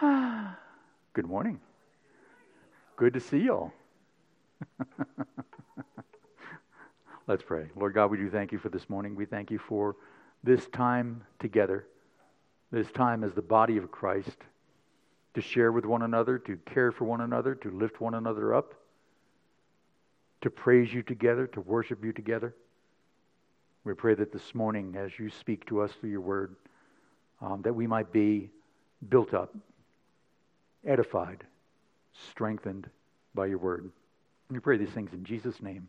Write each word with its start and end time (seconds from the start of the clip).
Good 1.12 1.26
morning. 1.26 1.60
Good 2.96 3.12
to 3.12 3.20
see 3.20 3.38
y'all. 3.38 3.70
Let's 7.26 7.42
pray. 7.42 7.66
Lord 7.76 7.92
God, 7.92 8.10
we 8.10 8.16
do 8.16 8.30
thank 8.30 8.50
you 8.50 8.58
for 8.58 8.70
this 8.70 8.88
morning. 8.88 9.14
We 9.14 9.26
thank 9.26 9.50
you 9.50 9.58
for 9.58 9.96
this 10.42 10.66
time 10.68 11.22
together, 11.38 11.86
this 12.70 12.90
time 12.92 13.22
as 13.24 13.34
the 13.34 13.42
body 13.42 13.76
of 13.76 13.90
Christ, 13.90 14.38
to 15.34 15.42
share 15.42 15.70
with 15.70 15.84
one 15.84 16.00
another, 16.00 16.38
to 16.38 16.56
care 16.64 16.92
for 16.92 17.04
one 17.04 17.20
another, 17.20 17.54
to 17.56 17.70
lift 17.70 18.00
one 18.00 18.14
another 18.14 18.54
up, 18.54 18.72
to 20.40 20.48
praise 20.48 20.94
you 20.94 21.02
together, 21.02 21.46
to 21.48 21.60
worship 21.60 22.02
you 22.02 22.14
together. 22.14 22.54
We 23.84 23.92
pray 23.92 24.14
that 24.14 24.32
this 24.32 24.54
morning, 24.54 24.96
as 24.96 25.18
you 25.18 25.28
speak 25.28 25.66
to 25.66 25.82
us 25.82 25.92
through 26.00 26.10
your 26.10 26.22
word, 26.22 26.56
um, 27.42 27.60
that 27.62 27.74
we 27.74 27.86
might 27.86 28.12
be 28.12 28.50
built 29.10 29.34
up, 29.34 29.54
edified, 30.86 31.44
strengthened 32.30 32.88
by 33.34 33.46
your 33.46 33.58
word. 33.58 33.90
We 34.50 34.58
pray 34.58 34.76
these 34.76 34.90
things 34.90 35.12
in 35.12 35.24
Jesus' 35.24 35.62
name. 35.62 35.88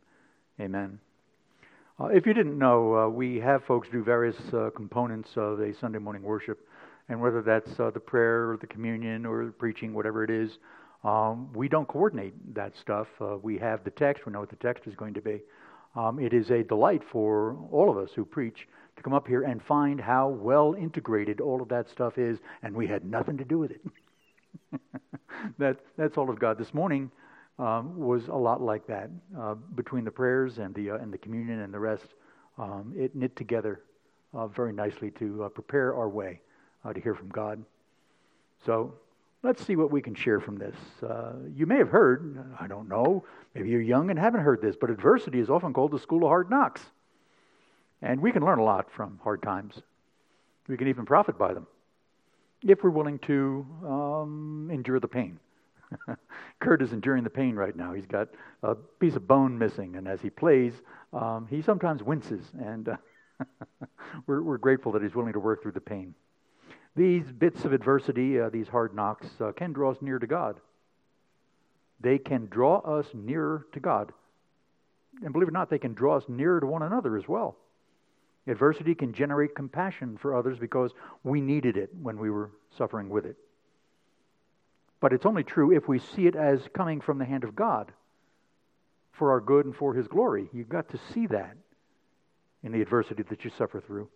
Amen. 0.60 1.00
Uh, 2.00 2.08
if 2.08 2.26
you 2.26 2.34
didn't 2.34 2.58
know, 2.58 2.96
uh, 2.96 3.08
we 3.08 3.40
have 3.40 3.64
folks 3.64 3.88
do 3.92 4.04
various 4.04 4.38
uh, 4.54 4.70
components 4.76 5.32
of 5.36 5.60
a 5.60 5.74
Sunday 5.74 6.00
morning 6.00 6.24
worship, 6.24 6.68
and 7.10 7.20
whether 7.20 7.42
that's 7.42 7.80
uh, 7.80 7.92
the 7.92 8.00
prayer 8.00 8.52
or 8.52 8.58
the 8.58 8.68
communion 8.68 9.26
or 9.26 9.46
the 9.46 9.52
preaching, 9.52 9.94
whatever 9.94 10.24
it 10.24 10.30
is, 10.30 10.58
um, 11.04 11.52
we 11.54 11.68
don't 11.68 11.88
coordinate 11.88 12.34
that 12.54 12.78
stuff. 12.78 13.08
Uh, 13.20 13.38
we 13.38 13.58
have 13.58 13.84
the 13.84 13.92
text, 13.92 14.26
we 14.26 14.32
know 14.32 14.40
what 14.40 14.50
the 14.50 14.56
text 14.58 14.88
is 14.88 14.96
going 14.96 15.14
to 15.14 15.22
be. 15.22 15.42
Um, 15.96 16.20
it 16.20 16.34
is 16.34 16.52
a 16.52 16.64
delight 16.64 17.02
for 17.12 17.58
all 17.72 17.90
of 17.90 17.98
us 17.98 18.12
who 18.16 18.24
preach 18.24 18.68
to 18.96 19.04
come 19.04 19.14
up 19.14 19.28
here 19.28 19.44
and 19.44 19.62
find 19.62 20.00
how 20.00 20.30
well 20.30 20.74
integrated 20.74 21.42
all 21.42 21.62
of 21.62 21.70
that 21.70 21.90
stuff 21.90 22.18
is, 22.18 22.40
and 22.64 22.76
we 22.76 22.88
had 22.88 23.04
nothing 23.04 23.38
to 23.38 23.44
do 23.46 23.58
with 23.58 23.72
it. 23.72 23.82
that, 25.58 25.78
that's 25.98 26.18
all 26.18 26.30
of 26.30 26.40
God. 26.40 26.58
This 26.58 26.74
morning 26.74 27.12
um, 27.60 27.98
was 27.98 28.28
a 28.28 28.36
lot 28.36 28.62
like 28.62 28.88
that. 28.88 29.10
Uh, 29.38 29.56
between 29.76 30.04
the 30.04 30.12
prayers 30.12 30.58
and 30.58 30.74
the, 30.74 30.92
uh, 30.92 30.98
and 30.98 31.14
the 31.14 31.18
communion 31.18 31.62
and 31.62 31.74
the 31.74 31.80
rest, 31.80 32.06
um, 32.58 32.94
it 32.96 33.16
knit 33.16 33.36
together 33.36 33.82
uh, 34.34 34.48
very 34.48 34.74
nicely 34.74 35.12
to 35.12 35.44
uh, 35.44 35.50
prepare 35.50 35.96
our 35.96 36.10
way 36.10 36.42
uh, 36.86 36.94
to 36.94 37.00
hear 37.00 37.14
from 37.14 37.30
God. 37.30 37.64
So 38.66 38.94
let's 39.44 39.66
see 39.66 39.76
what 39.76 39.92
we 39.92 40.02
can 40.02 40.16
share 40.16 40.40
from 40.40 40.58
this. 40.58 40.76
Uh, 41.02 41.34
you 41.54 41.66
may 41.66 41.78
have 41.78 41.90
heard, 41.90 42.44
I 42.60 42.68
don't 42.68 42.88
know, 42.88 43.26
maybe 43.56 43.70
you're 43.70 43.82
young 43.82 44.10
and 44.10 44.20
haven't 44.20 44.42
heard 44.42 44.62
this, 44.62 44.76
but 44.80 44.90
adversity 44.90 45.40
is 45.40 45.50
often 45.50 45.74
called 45.74 45.92
the 45.92 46.00
school 46.00 46.24
of 46.24 46.30
hard 46.30 46.50
knocks. 46.50 46.82
And 48.02 48.20
we 48.20 48.32
can 48.32 48.44
learn 48.44 48.60
a 48.60 48.64
lot 48.64 48.92
from 48.92 49.20
hard 49.24 49.44
times. 49.44 49.82
We 50.68 50.78
can 50.78 50.88
even 50.88 51.06
profit 51.06 51.38
by 51.38 51.54
them 51.54 51.68
if 52.68 52.84
we're 52.84 52.90
willing 52.90 53.20
to 53.20 53.66
um, 53.84 54.70
endure 54.72 55.00
the 55.00 55.08
pain. 55.08 55.40
Kurt 56.60 56.82
is 56.82 56.94
enduring 56.94 57.24
the 57.24 57.30
pain 57.30 57.56
right 57.56 57.76
now. 57.76 57.94
He's 57.94 58.06
got 58.06 58.30
a 58.64 58.76
piece 58.76 59.16
of 59.16 59.28
bone 59.28 59.58
missing, 59.58 59.96
and 59.96 60.08
as 60.08 60.22
he 60.22 60.30
plays, 60.30 60.74
um, 61.14 61.48
he 61.50 61.62
sometimes 61.62 62.04
winces, 62.04 62.46
and 62.60 62.90
uh, 62.90 62.98
we're, 64.28 64.42
we're, 64.42 64.58
grateful 64.58 64.92
that 64.94 65.02
he's 65.02 65.16
willing 65.16 65.34
to 65.34 65.40
work 65.40 65.62
through 65.62 65.74
the 65.74 65.82
pain. 65.82 66.14
These 66.96 67.32
bits 67.32 67.66
of 67.66 67.74
adversity, 67.74 68.40
uh, 68.40 68.50
these 68.50 68.68
hard 68.68 68.94
knocks, 68.96 69.28
uh, 69.40 69.52
can 69.52 69.74
draw 69.74 69.92
us 69.92 69.98
near 70.02 70.20
to 70.20 70.28
God. 70.28 70.60
They 72.00 72.18
can 72.18 72.48
draw 72.48 72.80
us 72.80 73.06
nearer 73.14 73.66
to 73.74 73.80
God. 73.80 74.12
And 75.24 75.34
believe 75.34 75.48
it 75.48 75.52
or 75.52 75.54
not, 75.54 75.70
they 75.70 75.80
can 75.80 75.94
draw 75.94 76.18
us 76.18 76.24
nearer 76.28 76.60
to 76.60 76.66
one 76.66 76.82
another 76.82 77.18
as 77.18 77.28
well. 77.28 77.58
Adversity 78.48 78.96
can 78.96 79.14
generate 79.14 79.56
compassion 79.56 80.18
for 80.18 80.36
others 80.36 80.58
because 80.58 80.92
we 81.24 81.42
needed 81.42 81.78
it 81.78 81.90
when 82.02 82.18
we 82.18 82.30
were 82.30 82.52
suffering 82.78 83.10
with 83.10 83.26
it. 83.26 83.38
But 85.00 85.14
it's 85.14 85.26
only 85.26 85.44
true 85.44 85.72
if 85.72 85.88
we 85.88 86.00
see 86.00 86.28
it 86.28 86.36
as 86.36 86.62
coming 86.74 87.02
from 87.02 87.18
the 87.18 87.26
hand 87.26 87.44
of 87.44 87.56
God 87.56 87.92
for 89.14 89.32
our 89.32 89.40
good 89.40 89.66
and 89.66 89.76
for 89.76 89.94
His 89.94 90.08
glory. 90.08 90.50
You've 90.54 90.70
got 90.70 90.90
to 90.90 91.00
see 91.14 91.28
that 91.28 91.56
in 92.64 92.72
the 92.72 92.82
adversity 92.82 93.24
that 93.24 93.44
you 93.44 93.52
suffer 93.58 93.82
through. 93.82 94.08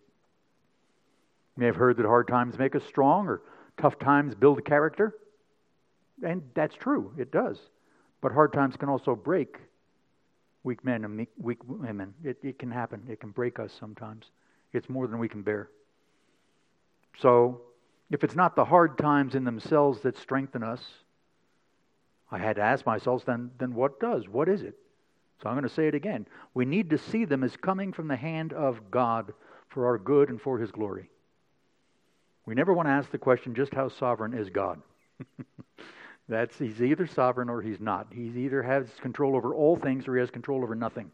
You 1.55 1.61
may 1.61 1.65
have 1.67 1.75
heard 1.75 1.97
that 1.97 2.05
hard 2.05 2.27
times 2.27 2.57
make 2.57 2.75
us 2.75 2.83
strong 2.83 3.27
or 3.27 3.41
tough 3.77 3.99
times 3.99 4.35
build 4.35 4.65
character. 4.65 5.15
And 6.23 6.43
that's 6.53 6.75
true, 6.75 7.13
it 7.17 7.31
does. 7.31 7.57
But 8.21 8.31
hard 8.31 8.53
times 8.53 8.75
can 8.75 8.89
also 8.89 9.15
break 9.15 9.57
weak 10.65 10.83
men 10.83 11.05
and 11.05 11.27
weak 11.37 11.59
women. 11.67 12.13
It, 12.23 12.37
it 12.43 12.59
can 12.59 12.71
happen, 12.71 13.03
it 13.07 13.19
can 13.19 13.29
break 13.29 13.59
us 13.59 13.71
sometimes. 13.79 14.25
It's 14.73 14.89
more 14.89 15.07
than 15.07 15.19
we 15.19 15.29
can 15.29 15.43
bear. 15.43 15.69
So, 17.19 17.61
if 18.11 18.23
it's 18.23 18.35
not 18.35 18.55
the 18.55 18.65
hard 18.65 18.97
times 18.97 19.35
in 19.35 19.45
themselves 19.45 20.01
that 20.01 20.17
strengthen 20.17 20.63
us, 20.63 20.81
I 22.29 22.39
had 22.39 22.57
to 22.57 22.61
ask 22.61 22.85
myself, 22.85 23.23
then, 23.25 23.51
then 23.57 23.73
what 23.73 23.99
does? 23.99 24.27
What 24.27 24.49
is 24.49 24.63
it? 24.63 24.75
So 25.41 25.49
I'm 25.49 25.55
going 25.55 25.67
to 25.67 25.73
say 25.73 25.87
it 25.87 25.95
again. 25.95 26.27
We 26.53 26.65
need 26.65 26.89
to 26.89 26.97
see 26.97 27.25
them 27.25 27.43
as 27.43 27.55
coming 27.55 27.93
from 27.93 28.07
the 28.07 28.15
hand 28.15 28.53
of 28.53 28.91
God 28.91 29.33
for 29.69 29.85
our 29.85 29.97
good 29.97 30.29
and 30.29 30.41
for 30.41 30.59
His 30.59 30.71
glory. 30.71 31.09
We 32.45 32.55
never 32.55 32.73
want 32.73 32.87
to 32.87 32.91
ask 32.91 33.11
the 33.11 33.17
question, 33.17 33.55
just 33.55 33.73
how 33.73 33.89
sovereign 33.89 34.33
is 34.33 34.49
God? 34.49 34.81
That's 36.27 36.57
He's 36.57 36.81
either 36.81 37.07
sovereign 37.07 37.49
or 37.49 37.61
He's 37.61 37.79
not. 37.79 38.07
He 38.11 38.23
either 38.23 38.63
has 38.63 38.87
control 39.01 39.35
over 39.35 39.53
all 39.53 39.75
things 39.75 40.07
or 40.07 40.15
He 40.15 40.19
has 40.19 40.31
control 40.31 40.63
over 40.63 40.75
nothing. 40.75 41.11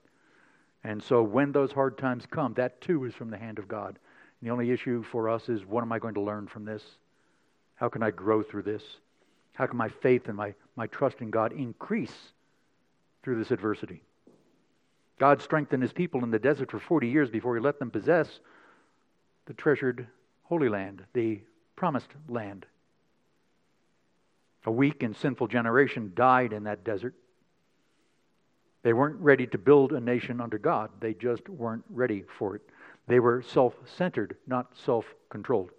And 0.83 1.01
so 1.01 1.21
when 1.21 1.51
those 1.51 1.71
hard 1.71 1.97
times 1.97 2.25
come, 2.29 2.53
that 2.55 2.81
too 2.81 3.05
is 3.05 3.13
from 3.13 3.29
the 3.29 3.37
hand 3.37 3.59
of 3.59 3.67
God. 3.67 3.99
The 4.41 4.49
only 4.49 4.71
issue 4.71 5.03
for 5.03 5.29
us 5.29 5.49
is 5.49 5.65
what 5.65 5.83
am 5.83 5.91
I 5.91 5.99
going 5.99 6.15
to 6.15 6.21
learn 6.21 6.47
from 6.47 6.65
this? 6.65 6.83
How 7.75 7.89
can 7.89 8.01
I 8.01 8.11
grow 8.11 8.41
through 8.41 8.63
this? 8.63 8.83
How 9.53 9.67
can 9.67 9.77
my 9.77 9.89
faith 9.89 10.27
and 10.27 10.37
my, 10.37 10.53
my 10.75 10.87
trust 10.87 11.21
in 11.21 11.29
God 11.29 11.51
increase 11.51 12.33
through 13.21 13.37
this 13.37 13.51
adversity? 13.51 14.01
God 15.19 15.41
strengthened 15.41 15.83
his 15.83 15.93
people 15.93 16.23
in 16.23 16.31
the 16.31 16.39
desert 16.39 16.71
for 16.71 16.79
40 16.79 17.07
years 17.07 17.29
before 17.29 17.55
he 17.55 17.61
let 17.61 17.77
them 17.77 17.91
possess 17.91 18.39
the 19.45 19.53
treasured 19.53 20.07
Holy 20.43 20.69
Land, 20.69 21.03
the 21.13 21.41
promised 21.75 22.09
land. 22.27 22.65
A 24.65 24.71
weak 24.71 25.03
and 25.03 25.15
sinful 25.15 25.47
generation 25.47 26.11
died 26.15 26.53
in 26.53 26.63
that 26.63 26.83
desert. 26.83 27.15
They 28.83 28.93
weren't 28.93 29.19
ready 29.19 29.47
to 29.47 29.57
build 29.57 29.91
a 29.91 29.99
nation 29.99 30.41
under 30.41 30.57
God, 30.57 30.89
they 30.99 31.13
just 31.13 31.47
weren't 31.49 31.85
ready 31.89 32.23
for 32.37 32.55
it. 32.55 32.61
They 33.07 33.19
were 33.19 33.41
self 33.41 33.75
centered, 33.85 34.37
not 34.47 34.75
self 34.77 35.05
controlled. 35.29 35.71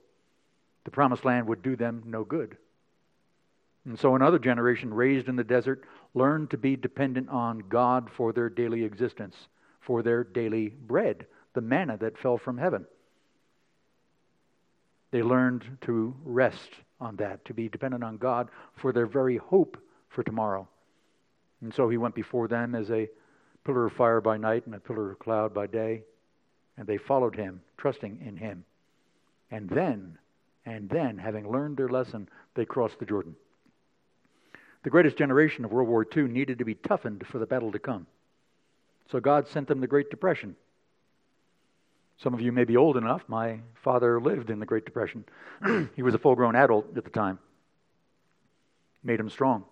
The 0.85 0.91
promised 0.91 1.25
land 1.25 1.47
would 1.49 1.63
do 1.63 1.77
them 1.77 2.03
no 2.07 2.25
good. 2.25 2.57
And 3.85 3.99
so 3.99 4.15
another 4.15 4.39
generation 4.39 4.95
raised 4.95 5.29
in 5.29 5.37
the 5.37 5.45
desert 5.45 5.85
learned 6.15 6.51
to 6.51 6.59
be 6.59 6.77
dependent 6.77 7.29
on 7.29 7.65
God 7.69 8.11
for 8.11 8.33
their 8.33 8.49
daily 8.49 8.85
existence, 8.85 9.49
for 9.81 10.03
their 10.03 10.23
daily 10.23 10.69
bread, 10.69 11.27
the 11.55 11.61
manna 11.61 11.97
that 11.99 12.19
fell 12.19 12.39
from 12.39 12.59
heaven. 12.59 12.87
They 15.11 15.23
learned 15.23 15.79
to 15.83 16.15
rest 16.25 16.71
on 17.03 17.17
that, 17.17 17.45
to 17.45 17.55
be 17.55 17.69
dependent 17.69 18.05
on 18.05 18.17
God 18.17 18.49
for 18.77 18.93
their 18.93 19.07
very 19.07 19.37
hope 19.37 19.77
for 20.09 20.23
tomorrow. 20.23 20.69
And 21.61 21.75
so 21.75 21.89
he 21.89 21.97
went 21.97 22.15
before 22.15 22.49
them 22.49 22.75
as 22.75 22.91
a 22.91 23.09
pillar 23.65 23.87
of 23.87 23.93
fire 23.93 24.21
by 24.21 24.37
night 24.37 24.67
and 24.67 24.75
a 24.75 24.81
pillar 24.81 25.13
of 25.13 25.19
cloud 25.19 25.53
by 25.53 25.67
day. 25.67 26.05
And 26.77 26.87
they 26.87 26.97
followed 26.97 27.37
him, 27.37 27.61
trusting 27.77 28.21
in 28.25 28.37
him. 28.37 28.65
And 29.51 29.69
then, 29.69 30.19
and 30.65 30.89
then, 30.89 31.19
having 31.19 31.51
learned 31.51 31.77
their 31.77 31.89
lesson, 31.89 32.29
they 32.55 32.65
crossed 32.65 32.99
the 32.99 33.05
Jordan. 33.05 33.37
The 34.83 34.91
greatest 34.91 35.17
generation 35.17 35.65
of 35.65 35.73
World 35.73 35.89
War 35.89 36.07
II 36.17 36.25
needed 36.25 36.59
to 36.59 36.65
be 36.65 36.75
toughened 36.75 37.27
for 37.27 37.39
the 37.39 37.47
battle 37.47 37.73
to 37.73 37.79
come. 37.79 38.07
So 39.11 39.21
God 39.21 39.47
sent 39.49 39.69
them 39.69 39.81
the 39.81 39.87
Great 39.87 40.11
Depression. 40.11 40.57
Some 42.23 42.35
of 42.35 42.41
you 42.41 42.53
may 42.53 42.63
be 42.63 42.77
old 42.77 42.97
enough. 42.97 43.25
My 43.27 43.59
father 43.75 44.21
lived 44.21 44.49
in 44.49 44.61
the 44.61 44.67
Great 44.67 44.85
Depression. 44.85 45.25
he 45.97 46.03
was 46.03 46.15
a 46.15 46.19
full 46.19 46.37
grown 46.37 46.55
adult 46.55 46.97
at 46.97 47.03
the 47.03 47.11
time. 47.11 47.41
Made 49.03 49.19
him 49.19 49.29
strong. 49.29 49.65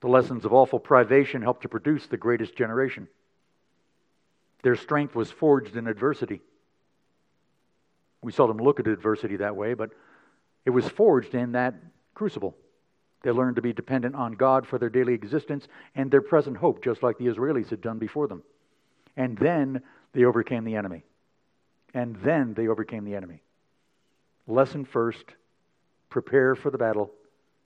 The 0.00 0.08
lessons 0.08 0.44
of 0.44 0.52
awful 0.52 0.80
privation 0.80 1.42
helped 1.42 1.62
to 1.62 1.68
produce 1.68 2.08
the 2.08 2.16
greatest 2.16 2.56
generation. 2.56 3.06
Their 4.62 4.74
strength 4.74 5.14
was 5.14 5.30
forged 5.30 5.76
in 5.76 5.86
adversity. 5.86 6.40
We 8.20 8.32
seldom 8.32 8.58
look 8.58 8.80
at 8.80 8.88
adversity 8.88 9.36
that 9.36 9.54
way, 9.54 9.74
but 9.74 9.90
it 10.64 10.70
was 10.70 10.88
forged 10.88 11.36
in 11.36 11.52
that 11.52 11.74
crucible. 12.14 12.56
They 13.22 13.30
learned 13.30 13.56
to 13.56 13.62
be 13.62 13.72
dependent 13.72 14.16
on 14.16 14.32
God 14.32 14.66
for 14.66 14.78
their 14.78 14.90
daily 14.90 15.14
existence 15.14 15.68
and 15.94 16.10
their 16.10 16.20
present 16.20 16.56
hope, 16.56 16.82
just 16.82 17.04
like 17.04 17.16
the 17.16 17.26
Israelis 17.26 17.70
had 17.70 17.80
done 17.80 17.98
before 17.98 18.26
them. 18.26 18.42
And 19.16 19.38
then 19.38 19.82
they 20.16 20.24
overcame 20.24 20.64
the 20.64 20.76
enemy. 20.76 21.04
And 21.92 22.16
then 22.16 22.54
they 22.54 22.68
overcame 22.68 23.04
the 23.04 23.14
enemy. 23.14 23.42
Lesson 24.46 24.86
first 24.86 25.26
prepare 26.08 26.54
for 26.54 26.70
the 26.70 26.78
battle, 26.78 27.12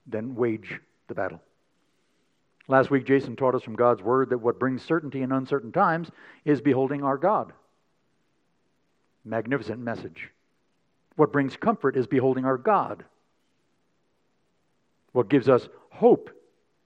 then 0.05 0.35
wage 0.35 0.81
the 1.07 1.15
battle. 1.15 1.41
Last 2.67 2.91
week, 2.91 3.07
Jason 3.07 3.37
taught 3.37 3.55
us 3.55 3.63
from 3.63 3.77
God's 3.77 4.03
Word 4.03 4.31
that 4.31 4.39
what 4.39 4.59
brings 4.59 4.83
certainty 4.83 5.23
in 5.23 5.31
uncertain 5.31 5.71
times 5.71 6.11
is 6.45 6.61
beholding 6.61 7.05
our 7.05 7.17
God. 7.17 7.53
Magnificent 9.25 9.79
message. 9.79 10.31
What 11.15 11.33
brings 11.33 11.57
comfort 11.57 11.97
is 11.97 12.09
beholding 12.09 12.45
our 12.45 12.59
God. 12.59 13.05
What 15.13 15.29
gives 15.29 15.49
us 15.49 15.69
hope 15.91 16.31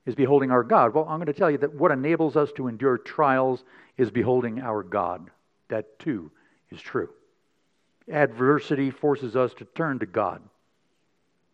is 0.05 0.15
beholding 0.15 0.51
our 0.51 0.63
God. 0.63 0.93
Well, 0.93 1.07
I'm 1.09 1.19
going 1.19 1.27
to 1.27 1.33
tell 1.33 1.51
you 1.51 1.59
that 1.59 1.75
what 1.75 1.91
enables 1.91 2.37
us 2.37 2.53
to 2.57 2.69
endure 2.69 2.99
trials 2.99 3.65
is 3.97 4.11
beholding 4.11 4.61
our 4.61 4.83
God. 4.83 5.31
That 5.69 5.99
too 5.99 6.31
is 6.71 6.81
true. 6.81 7.11
Adversity 8.09 8.91
forces 8.91 9.35
us 9.35 9.55
to 9.55 9.65
turn 9.65 9.99
to 10.01 10.07
God. 10.07 10.43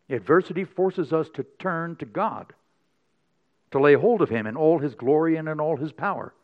Adversity 0.09 0.65
forces 0.65 1.13
us 1.13 1.29
to 1.35 1.45
turn 1.59 1.95
to 1.97 2.05
God, 2.05 2.53
to 3.71 3.79
lay 3.79 3.95
hold 3.95 4.23
of 4.23 4.29
Him 4.29 4.47
in 4.47 4.57
all 4.57 4.79
His 4.79 4.95
glory 4.95 5.37
and 5.37 5.49
in 5.49 5.61
all 5.61 5.77
His 5.77 5.93
power. 5.93 6.35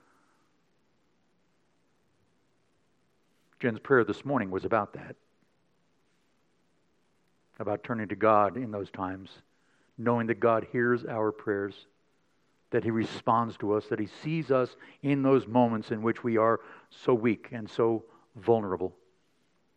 Jen's 3.59 3.81
prayer 3.81 4.05
this 4.05 4.25
morning 4.25 4.51
was 4.51 4.65
about 4.65 4.93
that. 4.93 5.17
About 7.59 7.83
turning 7.83 8.09
to 8.09 8.17
God 8.17 8.57
in 8.57 8.71
those 8.71 8.91
times, 8.91 9.31
knowing 9.99 10.27
that 10.29 10.39
God 10.39 10.67
hears 10.71 11.05
our 11.07 11.33
prayers, 11.33 11.87
that 12.71 12.85
He 12.85 12.91
responds 12.91 13.57
to 13.59 13.75
us, 13.75 13.87
that 13.87 13.99
He 13.99 14.09
sees 14.23 14.51
us 14.51 14.77
in 15.03 15.23
those 15.23 15.47
moments 15.47 15.91
in 15.91 16.03
which 16.03 16.25
we 16.25 16.37
are 16.37 16.61
so 16.91 17.15
weak 17.15 17.49
and 17.53 17.69
so 17.69 18.05
vulnerable. 18.37 18.95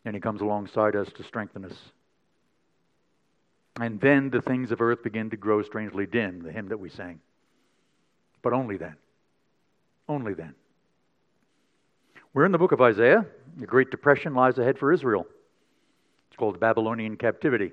And 0.04 0.14
He 0.14 0.20
comes 0.20 0.40
alongside 0.40 0.96
us 0.96 1.08
to 1.16 1.22
strengthen 1.22 1.64
us. 1.64 1.76
And 3.80 4.00
then 4.00 4.30
the 4.30 4.42
things 4.42 4.72
of 4.72 4.80
earth 4.80 5.02
begin 5.02 5.30
to 5.30 5.36
grow 5.36 5.62
strangely 5.62 6.06
dim, 6.06 6.42
the 6.42 6.52
hymn 6.52 6.68
that 6.68 6.80
we 6.80 6.90
sang. 6.90 7.20
But 8.42 8.52
only 8.52 8.76
then. 8.76 8.96
Only 10.08 10.34
then. 10.34 10.54
We're 12.34 12.44
in 12.44 12.52
the 12.52 12.58
book 12.58 12.72
of 12.72 12.80
Isaiah. 12.80 13.26
The 13.56 13.66
Great 13.66 13.90
Depression 13.90 14.34
lies 14.34 14.58
ahead 14.58 14.78
for 14.78 14.92
Israel. 14.92 15.26
It's 16.28 16.36
called 16.36 16.54
the 16.54 16.60
Babylonian 16.60 17.16
captivity. 17.16 17.72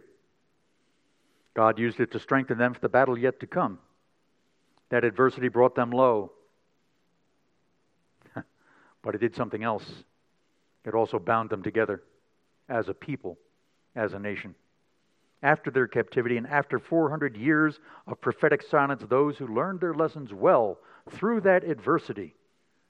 God 1.56 1.80
used 1.80 2.00
it 2.00 2.12
to 2.12 2.20
strengthen 2.20 2.58
them 2.58 2.74
for 2.74 2.80
the 2.80 2.90
battle 2.90 3.18
yet 3.18 3.40
to 3.40 3.48
come. 3.48 3.80
That 4.90 5.04
adversity 5.04 5.50
brought 5.50 5.76
them 5.76 5.92
low. 5.92 6.32
but 9.02 9.16
it 9.16 9.20
did 9.20 9.36
something 9.36 9.64
else. 9.64 10.04
It 10.86 10.94
also 10.94 11.20
bound 11.20 11.50
them 11.50 11.64
together 11.64 12.04
as 12.70 12.88
a 12.90 12.94
people, 12.94 13.38
as 13.96 14.14
a 14.14 14.20
nation. 14.20 14.56
After 15.44 15.70
their 15.70 15.88
captivity 15.88 16.38
and 16.38 16.48
after 16.48 16.80
400 16.80 17.36
years 17.36 17.80
of 18.08 18.22
prophetic 18.22 18.62
silence, 18.64 19.04
those 19.08 19.38
who 19.38 19.48
learned 19.48 19.82
their 19.82 19.94
lessons 19.94 20.34
well 20.34 20.80
through 21.12 21.42
that 21.42 21.64
adversity 21.64 22.34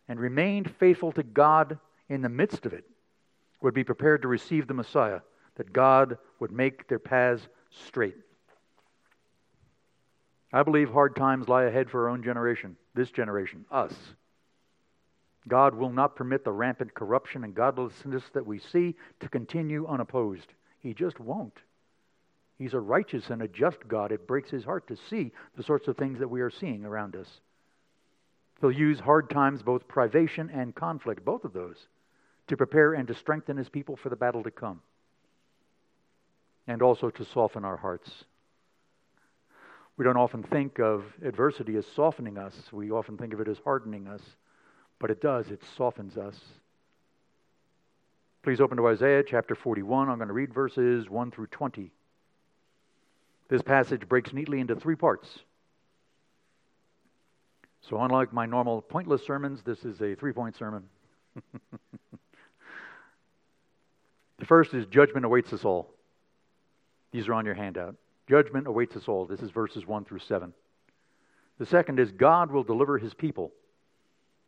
and 0.07 0.19
remained 0.19 0.71
faithful 0.79 1.11
to 1.13 1.23
God 1.23 1.79
in 2.07 2.21
the 2.21 2.29
midst 2.29 2.65
of 2.65 2.73
it 2.73 2.85
would 3.61 3.73
be 3.73 3.83
prepared 3.83 4.21
to 4.21 4.27
receive 4.27 4.67
the 4.67 4.73
Messiah, 4.73 5.21
that 5.55 5.73
God 5.73 6.17
would 6.39 6.51
make 6.51 6.87
their 6.87 6.99
paths 6.99 7.47
straight. 7.69 8.15
I 10.51 10.63
believe 10.63 10.89
hard 10.89 11.15
times 11.15 11.49
lie 11.49 11.63
ahead 11.63 11.89
for 11.89 12.03
our 12.03 12.09
own 12.09 12.23
generation, 12.23 12.77
this 12.93 13.11
generation, 13.11 13.65
us. 13.71 13.93
God 15.47 15.75
will 15.75 15.91
not 15.91 16.15
permit 16.15 16.43
the 16.43 16.51
rampant 16.51 16.93
corruption 16.93 17.43
and 17.43 17.55
godlessness 17.55 18.23
that 18.33 18.45
we 18.45 18.59
see 18.59 18.95
to 19.19 19.29
continue 19.29 19.87
unopposed. 19.87 20.53
He 20.79 20.93
just 20.93 21.19
won't. 21.19 21.57
He's 22.57 22.73
a 22.73 22.79
righteous 22.79 23.29
and 23.29 23.41
a 23.41 23.47
just 23.47 23.87
God. 23.87 24.11
It 24.11 24.27
breaks 24.27 24.49
his 24.49 24.63
heart 24.63 24.87
to 24.87 24.97
see 25.09 25.31
the 25.55 25.63
sorts 25.63 25.87
of 25.87 25.95
things 25.95 26.19
that 26.19 26.29
we 26.29 26.41
are 26.41 26.49
seeing 26.49 26.85
around 26.85 27.15
us. 27.15 27.41
He'll 28.59 28.71
use 28.71 28.99
hard 28.99 29.29
times, 29.29 29.61
both 29.61 29.87
privation 29.87 30.49
and 30.49 30.73
conflict, 30.73 31.23
both 31.23 31.43
of 31.43 31.53
those, 31.53 31.87
to 32.47 32.57
prepare 32.57 32.93
and 32.93 33.07
to 33.07 33.13
strengthen 33.13 33.57
his 33.57 33.69
people 33.69 33.95
for 33.95 34.09
the 34.09 34.15
battle 34.15 34.43
to 34.43 34.51
come, 34.51 34.81
and 36.65 36.81
also 36.81 37.09
to 37.11 37.25
soften 37.25 37.63
our 37.63 37.77
hearts. 37.77 38.25
We 39.97 40.03
don't 40.03 40.17
often 40.17 40.43
think 40.43 40.79
of 40.79 41.03
adversity 41.25 41.75
as 41.75 41.85
softening 41.95 42.37
us, 42.37 42.55
we 42.71 42.91
often 42.91 43.17
think 43.17 43.33
of 43.33 43.41
it 43.41 43.47
as 43.47 43.57
hardening 43.63 44.07
us, 44.07 44.21
but 44.99 45.09
it 45.09 45.21
does, 45.21 45.49
it 45.49 45.63
softens 45.75 46.17
us. 46.17 46.39
Please 48.43 48.61
open 48.61 48.77
to 48.77 48.87
Isaiah 48.87 49.23
chapter 49.27 49.55
41. 49.55 50.07
I'm 50.07 50.17
going 50.17 50.27
to 50.27 50.33
read 50.33 50.53
verses 50.53 51.09
1 51.09 51.31
through 51.31 51.47
20. 51.47 51.91
This 53.49 53.61
passage 53.61 54.07
breaks 54.07 54.31
neatly 54.33 54.59
into 54.59 54.75
three 54.75 54.95
parts. 54.95 55.39
So, 57.81 57.99
unlike 57.99 58.31
my 58.33 58.45
normal 58.45 58.81
pointless 58.81 59.25
sermons, 59.25 59.61
this 59.63 59.83
is 59.83 60.01
a 60.01 60.15
three 60.15 60.33
point 60.33 60.55
sermon. 60.55 60.83
the 64.37 64.45
first 64.45 64.73
is 64.73 64.85
judgment 64.85 65.25
awaits 65.25 65.53
us 65.53 65.65
all. 65.65 65.89
These 67.11 67.27
are 67.27 67.33
on 67.33 67.45
your 67.45 67.55
handout. 67.55 67.95
Judgment 68.29 68.67
awaits 68.67 68.95
us 68.95 69.07
all. 69.07 69.25
This 69.25 69.41
is 69.41 69.51
verses 69.51 69.85
1 69.85 70.05
through 70.05 70.19
7. 70.19 70.53
The 71.59 71.65
second 71.65 71.99
is 71.99 72.11
God 72.11 72.51
will 72.51 72.63
deliver 72.63 72.97
his 72.97 73.13
people. 73.13 73.51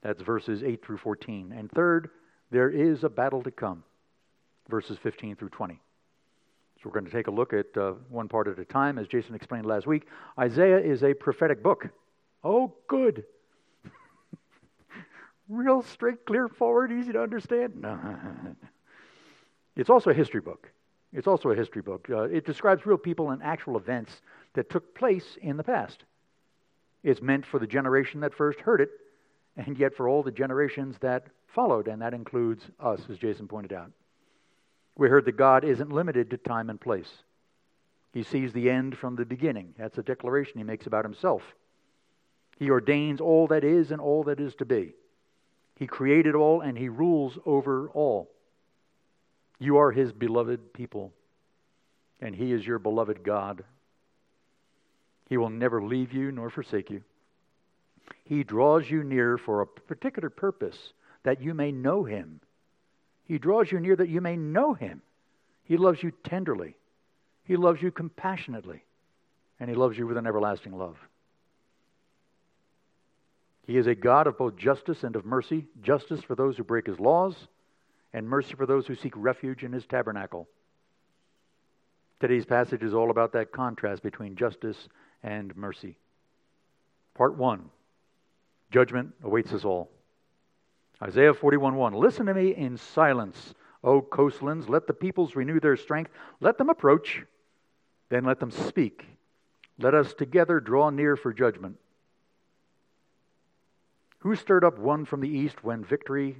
That's 0.02 0.22
verses 0.22 0.64
8 0.64 0.86
through 0.86 0.98
14. 0.98 1.54
And 1.58 1.72
third, 1.72 2.10
there 2.52 2.70
is 2.70 3.04
a 3.04 3.10
battle 3.10 3.42
to 3.44 3.52
come. 3.52 3.84
Verses 4.70 4.98
15 5.02 5.36
through 5.36 5.50
20. 5.50 5.76
So 5.76 6.81
we're 6.86 6.94
going 6.94 7.06
to 7.06 7.12
take 7.12 7.28
a 7.28 7.31
look 7.31 7.54
at 7.54 7.76
uh, 7.76 7.94
one 8.10 8.28
part 8.28 8.48
at 8.48 8.60
a 8.60 8.66
time. 8.66 8.98
As 8.98 9.08
Jason 9.08 9.36
explained 9.36 9.66
last 9.66 9.88
week, 9.88 10.08
Isaiah 10.38 10.80
is 10.80 11.04
a 11.04 11.14
prophetic 11.14 11.64
book. 11.64 11.88
Oh, 12.44 12.74
good. 12.88 13.26
Real 15.50 15.81
straight, 15.81 16.26
clear, 16.26 16.48
forward, 16.48 16.92
easy 16.92 17.12
to 17.14 17.22
understand? 17.22 17.86
It's 19.76 19.90
also 19.90 20.10
a 20.10 20.14
history 20.14 20.42
book. 20.42 20.70
It's 21.12 21.28
also 21.28 21.50
a 21.50 21.56
history 21.56 21.82
book. 21.82 22.08
Uh, 22.10 22.24
it 22.24 22.46
describes 22.46 22.86
real 22.86 22.98
people 22.98 23.32
and 23.32 23.42
actual 23.42 23.78
events 23.78 24.22
that 24.54 24.70
took 24.70 24.96
place 24.96 25.38
in 25.42 25.58
the 25.58 25.64
past. 25.64 26.04
It's 27.04 27.22
meant 27.22 27.46
for 27.46 27.60
the 27.60 27.68
generation 27.68 28.22
that 28.22 28.34
first 28.34 28.60
heard 28.60 28.82
it, 28.82 28.90
and 29.58 29.78
yet 29.78 29.96
for 29.96 30.08
all 30.08 30.22
the 30.22 30.32
generations 30.32 30.98
that 31.00 31.28
followed, 31.48 31.88
and 31.88 32.02
that 32.02 32.14
includes 32.14 32.64
us, 32.80 33.02
as 33.10 33.18
Jason 33.18 33.48
pointed 33.48 33.74
out. 33.74 33.92
We 34.98 35.10
heard 35.10 35.26
that 35.26 35.38
God 35.38 35.64
isn't 35.64 35.92
limited 35.92 36.30
to 36.30 36.38
time 36.38 36.70
and 36.70 36.80
place. 36.80 37.10
He 38.14 38.24
sees 38.24 38.54
the 38.54 38.70
end 38.70 38.98
from 38.98 39.16
the 39.16 39.26
beginning. 39.26 39.74
That's 39.78 39.98
a 39.98 40.04
declaration 40.04 40.58
he 40.58 40.64
makes 40.64 40.88
about 40.88 41.06
himself. 41.06 41.42
He 42.58 42.70
ordains 42.70 43.22
all 43.22 43.48
that 43.48 43.64
is 43.64 43.92
and 43.92 44.02
all 44.02 44.24
that 44.26 44.40
is 44.40 44.56
to 44.56 44.66
be. 44.66 44.94
He 45.78 45.88
created 45.88 46.36
all 46.36 46.60
and 46.60 46.78
he 46.78 46.90
rules 46.90 47.40
over 47.46 47.90
all. 47.94 48.30
You 49.60 49.78
are 49.78 49.92
his 49.92 50.12
beloved 50.12 50.74
people, 50.74 51.14
and 52.22 52.34
he 52.34 52.52
is 52.54 52.66
your 52.66 52.80
beloved 52.80 53.24
God. 53.24 53.64
He 55.28 55.38
will 55.38 55.50
never 55.50 55.83
leave 55.83 56.14
you 56.14 56.31
nor 56.31 56.50
forsake 56.50 56.90
you. 56.90 57.04
He 58.24 58.44
draws 58.44 58.90
you 58.90 59.04
near 59.04 59.38
for 59.38 59.62
a 59.62 59.68
particular 59.68 60.30
purpose 60.30 60.78
that 61.24 61.42
you 61.42 61.54
may 61.54 61.72
know 61.72 62.04
him 62.04 62.40
he 63.30 63.38
draws 63.38 63.72
you 63.72 63.80
near 63.80 63.95
that 63.95 64.10
you 64.10 64.22
may 64.22 64.36
know 64.36 64.74
him. 64.74 65.04
He 65.64 65.78
loves 65.78 66.02
you 66.02 66.12
tenderly. 66.24 66.76
He 67.44 67.57
loves 67.57 67.80
you 67.80 67.92
compassionately. 67.92 68.83
And 69.60 69.69
he 69.69 69.76
loves 69.76 70.00
you 70.00 70.07
with 70.07 70.18
an 70.18 70.26
everlasting 70.26 70.76
love. 70.76 70.98
He 73.68 73.78
is 73.78 73.86
a 73.86 73.94
God 73.94 74.26
of 74.26 74.40
both 74.40 74.56
justice 74.57 75.04
and 75.04 75.16
of 75.16 75.26
mercy 75.26 75.68
justice 75.83 76.22
for 76.24 76.33
those 76.33 76.57
who 76.57 76.64
break 76.64 76.88
his 76.88 77.00
laws, 77.00 77.36
and 78.13 78.28
mercy 78.28 78.54
for 78.56 78.66
those 78.66 78.87
who 78.87 78.95
seek 78.95 79.13
refuge 79.16 79.63
in 79.63 79.71
his 79.71 79.85
tabernacle. 79.85 80.47
Today's 82.19 82.45
passage 82.45 82.83
is 82.83 82.94
all 82.94 83.11
about 83.11 83.33
that 83.33 83.51
contrast 83.51 84.04
between 84.04 84.35
justice 84.35 84.89
and 85.23 85.56
mercy. 85.56 85.97
Part 87.16 87.37
1 87.37 87.69
Judgment 88.71 89.13
awaits 89.23 89.54
us 89.54 89.66
all. 89.66 89.89
Isaiah 91.01 91.33
41:1 91.33 91.94
Listen 91.95 92.25
to 92.25 92.33
me 92.33 92.54
in 92.56 92.78
silence, 92.78 93.54
O 93.83 94.01
coastlands, 94.01 94.68
let 94.68 94.85
the 94.85 94.94
peoples 94.94 95.35
renew 95.35 95.59
their 95.59 95.78
strength, 95.78 96.11
let 96.42 96.57
them 96.57 96.69
approach, 96.69 97.23
then 98.09 98.25
let 98.25 98.39
them 98.39 98.51
speak. 98.51 99.06
Let 99.78 99.94
us 99.94 100.13
together 100.13 100.59
draw 100.59 100.89
near 100.89 101.16
for 101.16 101.31
judgment. 101.31 101.78
Who 104.19 104.35
stirred 104.35 104.66
up 104.66 104.78
one 104.78 105.06
from 105.06 105.21
the 105.21 105.30
east 105.30 105.63
when 105.63 105.85
victory 105.85 106.37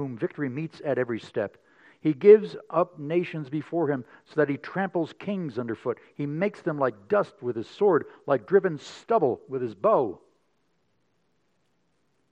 whom 0.00 0.16
victory 0.16 0.48
meets 0.48 0.80
at 0.84 0.98
every 0.98 1.20
step? 1.20 1.56
He 2.00 2.14
gives 2.14 2.56
up 2.70 2.98
nations 2.98 3.50
before 3.50 3.88
him 3.88 4.04
so 4.24 4.34
that 4.36 4.48
he 4.48 4.56
tramples 4.56 5.12
kings 5.18 5.58
underfoot. 5.58 5.98
He 6.14 6.24
makes 6.24 6.62
them 6.62 6.78
like 6.78 7.08
dust 7.08 7.34
with 7.42 7.56
his 7.56 7.68
sword, 7.68 8.06
like 8.26 8.46
driven 8.46 8.78
stubble 8.78 9.40
with 9.48 9.60
his 9.60 9.74
bow. 9.74 10.18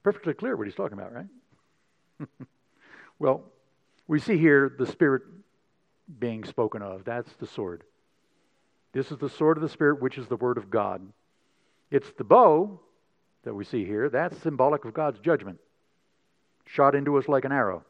Perfectly 0.03 0.33
clear 0.33 0.57
what 0.57 0.67
he's 0.67 0.75
talking 0.75 0.99
about, 0.99 1.13
right? 1.13 1.27
well, 3.19 3.45
we 4.07 4.19
see 4.21 4.39
here 4.39 4.75
the 4.79 4.87
Spirit 4.87 5.23
being 6.19 6.45
spoken 6.45 6.81
of. 6.81 7.05
That's 7.05 7.33
the 7.35 7.47
sword. 7.47 7.85
This 8.93 9.13
is 9.13 9.19
the 9.19 9.29
sword 9.29 9.59
of 9.59 9.63
the 9.63 9.69
Spirit, 9.69 10.01
which 10.01 10.17
is 10.17 10.29
the 10.29 10.37
Word 10.37 10.57
of 10.57 10.71
God. 10.71 11.07
It's 11.91 12.11
the 12.17 12.25
bow 12.25 12.81
that 13.45 13.53
we 13.53 13.65
see 13.65 13.85
here. 13.85 14.09
That's 14.09 14.37
symbolic 14.39 14.87
of 14.87 14.95
God's 14.95 15.21
judgment, 15.21 15.59
shot 16.69 16.95
into 16.95 17.19
us 17.19 17.29
like 17.29 17.45
an 17.45 17.53
arrow. 17.53 17.85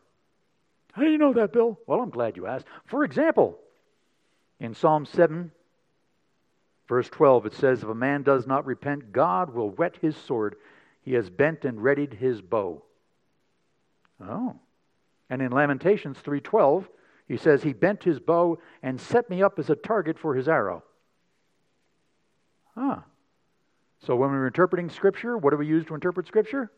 How 0.93 1.03
do 1.03 1.11
you 1.11 1.19
know 1.19 1.35
that, 1.35 1.53
Bill? 1.53 1.79
Well, 1.87 2.01
I'm 2.01 2.11
glad 2.11 2.37
you 2.37 2.47
asked. 2.47 2.67
For 2.87 3.05
example, 3.05 3.59
in 4.59 4.75
Psalm 4.75 5.07
7, 5.07 5.53
Verse 6.89 7.09
12, 7.11 7.47
it 7.47 7.53
says, 7.53 7.83
If 7.83 7.89
a 7.89 7.95
man 7.95 8.23
does 8.23 8.47
not 8.47 8.65
repent, 8.65 9.13
God 9.13 9.55
will 9.55 9.71
whet 9.71 9.97
his 10.01 10.17
sword. 10.17 10.57
He 11.03 11.13
has 11.13 11.29
bent 11.29 11.65
and 11.65 11.83
readied 11.83 12.15
his 12.15 12.41
bow. 12.41 12.83
Oh. 14.21 14.57
And 15.31 15.43
in 15.43 15.53
Lamentations 15.53 16.19
3:12, 16.19 16.89
he 17.27 17.37
says 17.37 17.63
he 17.63 17.75
bent 17.75 18.03
his 18.03 18.19
bow 18.19 18.59
and 18.83 18.99
set 18.99 19.29
me 19.29 19.43
up 19.43 19.59
as 19.59 19.69
a 19.69 19.77
target 19.77 20.19
for 20.19 20.35
his 20.35 20.49
arrow. 20.49 20.83
Huh. 22.75 23.01
So 24.01 24.17
when 24.17 24.31
we're 24.31 24.47
interpreting 24.47 24.89
scripture, 24.89 25.37
what 25.37 25.51
do 25.51 25.59
we 25.59 25.67
use 25.67 25.85
to 25.87 25.95
interpret 25.95 26.27
scripture? 26.27 26.73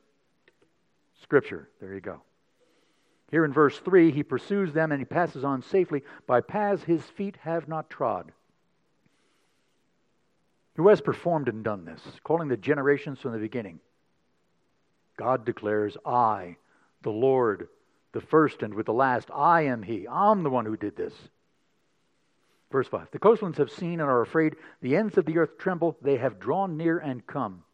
Scripture. 1.22 1.68
There 1.80 1.94
you 1.94 2.00
go. 2.00 2.22
Here 3.30 3.44
in 3.44 3.52
verse 3.52 3.78
3, 3.78 4.10
he 4.10 4.22
pursues 4.22 4.72
them 4.72 4.90
and 4.90 5.00
he 5.00 5.04
passes 5.04 5.44
on 5.44 5.62
safely 5.62 6.02
by 6.26 6.40
paths 6.40 6.82
his 6.82 7.02
feet 7.02 7.36
have 7.42 7.68
not 7.68 7.88
trod. 7.88 8.32
Who 10.76 10.88
has 10.88 11.00
performed 11.00 11.48
and 11.48 11.62
done 11.62 11.84
this, 11.84 12.00
calling 12.24 12.48
the 12.48 12.56
generations 12.56 13.20
from 13.20 13.32
the 13.32 13.38
beginning? 13.38 13.80
God 15.16 15.44
declares, 15.44 15.96
I, 16.04 16.56
the 17.02 17.10
Lord, 17.10 17.68
the 18.12 18.20
first 18.20 18.62
and 18.62 18.74
with 18.74 18.86
the 18.86 18.92
last, 18.92 19.28
I 19.32 19.62
am 19.62 19.82
He. 19.82 20.08
I'm 20.08 20.42
the 20.42 20.50
one 20.50 20.64
who 20.64 20.76
did 20.76 20.96
this. 20.96 21.12
Verse 22.72 22.88
5 22.88 23.10
The 23.10 23.18
coastlands 23.18 23.58
have 23.58 23.70
seen 23.70 24.00
and 24.00 24.08
are 24.08 24.22
afraid. 24.22 24.56
The 24.80 24.96
ends 24.96 25.18
of 25.18 25.26
the 25.26 25.38
earth 25.38 25.58
tremble. 25.58 25.96
They 26.00 26.16
have 26.16 26.40
drawn 26.40 26.76
near 26.76 26.98
and 26.98 27.26
come. 27.26 27.64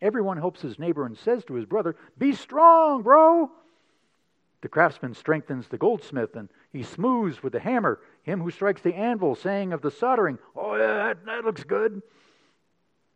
Everyone 0.00 0.36
helps 0.36 0.60
his 0.60 0.78
neighbor 0.78 1.06
and 1.06 1.16
says 1.16 1.44
to 1.44 1.54
his 1.54 1.64
brother, 1.64 1.96
Be 2.18 2.34
strong, 2.34 3.02
bro. 3.02 3.50
The 4.60 4.68
craftsman 4.68 5.14
strengthens 5.14 5.68
the 5.68 5.78
goldsmith, 5.78 6.34
and 6.34 6.48
he 6.72 6.82
smooths 6.82 7.42
with 7.42 7.52
the 7.52 7.60
hammer 7.60 8.00
him 8.22 8.40
who 8.40 8.50
strikes 8.50 8.82
the 8.82 8.94
anvil, 8.94 9.34
saying 9.34 9.72
of 9.72 9.80
the 9.80 9.90
soldering, 9.90 10.38
Oh, 10.54 10.76
yeah, 10.76 10.94
that, 10.94 11.24
that 11.26 11.44
looks 11.44 11.64
good. 11.64 12.02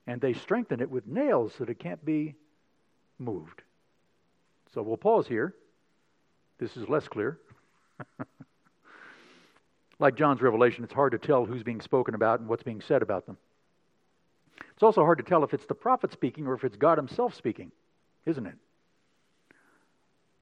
And 0.07 0.21
they 0.21 0.33
strengthen 0.33 0.81
it 0.81 0.91
with 0.91 1.07
nails 1.07 1.55
so 1.55 1.65
that 1.65 1.71
it 1.71 1.79
can't 1.79 2.05
be 2.05 2.37
moved. 3.19 3.63
So 4.73 4.83
we'll 4.83 4.97
pause 4.97 5.27
here. 5.27 5.55
This 6.59 6.77
is 6.77 6.89
less 6.89 7.09
clear. 7.09 7.39
like 9.99 10.15
John's 10.15 10.41
revelation, 10.41 10.85
it's 10.85 10.93
hard 10.93 11.13
to 11.13 11.19
tell 11.19 11.45
who's 11.45 11.63
being 11.63 11.81
spoken 11.81 12.15
about 12.15 12.41
and 12.41 12.49
what's 12.49 12.63
being 12.63 12.81
said 12.81 13.03
about 13.03 13.27
them. 13.27 13.37
It's 14.73 14.83
also 14.83 15.03
hard 15.03 15.19
to 15.19 15.25
tell 15.25 15.45
if 15.45 15.55
it's 15.55 15.67
the 15.67 15.75
prophet 15.75 16.13
speaking 16.13 16.47
or 16.47 16.55
if 16.55 16.65
it's 16.65 16.77
God 16.77 16.99
himself 16.99 17.35
speaking, 17.35 17.73
isn't 18.27 18.47
it? 18.47 18.55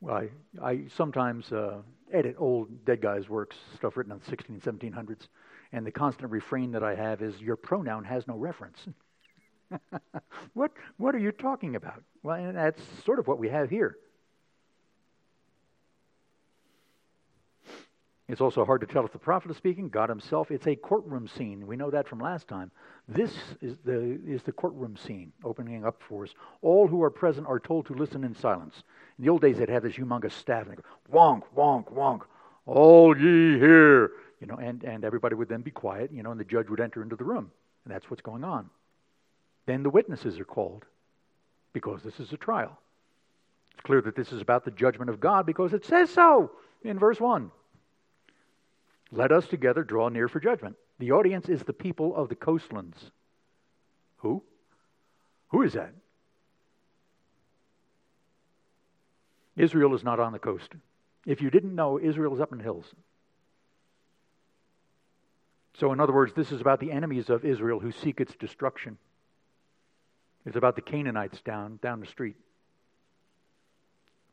Well, 0.01 0.15
I, 0.17 0.29
I 0.63 0.85
sometimes 0.97 1.51
uh, 1.53 1.79
edit 2.13 2.37
old 2.39 2.85
dead 2.85 3.01
guys' 3.01 3.29
works, 3.29 3.57
stuff 3.77 3.97
written 3.97 4.13
in 4.13 4.19
the 4.19 4.25
16 4.25 4.61
1700s, 4.61 5.29
and 5.73 5.87
the 5.87 5.91
constant 5.91 6.31
refrain 6.31 6.71
that 6.73 6.83
I 6.83 6.95
have 6.95 7.21
is, 7.21 7.41
Your 7.41 7.57
pronoun 7.57 8.05
has 8.05 8.27
no 8.29 8.37
reference. 8.37 8.79
what, 10.55 10.73
what 10.97 11.15
are 11.15 11.19
you 11.19 11.33
talking 11.33 11.77
about? 11.77 12.03
Well, 12.23 12.37
and 12.37 12.57
that's 12.57 12.83
sort 13.05 13.19
of 13.19 13.27
what 13.27 13.39
we 13.39 13.49
have 13.49 13.71
here. 13.71 13.99
It's 18.29 18.43
also 18.43 18.63
hard 18.67 18.83
to 18.83 18.87
tell 18.87 19.07
if 19.07 19.13
the 19.13 19.19
prophet 19.19 19.51
is 19.51 19.57
speaking, 19.57 19.89
God 19.89 20.11
himself. 20.11 20.51
It's 20.51 20.67
a 20.67 20.77
courtroom 20.77 21.29
scene. 21.29 21.67
We 21.67 21.77
know 21.77 21.91
that 21.91 22.07
from 22.07 22.19
last 22.19 22.47
time. 22.47 22.71
This 23.09 23.33
is 23.63 23.79
the, 23.87 24.21
is 24.27 24.43
the 24.43 24.53
courtroom 24.53 24.99
scene 24.99 25.33
opening 25.45 25.87
up 25.87 26.03
for 26.07 26.25
us. 26.25 26.35
All 26.61 26.87
who 26.87 27.03
are 27.03 27.11
present 27.11 27.47
are 27.47 27.59
told 27.59 27.87
to 27.87 27.95
listen 27.95 28.25
in 28.25 28.35
silence. 28.35 28.83
In 29.19 29.25
the 29.25 29.31
old 29.31 29.41
days, 29.41 29.57
they'd 29.57 29.71
have 29.71 29.83
this 29.83 29.95
humongous 29.95 30.33
staff 30.33 30.67
and 30.67 30.77
go, 30.77 30.83
wonk, 31.11 31.45
wonk, 31.57 31.91
wonk, 31.91 32.21
all 32.67 33.17
ye 33.17 33.59
here. 33.59 34.13
You 34.43 34.47
know, 34.47 34.57
and, 34.57 34.85
and 34.85 35.07
everybody 35.07 35.35
would 35.35 35.49
then 35.49 35.63
be 35.63 35.71
quiet, 35.71 36.13
you 36.13 36.23
know, 36.23 36.31
and 36.31 36.39
the 36.39 36.45
judge 36.45 36.69
would 36.69 36.81
enter 36.81 37.03
into 37.03 37.17
the 37.17 37.25
room. 37.25 37.51
And 37.85 37.95
that's 37.95 38.11
what's 38.11 38.23
going 38.23 38.45
on. 38.45 38.69
Then 39.65 39.83
the 39.83 39.91
witnesses 39.91 40.39
are 40.39 40.45
called 40.45 40.85
because 41.73 42.03
this 42.03 42.21
is 42.21 42.31
a 42.35 42.37
trial. 42.37 42.79
It's 43.73 43.83
clear 43.85 44.03
that 44.03 44.17
this 44.17 44.33
is 44.33 44.43
about 44.43 44.67
the 44.67 44.71
judgment 44.71 45.09
of 45.09 45.19
God 45.19 45.47
because 45.47 45.73
it 45.73 45.87
says 45.87 46.11
so 46.11 46.51
in 46.85 46.99
verse 46.99 47.19
1. 47.19 47.51
Let 49.11 49.33
us 49.33 49.47
together 49.47 49.83
draw 49.83 50.09
near 50.09 50.29
for 50.29 50.41
judgment. 50.41 50.77
The 50.99 51.13
audience 51.13 51.49
is 51.49 51.63
the 51.63 51.73
people 51.73 52.15
of 52.15 52.29
the 52.29 52.35
coastlands. 52.35 53.11
Who? 54.19 54.43
Who 55.49 55.63
is 55.63 55.73
that? 55.75 55.95
Israel 59.57 59.95
is 59.95 60.05
not 60.05 60.21
on 60.21 60.33
the 60.33 60.39
coast. 60.39 60.71
If 61.27 61.41
you 61.41 61.51
didn't 61.51 61.75
know, 61.75 61.99
Israel 61.99 62.35
is 62.35 62.41
up 62.41 62.53
in 62.53 62.59
the 62.59 62.65
hills. 62.65 62.87
So, 65.79 65.93
in 65.93 66.01
other 66.01 66.13
words, 66.13 66.33
this 66.35 66.53
is 66.53 66.61
about 66.61 66.81
the 66.81 66.91
enemies 66.91 67.31
of 67.31 67.45
Israel 67.45 67.81
who 67.81 67.93
seek 67.93 68.21
its 68.21 68.35
destruction. 68.35 68.99
It's 70.45 70.57
about 70.57 70.77
the 70.77 70.83
Canaanites 70.83 71.41
down, 71.43 71.79
down 71.83 72.01
the 72.01 72.07
street, 72.07 72.37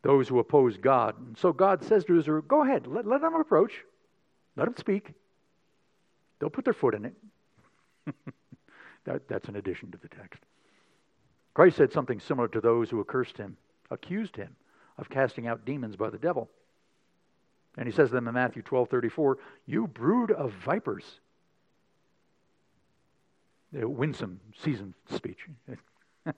those 0.01 0.27
who 0.27 0.39
oppose 0.39 0.77
God. 0.77 1.17
And 1.19 1.37
so 1.37 1.51
God 1.51 1.83
says 1.83 2.05
to 2.05 2.17
Israel, 2.17 2.41
Go 2.41 2.63
ahead, 2.63 2.87
let, 2.87 3.05
let 3.05 3.21
them 3.21 3.35
approach. 3.35 3.73
Let 4.55 4.65
them 4.65 4.75
speak. 4.77 5.13
They'll 6.39 6.49
put 6.49 6.65
their 6.65 6.73
foot 6.73 6.95
in 6.95 7.05
it. 7.05 7.13
that, 9.05 9.27
that's 9.27 9.47
an 9.47 9.55
addition 9.55 9.91
to 9.91 9.97
the 9.97 10.07
text. 10.07 10.41
Christ 11.53 11.77
said 11.77 11.91
something 11.91 12.19
similar 12.19 12.47
to 12.49 12.61
those 12.61 12.89
who 12.89 12.99
accursed 12.99 13.37
him, 13.37 13.57
accused 13.89 14.35
him 14.35 14.55
of 14.97 15.09
casting 15.09 15.47
out 15.47 15.65
demons 15.65 15.95
by 15.95 16.09
the 16.09 16.17
devil. 16.17 16.49
And 17.77 17.87
he 17.87 17.93
says 17.93 18.09
to 18.09 18.15
them 18.15 18.27
in 18.27 18.33
Matthew 18.33 18.61
12 18.61 18.89
34, 18.89 19.37
You 19.65 19.87
brood 19.87 20.31
of 20.31 20.51
vipers. 20.51 21.19
A 23.77 23.87
winsome, 23.87 24.39
seasoned 24.61 24.93
speech. 25.09 25.47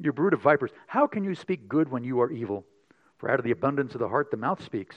you 0.00 0.12
brood 0.12 0.32
of 0.32 0.42
vipers. 0.42 0.72
How 0.88 1.06
can 1.06 1.22
you 1.22 1.34
speak 1.34 1.68
good 1.68 1.88
when 1.88 2.02
you 2.02 2.20
are 2.20 2.32
evil? 2.32 2.64
For 3.18 3.30
out 3.30 3.38
of 3.38 3.44
the 3.44 3.52
abundance 3.52 3.94
of 3.94 4.00
the 4.00 4.08
heart 4.08 4.30
the 4.30 4.36
mouth 4.36 4.64
speaks. 4.64 4.96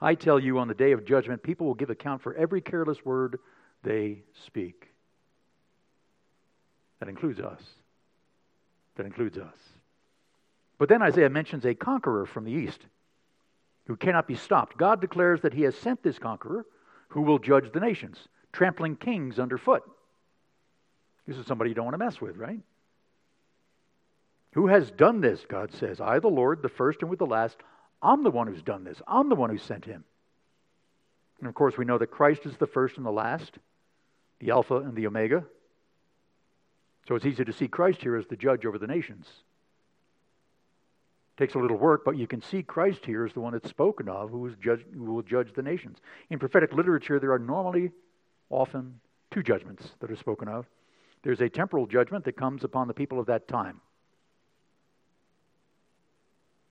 I 0.00 0.14
tell 0.14 0.38
you, 0.38 0.58
on 0.58 0.68
the 0.68 0.74
day 0.74 0.92
of 0.92 1.04
judgment, 1.04 1.42
people 1.42 1.66
will 1.66 1.74
give 1.74 1.90
account 1.90 2.22
for 2.22 2.34
every 2.34 2.60
careless 2.60 3.04
word 3.04 3.38
they 3.82 4.22
speak. 4.44 4.88
That 7.00 7.08
includes 7.08 7.40
us. 7.40 7.62
That 8.96 9.06
includes 9.06 9.38
us. 9.38 9.56
But 10.78 10.88
then 10.88 11.02
Isaiah 11.02 11.30
mentions 11.30 11.64
a 11.64 11.74
conqueror 11.74 12.26
from 12.26 12.44
the 12.44 12.52
east 12.52 12.80
who 13.86 13.96
cannot 13.96 14.26
be 14.26 14.34
stopped. 14.34 14.76
God 14.76 15.00
declares 15.00 15.40
that 15.42 15.54
he 15.54 15.62
has 15.62 15.76
sent 15.76 16.02
this 16.02 16.18
conqueror 16.18 16.66
who 17.08 17.22
will 17.22 17.38
judge 17.38 17.72
the 17.72 17.80
nations, 17.80 18.18
trampling 18.52 18.96
kings 18.96 19.38
underfoot. 19.38 19.82
This 21.26 21.36
is 21.36 21.46
somebody 21.46 21.70
you 21.70 21.74
don't 21.74 21.84
want 21.84 21.94
to 21.94 22.04
mess 22.04 22.20
with, 22.20 22.36
right? 22.36 22.60
Who 24.54 24.66
has 24.68 24.90
done 24.90 25.20
this? 25.20 25.44
God 25.48 25.72
says, 25.72 26.00
I, 26.00 26.18
the 26.18 26.28
Lord, 26.28 26.62
the 26.62 26.68
first 26.68 27.02
and 27.02 27.10
with 27.10 27.18
the 27.18 27.26
last, 27.26 27.56
I'm 28.02 28.22
the 28.22 28.30
one 28.30 28.46
who's 28.46 28.62
done 28.62 28.84
this. 28.84 29.00
I'm 29.06 29.28
the 29.28 29.34
one 29.34 29.50
who 29.50 29.58
sent 29.58 29.84
him. 29.84 30.04
And 31.40 31.48
of 31.48 31.54
course, 31.54 31.76
we 31.76 31.84
know 31.84 31.98
that 31.98 32.08
Christ 32.08 32.46
is 32.46 32.56
the 32.56 32.66
first 32.66 32.96
and 32.96 33.04
the 33.04 33.10
last, 33.10 33.58
the 34.40 34.50
Alpha 34.50 34.76
and 34.76 34.94
the 34.94 35.06
Omega. 35.06 35.44
So 37.08 37.14
it's 37.14 37.26
easy 37.26 37.44
to 37.44 37.52
see 37.52 37.68
Christ 37.68 38.02
here 38.02 38.16
as 38.16 38.26
the 38.26 38.36
judge 38.36 38.66
over 38.66 38.78
the 38.78 38.86
nations. 38.86 39.26
It 41.36 41.42
takes 41.42 41.54
a 41.54 41.58
little 41.58 41.76
work, 41.76 42.04
but 42.04 42.16
you 42.16 42.26
can 42.26 42.40
see 42.40 42.62
Christ 42.62 43.04
here 43.04 43.24
as 43.24 43.32
the 43.32 43.40
one 43.40 43.52
that's 43.52 43.68
spoken 43.68 44.08
of 44.08 44.30
who, 44.30 44.50
judge, 44.56 44.84
who 44.92 45.12
will 45.12 45.22
judge 45.22 45.52
the 45.54 45.62
nations. 45.62 45.98
In 46.30 46.38
prophetic 46.38 46.72
literature, 46.72 47.20
there 47.20 47.32
are 47.32 47.38
normally, 47.38 47.92
often, 48.50 49.00
two 49.30 49.42
judgments 49.42 49.90
that 50.00 50.10
are 50.10 50.16
spoken 50.16 50.48
of. 50.48 50.66
There's 51.22 51.40
a 51.40 51.48
temporal 51.48 51.86
judgment 51.86 52.24
that 52.24 52.36
comes 52.36 52.64
upon 52.64 52.88
the 52.88 52.94
people 52.94 53.20
of 53.20 53.26
that 53.26 53.48
time. 53.48 53.80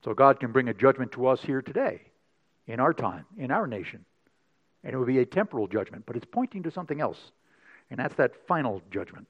So 0.06 0.14
God 0.14 0.40
can 0.40 0.52
bring 0.52 0.70
a 0.70 0.74
judgment 0.74 1.14
to 1.14 1.26
us 1.26 1.42
here 1.42 1.64
today, 1.64 2.00
in 2.68 2.80
our 2.80 2.94
time, 2.94 3.26
in 3.40 3.50
our 3.50 3.66
nation. 3.66 4.06
And 4.84 4.94
it 4.94 4.98
would 4.98 5.08
be 5.08 5.18
a 5.18 5.26
temporal 5.26 5.68
judgment, 5.68 6.06
but 6.06 6.16
it's 6.16 6.28
pointing 6.32 6.62
to 6.62 6.72
something 6.72 7.02
else. 7.02 7.32
And 7.90 8.00
that's 8.00 8.14
that 8.16 8.36
final 8.48 8.84
judgment. 8.92 9.26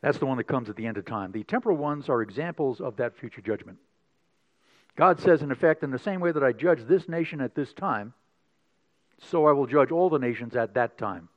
That's 0.00 0.18
the 0.18 0.26
one 0.26 0.38
that 0.38 0.48
comes 0.48 0.68
at 0.68 0.74
the 0.74 0.86
end 0.86 0.96
of 0.96 1.04
time. 1.04 1.30
The 1.30 1.44
temporal 1.44 1.76
ones 1.76 2.08
are 2.08 2.20
examples 2.20 2.80
of 2.80 2.96
that 2.96 3.16
future 3.16 3.40
judgment. 3.40 3.78
God 4.96 5.20
says, 5.20 5.40
in 5.40 5.52
effect, 5.52 5.84
in 5.84 5.92
the 5.92 6.00
same 6.00 6.18
way 6.18 6.32
that 6.32 6.42
I 6.42 6.50
judge 6.50 6.80
this 6.88 7.08
nation 7.08 7.40
at 7.40 7.54
this 7.54 7.72
time, 7.72 8.12
so 9.30 9.46
I 9.46 9.52
will 9.52 9.66
judge 9.66 9.92
all 9.92 10.10
the 10.10 10.18
nations 10.18 10.56
at 10.56 10.74
that 10.74 10.98
time. 10.98 11.28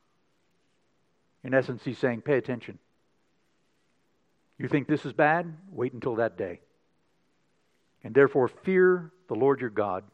In 1.44 1.54
essence, 1.54 1.84
he's 1.84 1.98
saying, 1.98 2.22
pay 2.22 2.36
attention. 2.36 2.80
You 4.58 4.68
think 4.68 4.88
this 4.88 5.04
is 5.04 5.12
bad? 5.12 5.54
Wait 5.70 5.92
until 5.92 6.16
that 6.16 6.38
day. 6.38 6.60
And 8.02 8.14
therefore, 8.14 8.48
fear 8.48 9.10
the 9.28 9.34
Lord 9.34 9.60
your 9.60 9.70
God. 9.70 10.04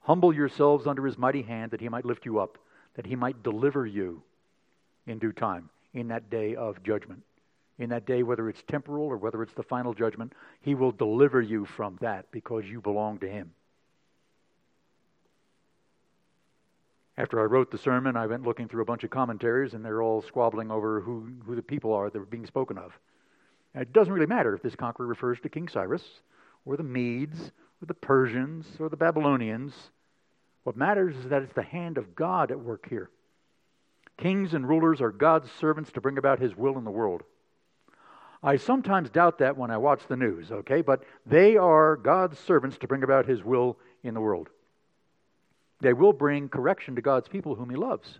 Humble 0.00 0.32
yourselves 0.32 0.86
under 0.86 1.04
his 1.04 1.18
mighty 1.18 1.42
hand 1.42 1.72
that 1.72 1.80
he 1.80 1.88
might 1.88 2.04
lift 2.04 2.24
you 2.24 2.38
up, 2.38 2.58
that 2.94 3.06
he 3.06 3.16
might 3.16 3.42
deliver 3.42 3.86
you 3.86 4.22
in 5.06 5.18
due 5.18 5.32
time, 5.32 5.68
in 5.94 6.08
that 6.08 6.30
day 6.30 6.54
of 6.54 6.82
judgment. 6.82 7.22
In 7.78 7.90
that 7.90 8.06
day, 8.06 8.22
whether 8.22 8.48
it's 8.48 8.62
temporal 8.66 9.06
or 9.06 9.16
whether 9.16 9.42
it's 9.42 9.54
the 9.54 9.62
final 9.62 9.94
judgment, 9.94 10.32
he 10.60 10.74
will 10.74 10.92
deliver 10.92 11.40
you 11.40 11.64
from 11.64 11.96
that 12.00 12.30
because 12.30 12.64
you 12.64 12.80
belong 12.80 13.18
to 13.18 13.28
him. 13.28 13.52
After 17.16 17.40
I 17.40 17.44
wrote 17.44 17.70
the 17.70 17.78
sermon, 17.78 18.16
I 18.16 18.26
went 18.26 18.44
looking 18.44 18.68
through 18.68 18.82
a 18.82 18.86
bunch 18.86 19.02
of 19.02 19.10
commentaries, 19.10 19.74
and 19.74 19.84
they're 19.84 20.02
all 20.02 20.22
squabbling 20.22 20.70
over 20.70 21.00
who, 21.00 21.28
who 21.44 21.56
the 21.56 21.62
people 21.62 21.92
are 21.92 22.10
that 22.10 22.18
are 22.18 22.26
being 22.26 22.46
spoken 22.46 22.78
of. 22.78 22.96
And 23.74 23.82
it 23.82 23.92
doesn't 23.92 24.12
really 24.12 24.26
matter 24.26 24.54
if 24.54 24.62
this 24.62 24.76
conqueror 24.76 25.06
refers 25.06 25.40
to 25.40 25.48
King 25.48 25.68
Cyrus, 25.68 26.02
or 26.64 26.76
the 26.76 26.82
Medes, 26.82 27.52
or 27.82 27.86
the 27.86 27.94
Persians, 27.94 28.66
or 28.80 28.88
the 28.88 28.96
Babylonians. 28.96 29.74
What 30.64 30.76
matters 30.76 31.16
is 31.16 31.28
that 31.28 31.42
it's 31.42 31.54
the 31.54 31.62
hand 31.62 31.98
of 31.98 32.14
God 32.14 32.50
at 32.50 32.60
work 32.60 32.88
here. 32.88 33.10
Kings 34.16 34.54
and 34.54 34.68
rulers 34.68 35.00
are 35.00 35.12
God's 35.12 35.50
servants 35.52 35.92
to 35.92 36.00
bring 36.00 36.18
about 36.18 36.40
his 36.40 36.56
will 36.56 36.76
in 36.76 36.84
the 36.84 36.90
world. 36.90 37.22
I 38.42 38.56
sometimes 38.56 39.10
doubt 39.10 39.38
that 39.38 39.56
when 39.56 39.70
I 39.70 39.78
watch 39.78 40.02
the 40.08 40.16
news, 40.16 40.50
okay? 40.50 40.80
But 40.80 41.04
they 41.26 41.56
are 41.56 41.96
God's 41.96 42.38
servants 42.38 42.78
to 42.78 42.86
bring 42.88 43.02
about 43.02 43.26
his 43.26 43.42
will 43.42 43.78
in 44.02 44.14
the 44.14 44.20
world. 44.20 44.48
They 45.80 45.92
will 45.92 46.12
bring 46.12 46.48
correction 46.48 46.96
to 46.96 47.02
God's 47.02 47.28
people 47.28 47.54
whom 47.54 47.70
He 47.70 47.76
loves. 47.76 48.18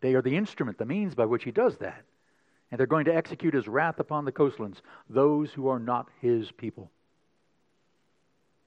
They 0.00 0.14
are 0.14 0.22
the 0.22 0.36
instrument, 0.36 0.78
the 0.78 0.86
means 0.86 1.14
by 1.14 1.26
which 1.26 1.44
He 1.44 1.50
does 1.50 1.76
that. 1.78 2.04
And 2.70 2.78
they're 2.78 2.86
going 2.86 3.04
to 3.06 3.14
execute 3.14 3.54
His 3.54 3.68
wrath 3.68 4.00
upon 4.00 4.24
the 4.24 4.32
coastlands, 4.32 4.82
those 5.08 5.52
who 5.52 5.68
are 5.68 5.78
not 5.78 6.08
His 6.20 6.50
people. 6.52 6.90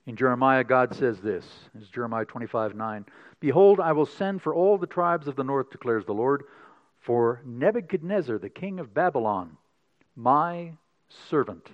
In 0.06 0.16
Jeremiah, 0.16 0.64
God 0.64 0.96
says 0.96 1.20
this, 1.20 1.46
is 1.80 1.90
Jeremiah 1.90 2.26
25 2.26 2.76
9. 2.76 3.06
Behold, 3.40 3.80
I 3.80 3.92
will 3.92 4.06
send 4.06 4.42
for 4.42 4.54
all 4.54 4.78
the 4.78 4.88
tribes 4.88 5.28
of 5.28 5.36
the 5.36 5.44
north, 5.44 5.70
declares 5.70 6.06
the 6.06 6.14
Lord, 6.14 6.44
for 7.02 7.42
Nebuchadnezzar, 7.46 8.38
the 8.38 8.50
king 8.50 8.80
of 8.80 8.94
Babylon, 8.94 9.58
my 10.16 10.72
servant. 11.30 11.70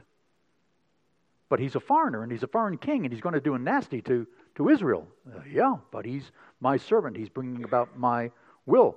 But 1.50 1.60
he's 1.60 1.76
a 1.76 1.80
foreigner 1.80 2.24
and 2.24 2.32
he's 2.32 2.44
a 2.44 2.48
foreign 2.48 2.78
king 2.78 3.06
and 3.06 3.14
he's 3.14 3.22
going 3.22 3.36
to 3.36 3.42
do 3.42 3.54
a 3.54 3.60
nasty 3.60 4.02
to 4.04 4.26
to 4.56 4.70
Israel. 4.70 5.08
Uh, 5.28 5.40
yeah, 5.52 5.76
but 5.92 6.06
he's 6.06 6.32
my 6.60 6.78
servant. 6.78 7.18
He's 7.18 7.30
bringing 7.30 7.64
about 7.64 7.98
my 7.98 8.32
will. 8.66 8.96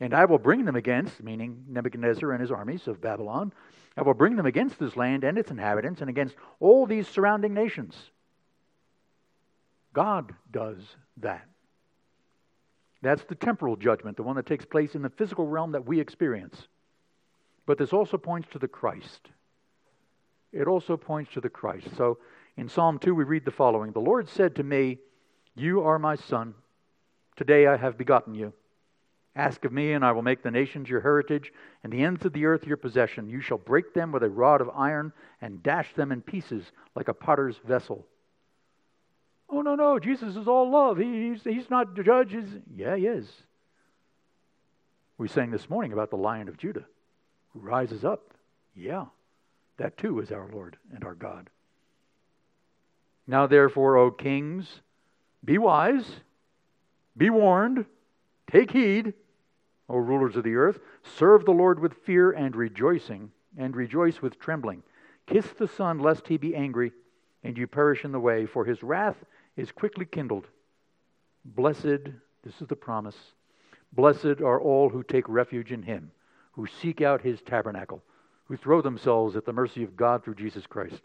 And 0.00 0.14
I 0.14 0.24
will 0.24 0.38
bring 0.38 0.64
them 0.64 0.76
against, 0.76 1.22
meaning 1.22 1.64
Nebuchadnezzar 1.68 2.32
and 2.32 2.40
his 2.40 2.50
armies 2.50 2.88
of 2.88 3.02
Babylon, 3.02 3.52
I 3.96 4.02
will 4.02 4.14
bring 4.14 4.36
them 4.36 4.46
against 4.46 4.78
this 4.78 4.96
land 4.96 5.24
and 5.24 5.36
its 5.36 5.50
inhabitants 5.50 6.00
and 6.00 6.08
against 6.08 6.36
all 6.58 6.86
these 6.86 7.06
surrounding 7.06 7.52
nations. 7.52 7.94
God 9.92 10.34
does 10.50 10.78
that. 11.18 11.46
That's 13.02 13.24
the 13.24 13.34
temporal 13.34 13.76
judgment, 13.76 14.16
the 14.16 14.22
one 14.22 14.36
that 14.36 14.46
takes 14.46 14.64
place 14.64 14.94
in 14.94 15.02
the 15.02 15.10
physical 15.10 15.46
realm 15.46 15.72
that 15.72 15.86
we 15.86 16.00
experience. 16.00 16.68
But 17.66 17.78
this 17.78 17.92
also 17.92 18.16
points 18.16 18.48
to 18.52 18.58
the 18.58 18.68
Christ. 18.68 19.28
It 20.52 20.66
also 20.66 20.96
points 20.96 21.32
to 21.32 21.40
the 21.40 21.48
Christ. 21.48 21.88
So 21.96 22.18
in 22.56 22.68
Psalm 22.68 22.98
2, 22.98 23.14
we 23.14 23.24
read 23.24 23.44
the 23.44 23.50
following 23.50 23.92
The 23.92 24.00
Lord 24.00 24.28
said 24.28 24.56
to 24.56 24.62
me, 24.62 24.98
You 25.54 25.82
are 25.82 25.98
my 25.98 26.16
son. 26.16 26.54
Today 27.36 27.66
I 27.66 27.76
have 27.76 27.96
begotten 27.96 28.34
you. 28.34 28.52
Ask 29.36 29.64
of 29.64 29.72
me, 29.72 29.92
and 29.92 30.04
I 30.04 30.12
will 30.12 30.22
make 30.22 30.42
the 30.42 30.50
nations 30.50 30.88
your 30.88 31.00
heritage, 31.00 31.52
and 31.84 31.92
the 31.92 32.02
ends 32.02 32.24
of 32.24 32.32
the 32.32 32.46
earth 32.46 32.66
your 32.66 32.76
possession. 32.76 33.30
You 33.30 33.40
shall 33.40 33.58
break 33.58 33.94
them 33.94 34.10
with 34.10 34.22
a 34.22 34.28
rod 34.28 34.60
of 34.60 34.70
iron, 34.70 35.12
and 35.40 35.62
dash 35.62 35.94
them 35.94 36.10
in 36.10 36.20
pieces 36.20 36.64
like 36.96 37.08
a 37.08 37.14
potter's 37.14 37.56
vessel. 37.64 38.06
Oh, 39.48 39.62
no, 39.62 39.74
no, 39.74 39.98
Jesus 39.98 40.36
is 40.36 40.48
all 40.48 40.70
love. 40.70 40.98
He, 40.98 41.30
he's, 41.30 41.42
he's 41.44 41.70
not 41.70 41.94
the 41.94 42.02
judge. 42.02 42.32
He's, 42.32 42.60
yeah, 42.74 42.96
he 42.96 43.06
is. 43.06 43.28
We 45.18 45.28
sang 45.28 45.50
this 45.50 45.68
morning 45.68 45.92
about 45.92 46.10
the 46.10 46.16
Lion 46.16 46.48
of 46.48 46.56
Judah 46.56 46.84
who 47.52 47.60
rises 47.60 48.04
up. 48.04 48.32
Yeah, 48.74 49.06
that 49.76 49.96
too 49.96 50.20
is 50.20 50.30
our 50.30 50.48
Lord 50.52 50.76
and 50.94 51.04
our 51.04 51.14
God. 51.14 51.50
Now, 53.26 53.46
therefore, 53.46 53.96
O 53.96 54.10
kings, 54.10 54.80
be 55.44 55.58
wise, 55.58 56.08
be 57.16 57.30
warned, 57.30 57.84
take 58.50 58.70
heed, 58.70 59.14
O 59.90 59.96
rulers 59.96 60.36
of 60.36 60.44
the 60.44 60.54
earth. 60.54 60.78
Serve 61.02 61.44
the 61.44 61.50
Lord 61.50 61.80
with 61.80 62.04
fear 62.04 62.30
and 62.30 62.54
rejoicing, 62.54 63.32
and 63.58 63.74
rejoice 63.74 64.22
with 64.22 64.38
trembling. 64.38 64.82
Kiss 65.26 65.46
the 65.58 65.68
Son, 65.68 65.98
lest 65.98 66.28
he 66.28 66.38
be 66.38 66.54
angry, 66.54 66.92
and 67.42 67.58
you 67.58 67.66
perish 67.66 68.04
in 68.04 68.12
the 68.12 68.20
way, 68.20 68.46
for 68.46 68.64
his 68.64 68.82
wrath 68.82 69.16
is 69.56 69.72
quickly 69.72 70.04
kindled. 70.04 70.46
Blessed, 71.44 72.08
this 72.42 72.60
is 72.60 72.68
the 72.68 72.76
promise, 72.76 73.16
blessed 73.92 74.40
are 74.40 74.60
all 74.60 74.88
who 74.88 75.02
take 75.02 75.28
refuge 75.28 75.72
in 75.72 75.82
him, 75.82 76.12
who 76.52 76.66
seek 76.66 77.00
out 77.00 77.22
his 77.22 77.42
tabernacle, 77.42 78.02
who 78.44 78.56
throw 78.56 78.80
themselves 78.80 79.36
at 79.36 79.44
the 79.44 79.52
mercy 79.52 79.82
of 79.82 79.96
God 79.96 80.22
through 80.22 80.34
Jesus 80.36 80.66
Christ. 80.66 81.02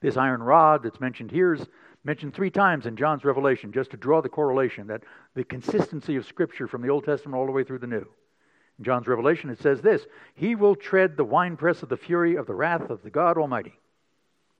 This 0.00 0.16
iron 0.16 0.42
rod 0.42 0.82
that's 0.82 1.00
mentioned 1.00 1.30
here 1.30 1.54
is 1.54 1.66
mentioned 2.04 2.34
three 2.34 2.50
times 2.50 2.86
in 2.86 2.96
John's 2.96 3.24
Revelation, 3.24 3.72
just 3.72 3.90
to 3.92 3.96
draw 3.96 4.20
the 4.20 4.28
correlation 4.28 4.88
that 4.88 5.02
the 5.34 5.44
consistency 5.44 6.16
of 6.16 6.26
Scripture 6.26 6.66
from 6.66 6.82
the 6.82 6.88
Old 6.88 7.04
Testament 7.04 7.36
all 7.36 7.46
the 7.46 7.52
way 7.52 7.64
through 7.64 7.78
the 7.78 7.86
New. 7.86 8.06
In 8.78 8.84
John's 8.84 9.06
Revelation, 9.06 9.50
it 9.50 9.60
says 9.60 9.80
this 9.80 10.06
He 10.34 10.54
will 10.54 10.74
tread 10.74 11.16
the 11.16 11.24
winepress 11.24 11.82
of 11.82 11.88
the 11.88 11.96
fury 11.96 12.36
of 12.36 12.46
the 12.46 12.54
wrath 12.54 12.90
of 12.90 13.02
the 13.02 13.10
God 13.10 13.38
Almighty. 13.38 13.78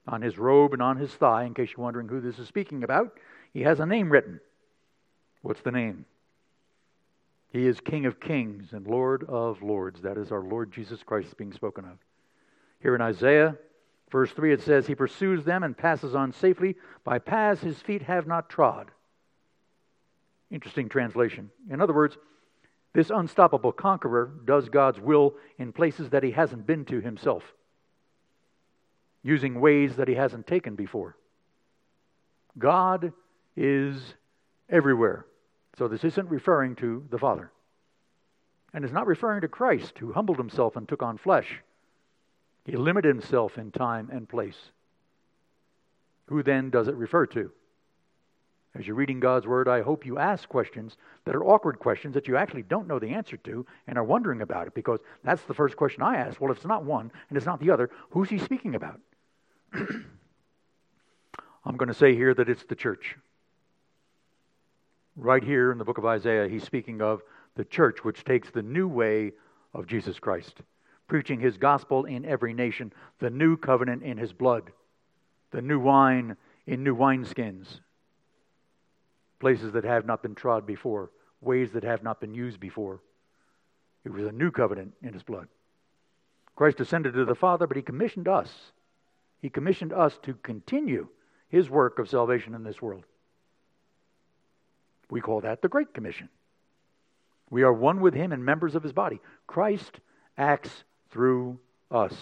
On 0.06 0.22
his 0.22 0.38
robe 0.38 0.72
and 0.72 0.82
on 0.82 0.96
his 0.96 1.12
thigh, 1.12 1.44
in 1.44 1.54
case 1.54 1.70
you're 1.76 1.84
wondering 1.84 2.08
who 2.08 2.20
this 2.20 2.38
is 2.38 2.48
speaking 2.48 2.82
about, 2.82 3.16
he 3.52 3.62
has 3.62 3.80
a 3.80 3.86
name 3.86 4.10
written. 4.10 4.40
What's 5.42 5.62
the 5.62 5.70
name? 5.70 6.06
He 7.52 7.66
is 7.66 7.80
King 7.80 8.06
of 8.06 8.18
kings 8.18 8.72
and 8.72 8.86
Lord 8.86 9.24
of 9.28 9.62
lords. 9.62 10.00
That 10.02 10.16
is 10.16 10.32
our 10.32 10.42
Lord 10.42 10.72
Jesus 10.72 11.02
Christ 11.02 11.36
being 11.36 11.52
spoken 11.52 11.84
of. 11.84 11.98
Here 12.80 12.94
in 12.94 13.00
Isaiah, 13.00 13.56
Verse 14.12 14.30
3 14.30 14.52
it 14.52 14.60
says, 14.60 14.86
He 14.86 14.94
pursues 14.94 15.42
them 15.42 15.62
and 15.62 15.76
passes 15.76 16.14
on 16.14 16.34
safely 16.34 16.76
by 17.02 17.18
paths 17.18 17.62
his 17.62 17.80
feet 17.80 18.02
have 18.02 18.26
not 18.26 18.50
trod. 18.50 18.90
Interesting 20.50 20.90
translation. 20.90 21.50
In 21.70 21.80
other 21.80 21.94
words, 21.94 22.18
this 22.92 23.08
unstoppable 23.08 23.72
conqueror 23.72 24.30
does 24.44 24.68
God's 24.68 25.00
will 25.00 25.34
in 25.58 25.72
places 25.72 26.10
that 26.10 26.22
he 26.22 26.32
hasn't 26.32 26.66
been 26.66 26.84
to 26.84 27.00
himself, 27.00 27.42
using 29.22 29.58
ways 29.58 29.96
that 29.96 30.08
he 30.08 30.14
hasn't 30.14 30.46
taken 30.46 30.74
before. 30.74 31.16
God 32.58 33.14
is 33.56 34.14
everywhere. 34.68 35.24
So 35.78 35.88
this 35.88 36.04
isn't 36.04 36.28
referring 36.28 36.76
to 36.76 37.06
the 37.08 37.18
Father. 37.18 37.50
And 38.74 38.84
it's 38.84 38.92
not 38.92 39.06
referring 39.06 39.40
to 39.40 39.48
Christ, 39.48 39.98
who 39.98 40.12
humbled 40.12 40.36
himself 40.36 40.76
and 40.76 40.86
took 40.86 41.02
on 41.02 41.16
flesh. 41.16 41.62
He 42.64 42.76
limited 42.76 43.08
himself 43.08 43.58
in 43.58 43.72
time 43.72 44.08
and 44.12 44.28
place. 44.28 44.70
Who 46.26 46.42
then 46.42 46.70
does 46.70 46.88
it 46.88 46.94
refer 46.94 47.26
to? 47.26 47.50
As 48.74 48.86
you're 48.86 48.96
reading 48.96 49.20
God's 49.20 49.46
Word, 49.46 49.68
I 49.68 49.82
hope 49.82 50.06
you 50.06 50.18
ask 50.18 50.48
questions 50.48 50.96
that 51.24 51.34
are 51.34 51.44
awkward 51.44 51.78
questions 51.78 52.14
that 52.14 52.26
you 52.26 52.38
actually 52.38 52.62
don't 52.62 52.88
know 52.88 52.98
the 52.98 53.10
answer 53.10 53.36
to 53.38 53.66
and 53.86 53.98
are 53.98 54.04
wondering 54.04 54.40
about 54.40 54.66
it 54.66 54.74
because 54.74 55.00
that's 55.22 55.42
the 55.42 55.52
first 55.52 55.76
question 55.76 56.02
I 56.02 56.16
ask. 56.16 56.40
Well, 56.40 56.50
if 56.50 56.56
it's 56.58 56.66
not 56.66 56.84
one 56.84 57.10
and 57.28 57.36
it's 57.36 57.44
not 57.44 57.60
the 57.60 57.70
other, 57.70 57.90
who's 58.10 58.30
he 58.30 58.38
speaking 58.38 58.74
about? 58.74 58.98
I'm 59.74 60.06
going 61.76 61.88
to 61.88 61.94
say 61.94 62.14
here 62.14 62.32
that 62.32 62.48
it's 62.48 62.64
the 62.64 62.74
church. 62.74 63.18
Right 65.16 65.44
here 65.44 65.70
in 65.70 65.76
the 65.76 65.84
book 65.84 65.98
of 65.98 66.06
Isaiah, 66.06 66.48
he's 66.48 66.64
speaking 66.64 67.02
of 67.02 67.20
the 67.56 67.66
church, 67.66 68.02
which 68.02 68.24
takes 68.24 68.50
the 68.50 68.62
new 68.62 68.88
way 68.88 69.32
of 69.74 69.86
Jesus 69.86 70.18
Christ 70.18 70.62
preaching 71.08 71.40
his 71.40 71.58
gospel 71.58 72.04
in 72.04 72.24
every 72.24 72.54
nation, 72.54 72.92
the 73.18 73.30
new 73.30 73.56
covenant 73.56 74.02
in 74.02 74.16
his 74.16 74.32
blood, 74.32 74.72
the 75.50 75.62
new 75.62 75.78
wine 75.78 76.36
in 76.66 76.84
new 76.84 76.96
wineskins, 76.96 77.80
places 79.40 79.72
that 79.72 79.84
have 79.84 80.06
not 80.06 80.22
been 80.22 80.34
trod 80.34 80.66
before, 80.66 81.10
ways 81.40 81.72
that 81.72 81.84
have 81.84 82.02
not 82.02 82.20
been 82.20 82.34
used 82.34 82.60
before. 82.60 83.00
It 84.04 84.12
was 84.12 84.24
a 84.24 84.32
new 84.32 84.50
covenant 84.50 84.94
in 85.02 85.12
his 85.12 85.22
blood. 85.22 85.48
Christ 86.56 86.80
ascended 86.80 87.14
to 87.14 87.24
the 87.24 87.34
Father, 87.34 87.66
but 87.66 87.76
he 87.76 87.82
commissioned 87.82 88.28
us. 88.28 88.50
He 89.40 89.48
commissioned 89.48 89.92
us 89.92 90.18
to 90.22 90.34
continue 90.34 91.08
his 91.48 91.68
work 91.68 91.98
of 91.98 92.08
salvation 92.08 92.54
in 92.54 92.62
this 92.62 92.80
world. 92.80 93.04
We 95.10 95.20
call 95.20 95.40
that 95.42 95.60
the 95.60 95.68
Great 95.68 95.92
Commission. 95.92 96.28
We 97.50 97.64
are 97.64 97.72
one 97.72 98.00
with 98.00 98.14
him 98.14 98.32
and 98.32 98.44
members 98.44 98.74
of 98.74 98.82
his 98.82 98.92
body. 98.92 99.20
Christ 99.46 100.00
acts 100.38 100.84
through 101.12 101.58
us. 101.90 102.14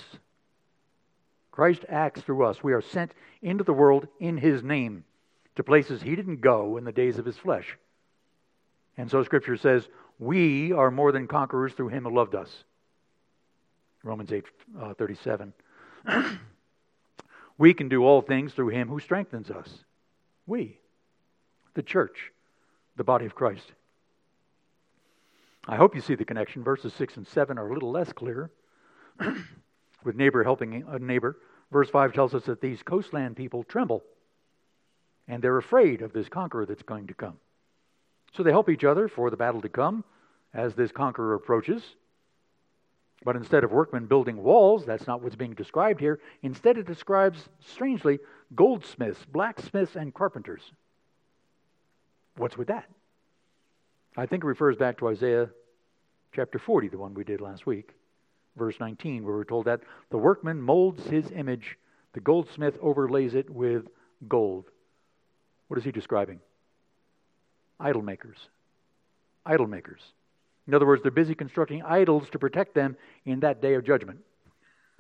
Christ 1.51 1.85
acts 1.89 2.23
through 2.23 2.45
us. 2.45 2.63
We 2.63 2.73
are 2.73 2.83
sent 2.83 3.13
into 3.43 3.65
the 3.65 3.73
world 3.73 4.09
in 4.19 4.37
His 4.39 4.63
name 4.63 5.05
to 5.57 5.63
places 5.63 6.03
He 6.03 6.17
didn't 6.17 6.41
go 6.41 6.77
in 6.77 6.85
the 6.85 6.93
days 6.93 7.19
of 7.19 7.25
His 7.25 7.37
flesh. 7.37 7.77
And 8.97 9.11
so 9.11 9.23
Scripture 9.23 9.57
says, 9.57 9.89
We 10.19 10.73
are 10.73 10.91
more 10.91 11.13
than 11.13 11.27
conquerors 11.27 11.73
through 11.73 11.89
Him 11.89 12.05
who 12.05 12.15
loved 12.15 12.35
us. 12.35 12.65
Romans 14.03 14.33
8 14.33 14.45
uh, 14.81 14.95
37. 14.95 15.53
we 17.59 17.75
can 17.75 17.89
do 17.89 18.05
all 18.05 18.23
things 18.23 18.53
through 18.53 18.69
Him 18.69 18.89
who 18.89 19.01
strengthens 19.01 19.51
us. 19.51 19.69
We, 20.47 20.79
the 21.75 21.83
church, 21.83 22.33
the 22.97 23.05
body 23.05 23.27
of 23.27 23.35
Christ. 23.35 23.73
I 25.69 25.77
hope 25.77 25.95
you 25.95 26.01
see 26.01 26.15
the 26.15 26.25
connection. 26.25 26.65
Verses 26.65 26.93
6 26.95 27.19
and 27.19 27.27
7 27.27 27.59
are 27.59 27.69
a 27.69 27.75
little 27.75 27.91
less 27.91 28.13
clear. 28.13 28.51
with 30.05 30.17
neighbor 30.17 30.43
helping 30.43 30.85
a 30.89 30.99
neighbor. 30.99 31.37
Verse 31.71 31.91
5 31.91 32.13
tells 32.13 32.35
us 32.35 32.45
that 32.45 32.61
these 32.61 32.83
coastland 32.83 33.37
people 33.37 33.63
tremble 33.65 34.03
and 35.29 35.43
they're 35.43 35.59
afraid 35.59 36.03
of 36.03 36.13
this 36.13 36.29
conqueror 36.29 36.67
that's 36.67 36.83
going 36.83 37.07
to 37.07 37.15
come. 37.15 37.39
So 38.33 38.43
they 38.43 38.51
help 38.51 38.69
each 38.69 38.85
other 38.85 39.09
for 39.09 39.31
the 39.31 39.37
battle 39.37 39.61
to 39.61 39.69
come 39.69 40.05
as 40.53 40.75
this 40.75 40.91
conqueror 40.91 41.35
approaches. 41.35 41.83
But 43.23 43.37
instead 43.37 43.65
of 43.65 43.71
workmen 43.71 44.07
building 44.07 44.43
walls, 44.43 44.87
that's 44.87 45.07
not 45.07 45.23
what's 45.23 45.37
being 45.37 45.55
described 45.55 46.01
here. 46.01 46.21
Instead, 46.43 46.79
it 46.79 46.87
describes, 46.87 47.49
strangely, 47.61 48.19
goldsmiths, 48.55 49.25
blacksmiths, 49.27 49.95
and 49.95 50.15
carpenters. 50.15 50.73
What's 52.37 52.57
with 52.57 52.69
that? 52.69 52.89
I 54.17 54.27
think 54.27 54.43
it 54.43 54.47
refers 54.47 54.77
back 54.77 54.99
to 54.99 55.09
Isaiah 55.09 55.51
chapter 56.33 56.59
40, 56.59 56.89
the 56.89 56.99
one 56.99 57.15
we 57.15 57.25
did 57.25 57.41
last 57.41 57.67
week, 57.67 57.91
verse 58.57 58.77
19, 58.81 59.25
where 59.25 59.35
we're 59.35 59.45
told 59.45 59.67
that 59.67 59.81
the 60.11 60.19
workman 60.19 60.61
molds 60.61 61.05
his 61.07 61.31
image, 61.31 61.79
the 62.13 62.21
goldsmith 62.21 62.77
overlays 62.81 63.35
it 63.35 63.49
with 63.49 63.87
gold. 64.29 64.67
What 65.69 65.79
is 65.79 65.85
he 65.85 65.93
describing? 65.93 66.41
Idol 67.79 68.03
makers. 68.03 68.39
Idol 69.47 69.67
makers. 69.67 70.01
In 70.67 70.75
other 70.75 70.87
words, 70.87 71.03
they're 71.03 71.11
busy 71.11 71.35
constructing 71.35 71.83
idols 71.83 72.29
to 72.33 72.39
protect 72.39 72.75
them 72.75 72.97
in 73.25 73.41
that 73.41 73.63
day 73.63 73.75
of 73.75 73.85
judgment. 73.85 74.21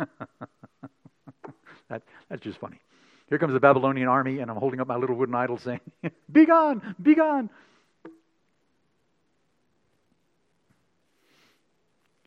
that, 1.88 2.02
that's 2.28 2.42
just 2.42 2.58
funny. 2.58 2.80
Here 3.28 3.38
comes 3.38 3.52
the 3.52 3.60
Babylonian 3.60 4.08
army, 4.08 4.40
and 4.40 4.50
I'm 4.50 4.56
holding 4.56 4.80
up 4.80 4.88
my 4.88 4.96
little 4.96 5.14
wooden 5.14 5.34
idol 5.34 5.58
saying, 5.58 5.80
Be 6.32 6.46
gone, 6.46 6.96
be 7.00 7.14
gone. 7.14 7.50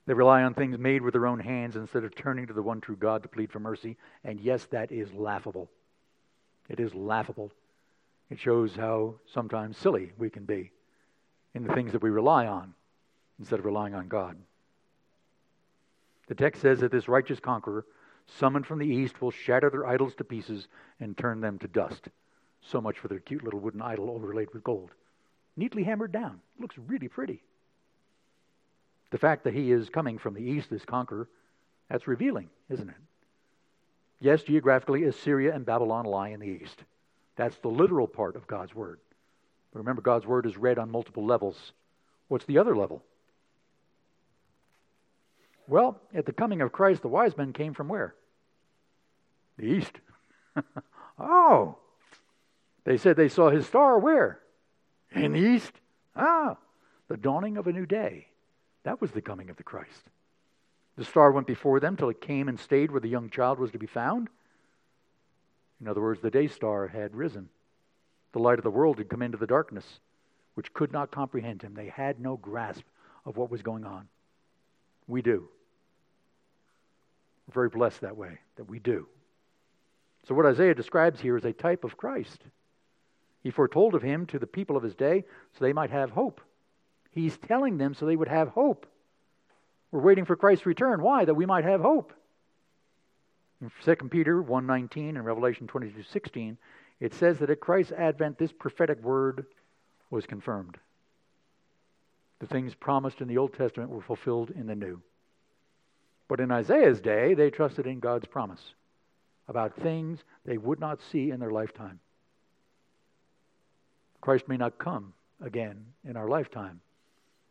They 0.05 0.13
rely 0.13 0.43
on 0.43 0.53
things 0.53 0.77
made 0.77 1.01
with 1.01 1.13
their 1.13 1.27
own 1.27 1.39
hands 1.39 1.75
instead 1.75 2.03
of 2.03 2.15
turning 2.15 2.47
to 2.47 2.53
the 2.53 2.61
one 2.61 2.81
true 2.81 2.97
God 2.97 3.23
to 3.23 3.29
plead 3.29 3.51
for 3.51 3.59
mercy. 3.59 3.97
And 4.23 4.39
yes, 4.39 4.65
that 4.65 4.91
is 4.91 5.13
laughable. 5.13 5.69
It 6.69 6.79
is 6.79 6.93
laughable. 6.93 7.51
It 8.29 8.39
shows 8.39 8.75
how 8.75 9.15
sometimes 9.25 9.77
silly 9.77 10.11
we 10.17 10.29
can 10.29 10.45
be 10.45 10.71
in 11.53 11.63
the 11.63 11.73
things 11.73 11.91
that 11.91 12.01
we 12.01 12.09
rely 12.09 12.47
on 12.47 12.73
instead 13.39 13.59
of 13.59 13.65
relying 13.65 13.93
on 13.93 14.07
God. 14.07 14.37
The 16.27 16.35
text 16.35 16.61
says 16.61 16.79
that 16.79 16.91
this 16.91 17.07
righteous 17.07 17.39
conqueror, 17.39 17.85
summoned 18.25 18.65
from 18.65 18.79
the 18.79 18.87
east, 18.87 19.21
will 19.21 19.31
shatter 19.31 19.69
their 19.69 19.85
idols 19.85 20.15
to 20.15 20.23
pieces 20.23 20.67
and 20.99 21.17
turn 21.17 21.41
them 21.41 21.59
to 21.59 21.67
dust. 21.67 22.07
So 22.61 22.79
much 22.79 22.97
for 22.97 23.07
their 23.09 23.19
cute 23.19 23.43
little 23.43 23.59
wooden 23.59 23.81
idol 23.81 24.09
overlaid 24.09 24.53
with 24.53 24.63
gold. 24.63 24.91
Neatly 25.57 25.83
hammered 25.83 26.11
down. 26.11 26.39
Looks 26.59 26.77
really 26.77 27.09
pretty. 27.09 27.43
The 29.13 29.19
fact 29.19 29.43
that 29.43 29.53
he 29.53 29.71
is 29.71 29.89
coming 29.89 30.17
from 30.17 30.33
the 30.33 30.41
east, 30.41 30.71
this 30.71 30.85
conqueror, 30.85 31.29
that's 31.87 32.07
revealing, 32.07 32.49
isn't 32.67 32.89
it? 32.89 32.95
Yes, 34.19 34.41
geographically, 34.41 35.03
Assyria 35.03 35.53
and 35.53 35.63
Babylon 35.63 36.05
lie 36.05 36.29
in 36.29 36.39
the 36.39 36.47
east. 36.47 36.83
That's 37.35 37.55
the 37.57 37.67
literal 37.67 38.07
part 38.07 38.35
of 38.35 38.47
God's 38.47 38.73
Word. 38.73 38.99
But 39.71 39.81
remember, 39.81 40.01
God's 40.01 40.25
Word 40.25 40.47
is 40.47 40.57
read 40.57 40.79
on 40.79 40.89
multiple 40.89 41.23
levels. 41.23 41.73
What's 42.27 42.45
the 42.45 42.57
other 42.57 42.75
level? 42.75 43.03
Well, 45.67 46.01
at 46.15 46.25
the 46.25 46.33
coming 46.33 46.61
of 46.61 46.71
Christ, 46.71 47.03
the 47.03 47.07
wise 47.07 47.37
men 47.37 47.53
came 47.53 47.75
from 47.75 47.89
where? 47.89 48.15
The 49.59 49.65
east. 49.65 49.93
oh. 51.19 51.77
They 52.83 52.97
said 52.97 53.15
they 53.15 53.29
saw 53.29 53.51
his 53.51 53.67
star 53.67 53.99
where? 53.99 54.39
In 55.11 55.33
the 55.33 55.39
east. 55.39 55.73
Ah, 56.15 56.57
the 57.09 57.17
dawning 57.17 57.57
of 57.57 57.67
a 57.67 57.71
new 57.71 57.85
day. 57.85 58.29
That 58.83 59.01
was 59.01 59.11
the 59.11 59.21
coming 59.21 59.49
of 59.49 59.57
the 59.57 59.63
Christ. 59.63 60.09
The 60.95 61.05
star 61.05 61.31
went 61.31 61.47
before 61.47 61.79
them 61.79 61.97
till 61.97 62.09
it 62.09 62.21
came 62.21 62.47
and 62.47 62.59
stayed 62.59 62.91
where 62.91 62.99
the 62.99 63.09
young 63.09 63.29
child 63.29 63.59
was 63.59 63.71
to 63.71 63.79
be 63.79 63.87
found. 63.87 64.29
In 65.81 65.87
other 65.87 66.01
words, 66.01 66.21
the 66.21 66.29
day 66.29 66.47
star 66.47 66.87
had 66.87 67.15
risen. 67.15 67.49
The 68.33 68.39
light 68.39 68.59
of 68.59 68.63
the 68.63 68.71
world 68.71 68.97
had 68.97 69.09
come 69.09 69.21
into 69.21 69.37
the 69.37 69.47
darkness, 69.47 69.99
which 70.53 70.73
could 70.73 70.91
not 70.91 71.11
comprehend 71.11 71.61
him. 71.61 71.73
They 71.73 71.87
had 71.87 72.19
no 72.19 72.37
grasp 72.37 72.83
of 73.25 73.37
what 73.37 73.49
was 73.49 73.61
going 73.61 73.85
on. 73.85 74.07
We 75.07 75.21
do. 75.21 75.47
We're 77.47 77.53
very 77.53 77.69
blessed 77.69 78.01
that 78.01 78.17
way, 78.17 78.39
that 78.55 78.69
we 78.69 78.79
do. 78.79 79.07
So, 80.27 80.35
what 80.35 80.45
Isaiah 80.45 80.75
describes 80.75 81.19
here 81.19 81.35
is 81.35 81.43
a 81.43 81.51
type 81.51 81.83
of 81.83 81.97
Christ. 81.97 82.41
He 83.41 83.49
foretold 83.49 83.93
of 83.93 84.01
him 84.01 84.25
to 84.27 84.39
the 84.39 84.47
people 84.47 84.77
of 84.77 84.83
his 84.83 84.95
day 84.95 85.25
so 85.51 85.65
they 85.65 85.73
might 85.73 85.89
have 85.89 86.11
hope. 86.11 86.39
He's 87.13 87.37
telling 87.37 87.77
them 87.77 87.93
so 87.93 88.05
they 88.05 88.15
would 88.15 88.27
have 88.27 88.49
hope. 88.49 88.87
We're 89.91 90.01
waiting 90.01 90.25
for 90.25 90.35
Christ's 90.35 90.65
return. 90.65 91.01
Why? 91.01 91.25
That 91.25 91.35
we 91.35 91.45
might 91.45 91.65
have 91.65 91.81
hope. 91.81 92.13
In 93.61 93.71
2 93.83 94.09
Peter 94.09 94.41
1.19 94.41 95.09
and 95.09 95.25
Revelation 95.25 95.67
22.16, 95.67 96.57
it 96.99 97.13
says 97.13 97.39
that 97.39 97.49
at 97.49 97.59
Christ's 97.59 97.91
advent, 97.93 98.37
this 98.37 98.51
prophetic 98.51 99.01
word 99.03 99.45
was 100.09 100.25
confirmed. 100.25 100.77
The 102.39 102.47
things 102.47 102.73
promised 102.75 103.21
in 103.21 103.27
the 103.27 103.37
Old 103.37 103.53
Testament 103.53 103.89
were 103.89 104.01
fulfilled 104.01 104.51
in 104.51 104.67
the 104.67 104.75
New. 104.75 105.01
But 106.27 106.39
in 106.39 106.51
Isaiah's 106.51 106.99
day, 106.99 107.35
they 107.35 107.49
trusted 107.49 107.85
in 107.85 107.99
God's 107.99 108.25
promise 108.25 108.73
about 109.47 109.75
things 109.75 110.23
they 110.45 110.57
would 110.57 110.79
not 110.79 110.99
see 111.11 111.31
in 111.31 111.39
their 111.39 111.51
lifetime. 111.51 111.99
Christ 114.21 114.47
may 114.47 114.57
not 114.57 114.77
come 114.77 115.13
again 115.41 115.85
in 116.03 116.15
our 116.15 116.27
lifetime, 116.27 116.81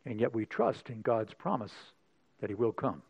and 0.05 0.19
yet 0.19 0.33
we 0.33 0.45
trust 0.45 0.89
in 0.89 1.01
God's 1.01 1.33
promise 1.33 1.73
that 2.41 2.49
he 2.49 2.55
will 2.55 2.71
come. 2.71 3.01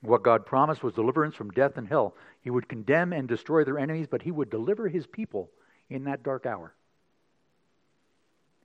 What 0.00 0.22
God 0.22 0.46
promised 0.46 0.82
was 0.82 0.94
deliverance 0.94 1.34
from 1.34 1.50
death 1.50 1.76
and 1.76 1.88
hell. 1.88 2.14
He 2.40 2.50
would 2.50 2.68
condemn 2.68 3.12
and 3.12 3.26
destroy 3.26 3.64
their 3.64 3.78
enemies, 3.78 4.06
but 4.08 4.22
he 4.22 4.30
would 4.30 4.50
deliver 4.50 4.88
his 4.88 5.06
people 5.06 5.50
in 5.90 6.04
that 6.04 6.22
dark 6.22 6.46
hour. 6.46 6.72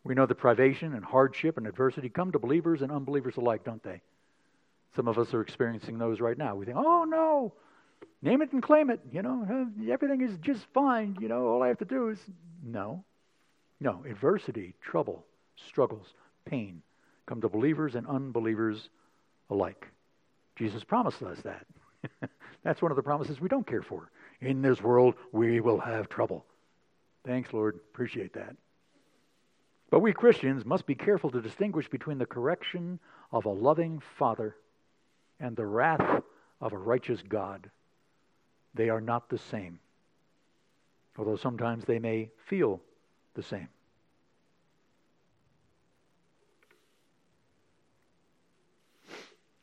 We 0.03 0.15
know 0.15 0.25
that 0.25 0.35
privation 0.35 0.93
and 0.93 1.03
hardship 1.03 1.57
and 1.57 1.65
adversity 1.65 2.09
come 2.09 2.31
to 2.33 2.39
believers 2.39 2.81
and 2.81 2.91
unbelievers 2.91 3.37
alike, 3.37 3.63
don't 3.63 3.81
they? 3.81 4.01
Some 4.95 5.07
of 5.07 5.17
us 5.17 5.33
are 5.33 5.41
experiencing 5.41 5.97
those 5.97 6.19
right 6.19 6.37
now. 6.37 6.55
We 6.55 6.65
think, 6.65 6.77
oh 6.77 7.05
no, 7.05 7.53
name 8.21 8.41
it 8.41 8.51
and 8.51 8.61
claim 8.61 8.89
it. 8.89 8.99
You 9.11 9.21
know, 9.23 9.71
everything 9.89 10.21
is 10.21 10.37
just 10.39 10.65
fine. 10.73 11.17
You 11.19 11.29
know, 11.29 11.47
all 11.47 11.63
I 11.63 11.69
have 11.69 11.79
to 11.79 11.85
do 11.85 12.09
is. 12.09 12.19
No. 12.63 13.03
No. 13.79 14.03
Adversity, 14.07 14.75
trouble, 14.81 15.25
struggles, 15.55 16.13
pain 16.45 16.81
come 17.25 17.41
to 17.41 17.49
believers 17.49 17.95
and 17.95 18.07
unbelievers 18.07 18.89
alike. 19.49 19.87
Jesus 20.55 20.83
promised 20.83 21.21
us 21.23 21.39
that. 21.41 21.65
That's 22.63 22.81
one 22.81 22.91
of 22.91 22.95
the 22.95 23.03
promises 23.03 23.39
we 23.39 23.49
don't 23.49 23.67
care 23.67 23.81
for. 23.81 24.09
In 24.41 24.61
this 24.61 24.81
world, 24.81 25.15
we 25.31 25.59
will 25.59 25.79
have 25.79 26.09
trouble. 26.09 26.45
Thanks, 27.25 27.53
Lord. 27.53 27.75
Appreciate 27.75 28.33
that. 28.33 28.55
But 29.89 29.99
we 29.99 30.11
Christians 30.11 30.65
must 30.65 30.85
be 30.85 30.95
careful 30.95 31.29
to 31.31 31.41
distinguish 31.41 31.87
between 31.87 32.17
the 32.17 32.25
correction 32.25 32.99
of 33.31 33.45
a 33.45 33.49
loving 33.49 34.01
Father 34.17 34.55
and 35.39 35.55
the 35.55 35.65
wrath 35.65 36.23
of 36.59 36.73
a 36.73 36.77
righteous 36.77 37.21
God. 37.27 37.69
They 38.73 38.89
are 38.89 39.01
not 39.01 39.29
the 39.29 39.37
same, 39.37 39.79
although 41.17 41.35
sometimes 41.35 41.85
they 41.85 41.99
may 41.99 42.31
feel 42.47 42.81
the 43.35 43.43
same. 43.43 43.69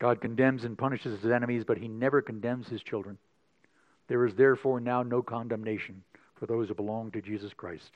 God 0.00 0.20
condemns 0.20 0.64
and 0.64 0.76
punishes 0.76 1.20
his 1.22 1.30
enemies, 1.30 1.62
but 1.64 1.78
he 1.78 1.86
never 1.86 2.22
condemns 2.22 2.66
his 2.66 2.82
children. 2.82 3.18
There 4.08 4.26
is 4.26 4.34
therefore 4.34 4.80
now 4.80 5.04
no 5.04 5.22
condemnation 5.22 6.02
for 6.34 6.46
those 6.46 6.68
who 6.68 6.74
belong 6.74 7.12
to 7.12 7.20
Jesus 7.20 7.52
Christ. 7.52 7.90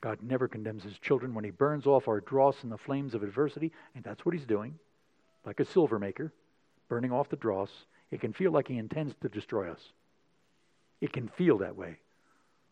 God 0.00 0.18
never 0.22 0.48
condemns 0.48 0.84
his 0.84 0.98
children 0.98 1.34
when 1.34 1.44
he 1.44 1.50
burns 1.50 1.86
off 1.86 2.08
our 2.08 2.20
dross 2.20 2.62
in 2.62 2.70
the 2.70 2.78
flames 2.78 3.14
of 3.14 3.22
adversity, 3.22 3.72
and 3.94 4.04
that's 4.04 4.24
what 4.24 4.34
he's 4.34 4.46
doing, 4.46 4.78
like 5.44 5.60
a 5.60 5.64
silver 5.64 5.98
maker, 5.98 6.32
burning 6.88 7.10
off 7.10 7.28
the 7.28 7.36
dross. 7.36 7.70
It 8.10 8.20
can 8.20 8.32
feel 8.32 8.52
like 8.52 8.68
he 8.68 8.78
intends 8.78 9.14
to 9.22 9.28
destroy 9.28 9.70
us. 9.70 9.80
It 11.00 11.12
can 11.12 11.28
feel 11.28 11.58
that 11.58 11.76
way. 11.76 11.96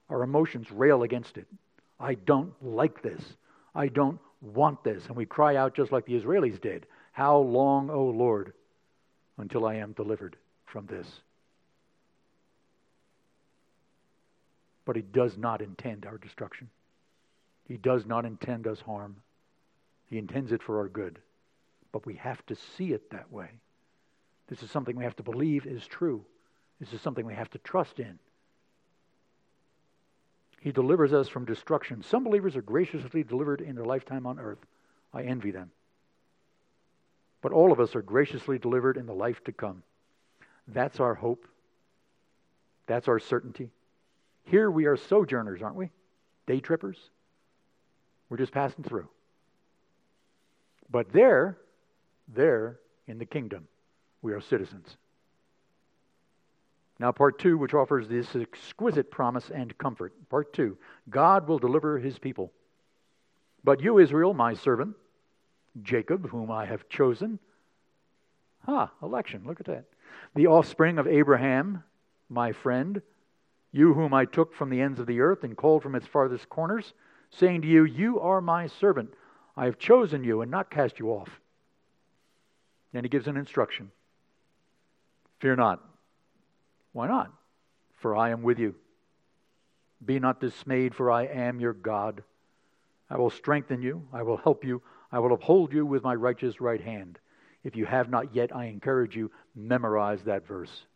Our 0.09 0.23
emotions 0.23 0.71
rail 0.71 1.03
against 1.03 1.37
it. 1.37 1.47
I 1.99 2.15
don't 2.15 2.53
like 2.63 3.03
this. 3.03 3.23
I 3.75 3.89
don't 3.89 4.21
want 4.43 4.85
this. 4.85 5.07
And 5.07 5.17
we 5.17 5.25
cry 5.25 5.57
out 5.57 5.75
just 5.75 5.93
like 5.93 6.05
the 6.05 6.21
Israelis 6.21 6.61
did 6.61 6.87
How 7.13 7.39
long, 7.39 7.89
O 7.91 8.05
Lord, 8.05 8.53
until 9.39 9.65
I 9.65 9.77
am 9.77 9.93
delivered 9.93 10.37
from 10.67 10.87
this? 10.87 11.07
But 14.85 14.97
He 14.97 15.03
does 15.03 15.39
not 15.39 15.63
intend 15.63 16.05
our 16.05 16.19
destruction. 16.19 16.69
He 17.69 17.77
does 17.77 18.05
not 18.05 18.25
intend 18.25 18.67
us 18.67 18.81
harm. 18.81 19.17
He 20.07 20.19
intends 20.19 20.53
it 20.53 20.63
for 20.63 20.79
our 20.79 20.89
good. 20.89 21.19
But 21.93 22.05
we 22.05 22.15
have 22.17 22.45
to 22.47 22.57
see 22.57 22.93
it 22.93 23.11
that 23.11 23.33
way. 23.33 23.49
This 24.49 24.63
is 24.63 24.71
something 24.71 24.97
we 24.97 25.05
have 25.05 25.17
to 25.17 25.23
believe 25.23 25.67
is 25.67 25.87
true. 25.87 26.25
This 26.81 26.93
is 26.93 27.01
something 27.01 27.25
we 27.25 27.35
have 27.35 27.51
to 27.51 27.59
trust 27.59 28.01
in. 28.01 28.19
He 30.63 30.71
delivers 30.71 31.13
us 31.13 31.27
from 31.27 31.45
destruction. 31.45 32.05
Some 32.05 32.23
believers 32.23 32.55
are 32.55 32.63
graciously 32.63 33.25
delivered 33.25 33.61
in 33.61 33.75
their 33.75 33.85
lifetime 33.85 34.27
on 34.27 34.39
earth. 34.39 34.65
I 35.13 35.23
envy 35.23 35.51
them. 35.51 35.73
But 37.41 37.51
all 37.51 37.73
of 37.73 37.81
us 37.81 37.97
are 37.97 38.03
graciously 38.03 38.61
delivered 38.61 38.97
in 38.97 39.07
the 39.07 39.13
life 39.13 39.43
to 39.45 39.53
come. 39.53 39.83
That's 40.69 41.01
our 41.01 41.15
hope. 41.15 41.49
That's 42.87 43.09
our 43.09 43.19
certainty. 43.19 43.71
Here 44.45 44.71
we 44.71 44.87
are 44.87 44.97
sojourners, 44.97 45.63
aren't 45.63 45.75
we? 45.75 45.91
Day 46.47 46.61
trippers. 46.61 46.99
We're 48.29 48.37
just 48.37 48.53
passing 48.53 48.85
through. 48.85 49.09
But 50.89 51.13
there, 51.13 51.59
there 52.29 52.79
in 53.09 53.19
the 53.19 53.27
kingdom, 53.27 53.67
we 54.23 54.33
are 54.33 54.41
citizens. 54.41 54.97
Now, 56.99 57.11
part 57.11 57.39
two, 57.39 57.59
which 57.59 57.75
offers 57.75 58.09
this 58.09 58.37
exquisite 58.37 59.11
promise 59.11 59.51
and 59.53 59.77
comfort. 59.79 60.13
Part 60.29 60.53
two 60.53 60.77
God 61.09 61.49
will 61.49 61.59
deliver 61.59 61.99
his 61.99 62.19
people. 62.19 62.53
But 63.65 63.81
you, 63.81 63.99
Israel, 63.99 64.35
my 64.35 64.55
servant, 64.55 64.97
Jacob, 65.83 66.29
whom 66.29 66.51
I 66.51 66.67
have 66.67 66.89
chosen. 66.89 67.39
Ah, 68.67 68.91
election, 69.03 69.43
look 69.47 69.61
at 69.61 69.67
that. 69.67 69.85
The 70.35 70.47
offspring 70.47 70.99
of 70.99 71.07
Abraham, 71.07 71.83
my 72.29 72.53
friend, 72.53 73.03
you 73.73 73.95
whom 73.95 74.13
I 74.13 74.27
took 74.27 74.55
from 74.55 74.71
the 74.71 74.81
ends 74.81 75.01
of 75.01 75.07
the 75.07 75.21
earth 75.21 75.45
and 75.45 75.57
called 75.57 75.83
from 75.83 75.95
its 75.95 76.07
farthest 76.07 76.49
corners, 76.49 76.93
saying 77.31 77.63
to 77.63 77.69
you, 77.69 77.85
You 77.85 78.21
are 78.21 78.41
my 78.41 78.67
servant. 78.67 79.15
I 79.57 79.65
have 79.65 79.79
chosen 79.79 80.25
you 80.25 80.43
and 80.43 80.51
not 80.51 80.71
cast 80.71 80.99
you 80.99 81.09
off. 81.11 81.41
And 82.93 83.05
he 83.05 83.09
gives 83.09 83.27
an 83.27 83.37
instruction 83.37 83.91
Fear 85.41 85.57
not. 85.57 85.83
Why 86.93 87.09
not? 87.09 87.33
For 88.01 88.17
I 88.17 88.31
am 88.31 88.43
with 88.43 88.59
you. 88.59 88.75
Be 90.05 90.19
not 90.19 90.41
dismayed, 90.41 90.95
for 90.95 91.11
I 91.11 91.25
am 91.25 91.61
your 91.61 91.73
God. 91.73 92.23
I 93.09 93.19
will 93.19 93.31
strengthen 93.31 93.83
you, 93.83 94.07
I 94.13 94.23
will 94.23 94.39
help 94.39 94.65
you, 94.65 94.83
I 95.11 95.19
will 95.19 95.33
uphold 95.33 95.73
you 95.73 95.85
with 95.85 96.03
my 96.03 96.15
righteous 96.15 96.61
right 96.61 96.81
hand. 96.81 97.19
If 97.63 97.77
you 97.77 97.85
have 97.85 98.09
not 98.09 98.35
yet, 98.35 98.55
I 98.55 98.67
encourage 98.67 99.15
you, 99.15 99.31
memorize 99.55 100.23
that 100.25 100.47
verse. 100.47 100.87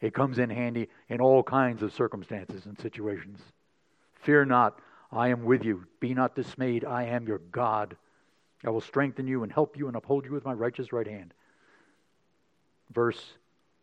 It 0.00 0.12
comes 0.12 0.38
in 0.38 0.50
handy 0.50 0.88
in 1.08 1.20
all 1.20 1.42
kinds 1.42 1.82
of 1.82 1.94
circumstances 1.94 2.66
and 2.66 2.78
situations. 2.78 3.40
Fear 4.22 4.46
not, 4.46 4.80
I 5.10 5.28
am 5.28 5.44
with 5.44 5.64
you. 5.64 5.86
Be 6.00 6.12
not 6.12 6.34
dismayed, 6.34 6.84
I 6.84 7.04
am 7.04 7.26
your 7.26 7.38
God. 7.38 7.96
I 8.64 8.70
will 8.70 8.80
strengthen 8.80 9.26
you 9.26 9.42
and 9.42 9.52
help 9.52 9.76
you 9.76 9.86
and 9.86 9.96
uphold 9.96 10.26
you 10.26 10.32
with 10.32 10.44
my 10.44 10.52
righteous 10.52 10.92
right 10.92 11.06
hand. 11.06 11.32
Verse 12.92 13.22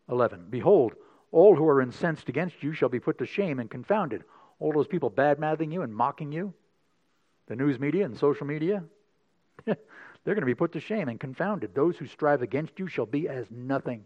11 0.08 0.46
Behold, 0.50 0.94
all 1.30 1.56
who 1.56 1.66
are 1.66 1.80
incensed 1.80 2.28
against 2.28 2.62
you 2.62 2.72
shall 2.72 2.88
be 2.88 3.00
put 3.00 3.18
to 3.18 3.26
shame 3.26 3.58
and 3.58 3.70
confounded. 3.70 4.24
All 4.60 4.72
those 4.72 4.86
people 4.86 5.10
bad 5.10 5.38
you 5.72 5.82
and 5.82 5.94
mocking 5.94 6.30
you, 6.30 6.52
the 7.46 7.56
news 7.56 7.80
media 7.80 8.04
and 8.04 8.16
social 8.16 8.46
media, 8.46 8.84
they're 9.64 9.76
going 10.24 10.40
to 10.40 10.46
be 10.46 10.54
put 10.54 10.72
to 10.72 10.80
shame 10.80 11.08
and 11.08 11.18
confounded. 11.18 11.74
Those 11.74 11.96
who 11.96 12.06
strive 12.06 12.42
against 12.42 12.78
you 12.78 12.86
shall 12.86 13.06
be 13.06 13.28
as 13.28 13.46
nothing, 13.50 14.04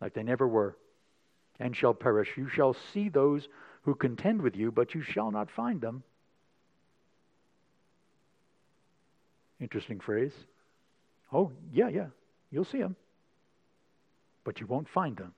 like 0.00 0.14
they 0.14 0.22
never 0.22 0.46
were, 0.46 0.76
and 1.58 1.76
shall 1.76 1.94
perish. 1.94 2.30
You 2.36 2.48
shall 2.48 2.74
see 2.92 3.08
those 3.08 3.48
who 3.82 3.94
contend 3.94 4.40
with 4.40 4.56
you, 4.56 4.70
but 4.70 4.94
you 4.94 5.02
shall 5.02 5.30
not 5.30 5.50
find 5.50 5.80
them. 5.80 6.02
Interesting 9.60 10.00
phrase. 10.00 10.32
Oh, 11.32 11.50
yeah, 11.72 11.88
yeah. 11.88 12.06
You'll 12.50 12.64
see 12.64 12.78
them 12.78 12.96
but 14.44 14.60
you 14.60 14.66
won't 14.66 14.88
find 14.88 15.16
them. 15.16 15.34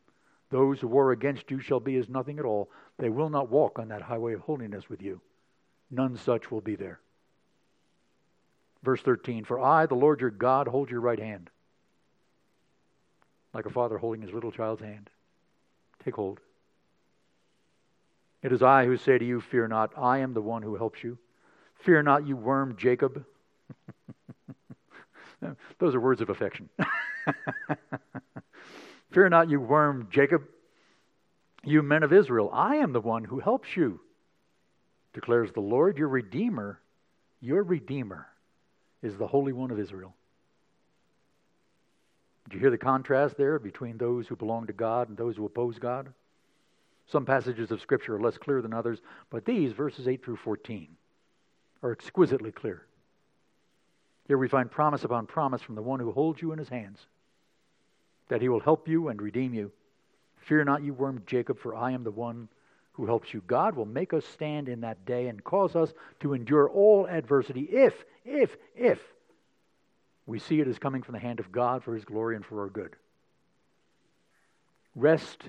Those 0.51 0.81
who 0.81 0.89
war 0.89 1.13
against 1.13 1.51
you 1.51 1.61
shall 1.61 1.81
be 1.81 1.97
as 1.97 2.09
nothing 2.09 2.39
at 2.39 2.45
all. 2.45 2.71
They 2.99 3.09
will 3.09 3.31
not 3.31 3.51
walk 3.51 3.79
on 3.79 3.89
that 3.89 4.03
highway 4.03 4.35
of 4.35 4.41
holiness 4.41 4.89
with 4.89 5.03
you. 5.03 5.21
None 5.91 6.17
such 6.17 6.51
will 6.51 6.61
be 6.61 6.77
there. 6.77 7.01
Verse 8.83 9.01
13 9.01 9.45
For 9.45 9.59
I, 9.59 9.87
the 9.87 9.95
Lord 9.95 10.21
your 10.21 10.31
God, 10.31 10.69
hold 10.69 10.91
your 10.91 11.01
right 11.01 11.19
hand, 11.19 11.51
like 13.53 13.67
a 13.67 13.71
father 13.71 13.99
holding 13.99 14.23
his 14.23 14.33
little 14.33 14.53
child's 14.53 14.83
hand. 14.83 15.11
Take 16.05 16.15
hold. 16.15 16.41
It 18.43 18.53
is 18.53 18.63
I 18.63 18.85
who 18.85 18.97
say 18.99 19.17
to 19.17 19.25
you, 19.25 19.41
Fear 19.41 19.69
not. 19.69 19.93
I 19.97 20.19
am 20.19 20.35
the 20.35 20.43
one 20.43 20.63
who 20.63 20.77
helps 20.77 21.03
you. 21.03 21.19
Fear 21.77 22.03
not, 22.03 22.27
you 22.27 22.37
worm 22.37 22.77
Jacob. 22.77 23.25
Those 25.79 25.95
are 25.95 26.01
words 26.01 26.21
of 26.21 26.29
affection. 26.31 26.69
Fear 29.15 29.29
not, 29.29 29.49
you 29.49 29.61
worm 29.61 30.09
Jacob, 30.11 30.43
you 31.63 31.83
men 31.83 32.03
of 32.03 32.13
Israel. 32.13 32.51
I 32.53 32.77
am 32.77 32.93
the 32.93 33.01
one 33.01 33.23
who 33.23 33.39
helps 33.39 33.77
you, 33.77 34.01
declares 35.13 35.53
the 35.53 35.61
Lord, 35.61 35.97
your 35.97 36.09
Redeemer. 36.09 36.81
Your 37.41 37.63
Redeemer 37.63 38.27
is 39.03 39.17
the 39.17 39.29
Holy 39.29 39.53
One 39.53 39.71
of 39.71 39.79
Israel. 39.79 40.17
Did 42.45 42.55
you 42.55 42.61
hear 42.61 42.71
the 42.71 42.79
contrast 42.79 43.37
there 43.37 43.61
between 43.61 43.99
those 43.99 44.27
who 44.27 44.35
belong 44.35 44.67
to 44.67 44.73
God 44.73 45.09
and 45.09 45.17
those 45.17 45.37
who 45.37 45.47
oppose 45.47 45.79
God? 45.79 46.13
Some 47.07 47.25
passages 47.25 47.71
of 47.71 47.81
Scripture 47.81 48.17
are 48.17 48.21
less 48.21 48.37
clear 48.37 48.63
than 48.63 48.75
others, 48.75 48.99
but 49.31 49.45
these, 49.45 49.73
verses 49.73 50.09
8 50.09 50.25
through 50.25 50.39
14, 50.39 50.89
are 51.85 51.93
exquisitely 51.93 52.51
clear. 52.51 52.85
Here 54.27 54.39
we 54.39 54.49
find 54.49 54.71
promise 54.71 55.05
upon 55.05 55.27
promise 55.27 55.63
from 55.63 55.77
the 55.77 55.83
one 55.83 56.01
who 56.01 56.11
holds 56.11 56.43
you 56.43 56.51
in 56.51 56.59
his 56.59 56.69
hands 56.69 57.07
that 58.29 58.41
he 58.41 58.49
will 58.49 58.61
help 58.61 58.89
you 58.89 59.09
and 59.09 59.21
redeem 59.21 59.55
you. 59.55 59.73
Fear 60.37 60.65
not, 60.65 60.83
you 60.83 60.93
worm 60.93 61.23
Jacob, 61.27 61.59
for 61.59 61.75
I 61.75 61.93
am 61.93 62.05
the 62.05 62.11
one 62.11 62.49
who 62.93 63.07
helps 63.07 63.35
you. 63.35 63.43
God 63.47 63.75
will 63.75 63.87
make 63.87 64.13
us 64.13 64.25
stand 64.25 64.69
in 64.69 64.83
that 64.83 65.05
day 65.05 65.27
and 65.29 65.43
cause 65.43 65.75
us 65.75 65.93
to 66.21 66.35
endure 66.35 66.69
all 66.69 67.07
adversity 67.07 67.63
if, 67.63 68.05
if, 68.25 68.57
if 68.77 69.01
we 70.27 70.39
see 70.39 70.61
it 70.61 70.69
as 70.69 70.79
coming 70.79 71.03
from 71.03 71.15
the 71.15 71.19
hand 71.19 71.41
of 71.41 71.53
God 71.53 71.83
for 71.83 71.95
his 71.95 72.05
glory 72.05 72.37
and 72.37 72.45
for 72.45 72.63
our 72.63 72.69
good. 72.69 72.97
Rest 74.95 75.43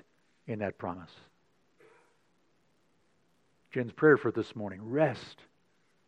in 0.47 0.59
that 0.59 0.77
promise. 0.77 1.11
Jen's 3.71 3.91
prayer 3.91 4.17
for 4.17 4.31
this 4.31 4.55
morning 4.55 4.79
rest. 4.81 5.41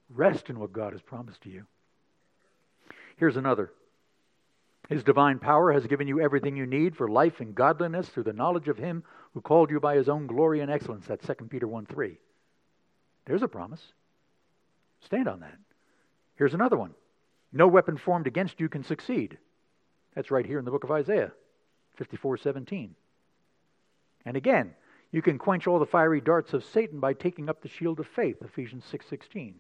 Rest 0.10 0.50
in 0.50 0.60
what 0.60 0.74
God 0.74 0.94
has 0.94 1.02
promised 1.02 1.42
to 1.42 1.50
you. 1.50 1.66
Here's 3.18 3.38
another 3.38 3.72
his 4.90 5.04
divine 5.04 5.40
power 5.40 5.74
has 5.74 5.86
given 5.86 6.08
you 6.08 6.22
everything 6.22 6.56
you 6.56 6.66
need 6.66 6.96
for 6.96 7.10
life 7.10 7.42
and 7.42 7.54
godliness 7.54 8.08
through 8.08 8.24
the 8.24 8.34
knowledge 8.34 8.70
of 8.70 8.78
Him 8.78 9.04
who 9.34 9.42
called 9.42 9.70
you 9.70 9.80
by 9.80 9.96
His 9.96 10.08
own 10.08 10.28
glory 10.28 10.62
and 10.62 10.72
excellence. 10.72 11.06
That's 11.06 11.28
2 11.28 11.34
Peter 11.50 11.68
1 11.68 11.86
3. 11.86 12.18
There's 13.26 13.44
a 13.44 13.48
promise. 13.50 13.82
Stand 15.02 15.28
on 15.28 15.42
that. 15.42 15.58
Here's 16.36 16.54
another 16.54 16.78
one 16.78 16.94
No 17.52 17.68
weapon 17.68 17.98
formed 17.98 18.28
against 18.28 18.62
you 18.62 18.70
can 18.70 18.84
succeed. 18.84 19.38
That's 20.16 20.32
right 20.32 20.46
here 20.46 20.58
in 20.58 20.66
the 20.66 20.72
book 20.72 20.86
of 20.86 20.92
Isaiah 20.92 21.34
54 21.98 22.38
17. 22.38 22.96
And 24.26 24.38
again, 24.38 24.74
you 25.12 25.22
can 25.22 25.38
quench 25.38 25.68
all 25.68 25.80
the 25.80 25.86
fiery 25.86 26.22
darts 26.22 26.54
of 26.54 26.64
Satan 26.64 27.02
by 27.02 27.14
taking 27.14 27.50
up 27.50 27.62
the 27.62 27.70
shield 27.70 28.00
of 28.00 28.08
faith, 28.08 28.38
Ephesians 28.42 28.86
6:16. 28.86 29.56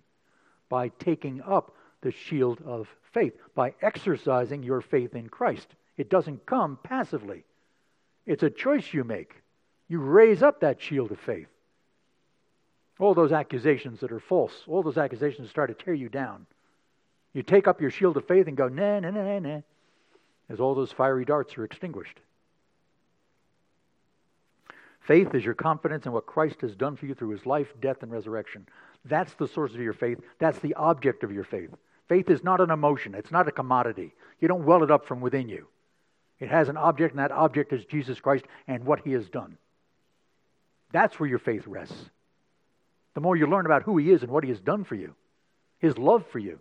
By 0.69 0.87
taking 0.87 1.41
up 1.41 1.75
the 2.01 2.11
shield 2.11 2.61
of 2.65 2.87
faith 3.13 3.33
by 3.55 3.73
exercising 3.81 4.63
your 4.63 4.81
faith 4.81 5.15
in 5.15 5.29
Christ. 5.29 5.67
It 5.97 6.09
doesn't 6.09 6.45
come 6.45 6.77
passively, 6.83 7.43
it's 8.25 8.43
a 8.43 8.49
choice 8.49 8.93
you 8.93 9.03
make. 9.03 9.35
You 9.89 9.99
raise 9.99 10.43
up 10.43 10.59
that 10.59 10.81
shield 10.81 11.11
of 11.11 11.19
faith. 11.19 11.47
All 12.99 13.13
those 13.13 13.31
accusations 13.31 14.01
that 14.01 14.11
are 14.11 14.19
false, 14.19 14.63
all 14.67 14.83
those 14.83 14.97
accusations 14.97 15.49
start 15.49 15.69
to 15.69 15.85
tear 15.85 15.93
you 15.93 16.09
down. 16.09 16.45
You 17.33 17.43
take 17.43 17.67
up 17.67 17.79
your 17.79 17.91
shield 17.91 18.17
of 18.17 18.27
faith 18.27 18.47
and 18.47 18.57
go, 18.57 18.67
nah, 18.67 18.99
nah, 18.99 19.11
nah, 19.11 19.39
nah, 19.39 19.61
as 20.49 20.59
all 20.59 20.75
those 20.75 20.91
fiery 20.91 21.23
darts 21.23 21.57
are 21.57 21.63
extinguished. 21.63 22.19
Faith 25.01 25.33
is 25.33 25.45
your 25.45 25.53
confidence 25.53 26.05
in 26.05 26.11
what 26.11 26.25
Christ 26.25 26.59
has 26.61 26.75
done 26.75 26.97
for 26.97 27.05
you 27.05 27.13
through 27.13 27.29
his 27.29 27.45
life, 27.45 27.73
death, 27.79 28.03
and 28.03 28.11
resurrection. 28.11 28.67
That's 29.05 29.33
the 29.35 29.47
source 29.47 29.73
of 29.73 29.79
your 29.79 29.93
faith. 29.93 30.19
That's 30.37 30.59
the 30.59 30.73
object 30.73 31.23
of 31.23 31.31
your 31.31 31.45
faith. 31.45 31.69
Faith 32.07 32.29
is 32.29 32.43
not 32.43 32.61
an 32.61 32.71
emotion, 32.71 33.15
it's 33.15 33.31
not 33.31 33.47
a 33.47 33.51
commodity. 33.51 34.13
You 34.39 34.47
don't 34.47 34.65
well 34.65 34.83
it 34.83 34.91
up 34.91 35.05
from 35.05 35.21
within 35.21 35.49
you. 35.49 35.67
It 36.39 36.49
has 36.49 36.69
an 36.69 36.77
object, 36.77 37.13
and 37.13 37.19
that 37.19 37.31
object 37.31 37.73
is 37.73 37.83
Jesus 37.85 38.19
Christ 38.19 38.45
and 38.67 38.85
what 38.85 39.01
he 39.03 39.11
has 39.13 39.27
done. 39.27 39.57
That's 40.91 41.19
where 41.19 41.29
your 41.29 41.39
faith 41.39 41.65
rests. 41.67 42.09
The 43.13 43.21
more 43.21 43.35
you 43.35 43.47
learn 43.47 43.65
about 43.65 43.83
who 43.83 43.97
he 43.97 44.11
is 44.11 44.21
and 44.21 44.31
what 44.31 44.43
he 44.43 44.51
has 44.51 44.59
done 44.59 44.83
for 44.83 44.95
you, 44.95 45.15
his 45.79 45.97
love 45.97 46.25
for 46.27 46.39
you, 46.39 46.59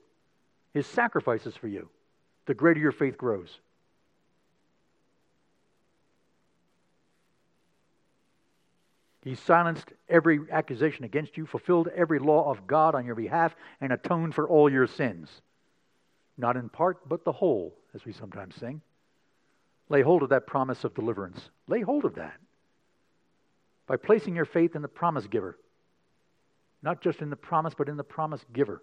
his 0.73 0.87
sacrifices 0.87 1.55
for 1.55 1.69
you, 1.69 1.89
the 2.47 2.55
greater 2.55 2.81
your 2.81 2.93
faith 2.93 3.19
grows. 3.19 3.61
He 9.27 9.35
silenced 9.35 9.93
every 10.09 10.39
accusation 10.53 11.05
against 11.05 11.37
you, 11.37 11.47
fulfilled 11.47 11.89
every 11.97 12.21
law 12.21 12.49
of 12.49 12.69
God 12.69 12.95
on 12.95 13.05
your 13.05 13.17
behalf, 13.17 13.57
and 13.81 13.93
atoned 13.93 14.37
for 14.37 14.49
all 14.49 14.71
your 14.71 14.87
sins. 14.87 15.29
Not 16.39 16.57
in 16.57 16.69
part, 16.69 17.09
but 17.09 17.25
the 17.25 17.33
whole, 17.33 17.77
as 17.93 18.05
we 18.05 18.13
sometimes 18.13 18.55
sing. 18.55 18.83
Lay 19.89 20.03
hold 20.03 20.23
of 20.23 20.29
that 20.29 20.47
promise 20.47 20.85
of 20.85 20.95
deliverance. 20.95 21.51
Lay 21.67 21.81
hold 21.81 22.05
of 22.05 22.15
that 22.15 22.37
by 23.89 23.97
placing 23.97 24.37
your 24.37 24.45
faith 24.45 24.77
in 24.77 24.83
the 24.83 24.87
promise 24.87 25.27
giver. 25.27 25.59
Not 26.81 27.03
just 27.03 27.21
in 27.21 27.29
the 27.29 27.35
promise, 27.35 27.75
but 27.77 27.89
in 27.89 27.97
the 27.97 28.05
promise 28.05 28.47
giver. 28.53 28.81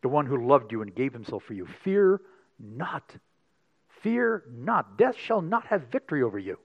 The 0.00 0.08
one 0.08 0.24
who 0.24 0.46
loved 0.46 0.72
you 0.72 0.80
and 0.80 0.94
gave 0.94 1.12
himself 1.12 1.42
for 1.44 1.52
you. 1.52 1.66
Fear 1.82 2.22
not. 2.58 3.14
Fear 4.02 4.44
not. 4.50 4.96
Death 4.96 5.16
shall 5.18 5.42
not 5.42 5.66
have 5.66 5.88
victory 5.92 6.22
over 6.22 6.38
you. 6.38 6.58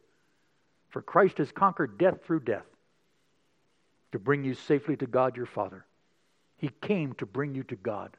For 0.89 1.01
Christ 1.01 1.37
has 1.37 1.51
conquered 1.51 1.97
death 1.97 2.23
through 2.23 2.41
death 2.41 2.65
to 4.11 4.19
bring 4.19 4.43
you 4.43 4.53
safely 4.53 4.95
to 4.97 5.05
God 5.05 5.37
your 5.37 5.45
Father. 5.45 5.85
He 6.57 6.71
came 6.81 7.13
to 7.13 7.25
bring 7.25 7.55
you 7.55 7.63
to 7.63 7.75
God, 7.75 8.17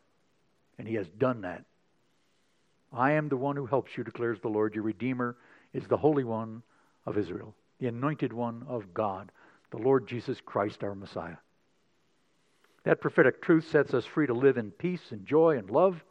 and 0.78 0.86
He 0.86 0.94
has 0.94 1.08
done 1.08 1.42
that. 1.42 1.64
I 2.92 3.12
am 3.12 3.28
the 3.28 3.36
one 3.36 3.56
who 3.56 3.66
helps 3.66 3.96
you, 3.96 4.04
declares 4.04 4.40
the 4.40 4.48
Lord. 4.48 4.74
Your 4.74 4.84
Redeemer 4.84 5.36
is 5.72 5.86
the 5.86 5.96
Holy 5.96 6.24
One 6.24 6.62
of 7.06 7.18
Israel, 7.18 7.54
the 7.78 7.88
Anointed 7.88 8.32
One 8.32 8.64
of 8.68 8.94
God, 8.94 9.30
the 9.70 9.78
Lord 9.78 10.06
Jesus 10.08 10.40
Christ, 10.40 10.82
our 10.82 10.94
Messiah. 10.94 11.36
That 12.84 13.00
prophetic 13.00 13.42
truth 13.42 13.68
sets 13.68 13.94
us 13.94 14.06
free 14.06 14.26
to 14.26 14.34
live 14.34 14.56
in 14.56 14.70
peace 14.70 15.12
and 15.12 15.26
joy 15.26 15.58
and 15.58 15.70
love. 15.70 16.02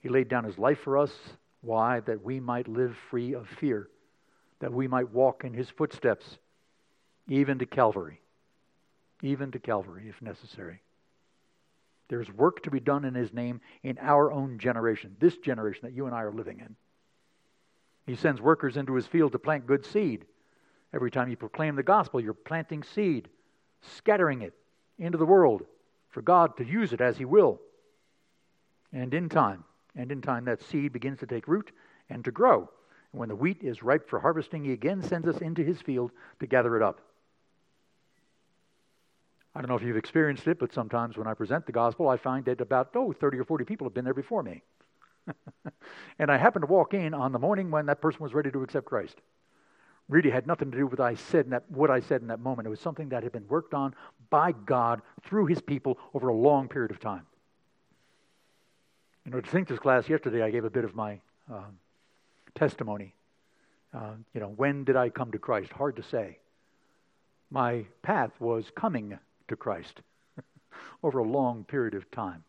He 0.00 0.08
laid 0.08 0.28
down 0.28 0.44
his 0.44 0.58
life 0.58 0.80
for 0.80 0.98
us. 0.98 1.12
Why? 1.62 2.00
That 2.00 2.22
we 2.22 2.40
might 2.40 2.68
live 2.68 2.96
free 3.10 3.32
of 3.32 3.48
fear, 3.48 3.88
that 4.64 4.72
we 4.72 4.88
might 4.88 5.12
walk 5.12 5.44
in 5.44 5.52
his 5.52 5.68
footsteps, 5.68 6.38
even 7.28 7.58
to 7.58 7.66
Calvary, 7.66 8.22
even 9.20 9.50
to 9.50 9.58
Calvary 9.58 10.06
if 10.08 10.22
necessary. 10.22 10.80
There's 12.08 12.32
work 12.32 12.62
to 12.62 12.70
be 12.70 12.80
done 12.80 13.04
in 13.04 13.14
his 13.14 13.30
name 13.34 13.60
in 13.82 13.98
our 14.00 14.32
own 14.32 14.58
generation, 14.58 15.16
this 15.20 15.36
generation 15.36 15.80
that 15.82 15.92
you 15.92 16.06
and 16.06 16.14
I 16.14 16.22
are 16.22 16.32
living 16.32 16.60
in. 16.60 16.76
He 18.06 18.16
sends 18.16 18.40
workers 18.40 18.78
into 18.78 18.94
his 18.94 19.06
field 19.06 19.32
to 19.32 19.38
plant 19.38 19.66
good 19.66 19.84
seed. 19.84 20.24
Every 20.94 21.10
time 21.10 21.28
you 21.28 21.36
proclaim 21.36 21.76
the 21.76 21.82
gospel, 21.82 22.18
you're 22.18 22.32
planting 22.32 22.84
seed, 22.84 23.28
scattering 23.82 24.40
it 24.40 24.54
into 24.98 25.18
the 25.18 25.26
world 25.26 25.66
for 26.08 26.22
God 26.22 26.56
to 26.56 26.64
use 26.64 26.94
it 26.94 27.02
as 27.02 27.18
He 27.18 27.26
will. 27.26 27.60
And 28.94 29.12
in 29.12 29.28
time, 29.28 29.64
and 29.94 30.10
in 30.10 30.22
time, 30.22 30.46
that 30.46 30.62
seed 30.62 30.94
begins 30.94 31.18
to 31.18 31.26
take 31.26 31.48
root 31.48 31.70
and 32.08 32.24
to 32.24 32.30
grow. 32.30 32.70
And 33.14 33.20
when 33.20 33.28
the 33.28 33.36
wheat 33.36 33.62
is 33.62 33.84
ripe 33.84 34.08
for 34.08 34.18
harvesting, 34.18 34.64
He 34.64 34.72
again 34.72 35.00
sends 35.00 35.28
us 35.28 35.38
into 35.38 35.62
His 35.62 35.80
field 35.80 36.10
to 36.40 36.48
gather 36.48 36.74
it 36.74 36.82
up. 36.82 37.00
I 39.54 39.60
don't 39.60 39.68
know 39.68 39.76
if 39.76 39.84
you've 39.84 39.96
experienced 39.96 40.48
it, 40.48 40.58
but 40.58 40.72
sometimes 40.72 41.16
when 41.16 41.28
I 41.28 41.34
present 41.34 41.64
the 41.64 41.70
gospel, 41.70 42.08
I 42.08 42.16
find 42.16 42.44
that 42.46 42.60
about, 42.60 42.90
oh, 42.96 43.12
30 43.12 43.38
or 43.38 43.44
40 43.44 43.64
people 43.66 43.86
have 43.86 43.94
been 43.94 44.04
there 44.04 44.14
before 44.14 44.42
me. 44.42 44.62
and 46.18 46.28
I 46.28 46.36
happened 46.36 46.66
to 46.66 46.66
walk 46.66 46.92
in 46.92 47.14
on 47.14 47.30
the 47.30 47.38
morning 47.38 47.70
when 47.70 47.86
that 47.86 48.00
person 48.00 48.20
was 48.20 48.34
ready 48.34 48.50
to 48.50 48.64
accept 48.64 48.86
Christ 48.86 49.20
really 50.08 50.28
had 50.28 50.46
nothing 50.46 50.70
to 50.70 50.76
do 50.76 50.86
with 50.86 50.98
what 50.98 51.08
I 51.08 51.14
said 51.14 51.46
in 51.46 51.52
that, 51.52 51.70
what 51.70 51.90
I 51.90 52.00
said 52.00 52.20
in 52.20 52.26
that 52.26 52.38
moment. 52.38 52.66
It 52.66 52.68
was 52.68 52.78
something 52.78 53.08
that 53.08 53.22
had 53.22 53.32
been 53.32 53.48
worked 53.48 53.72
on 53.72 53.94
by 54.28 54.52
God 54.52 55.00
through 55.22 55.46
His 55.46 55.62
people 55.62 55.98
over 56.12 56.28
a 56.28 56.34
long 56.34 56.68
period 56.68 56.90
of 56.90 57.00
time. 57.00 57.22
You 59.24 59.32
know, 59.32 59.40
to 59.40 59.50
think 59.50 59.66
this 59.66 59.78
class 59.78 60.06
yesterday, 60.06 60.42
I 60.42 60.50
gave 60.50 60.66
a 60.66 60.68
bit 60.68 60.84
of 60.84 60.94
my 60.94 61.20
uh, 61.50 61.62
testimony. 62.54 63.14
Uh, 63.92 64.14
you 64.32 64.40
know, 64.40 64.48
when 64.48 64.84
did 64.84 64.96
I 64.96 65.08
come 65.08 65.32
to 65.32 65.38
Christ? 65.38 65.72
Hard 65.72 65.96
to 65.96 66.02
say. 66.02 66.38
My 67.50 67.84
path 68.02 68.32
was 68.40 68.64
coming 68.74 69.18
to 69.48 69.56
Christ 69.56 70.00
over 71.02 71.18
a 71.18 71.24
long 71.24 71.64
period 71.64 71.94
of 71.94 72.10
time. 72.10 72.42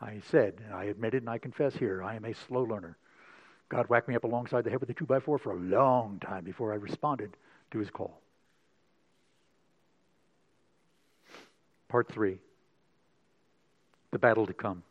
I 0.00 0.20
said, 0.30 0.62
and 0.64 0.74
I 0.74 0.84
admitted, 0.84 1.22
and 1.22 1.28
I 1.28 1.38
confess 1.38 1.74
here, 1.74 2.02
I 2.02 2.16
am 2.16 2.24
a 2.24 2.34
slow 2.34 2.62
learner. 2.62 2.96
God 3.68 3.88
whacked 3.88 4.08
me 4.08 4.14
up 4.16 4.24
alongside 4.24 4.64
the 4.64 4.70
head 4.70 4.80
with 4.80 4.88
a 4.90 4.94
two 4.94 5.04
by 5.04 5.20
four 5.20 5.38
for 5.38 5.52
a 5.52 5.56
long 5.56 6.18
time 6.20 6.44
before 6.44 6.72
I 6.72 6.76
responded 6.76 7.36
to 7.72 7.78
his 7.78 7.90
call. 7.90 8.20
Part 11.88 12.08
three 12.10 12.38
the 14.12 14.18
battle 14.18 14.46
to 14.46 14.52
come. 14.52 14.82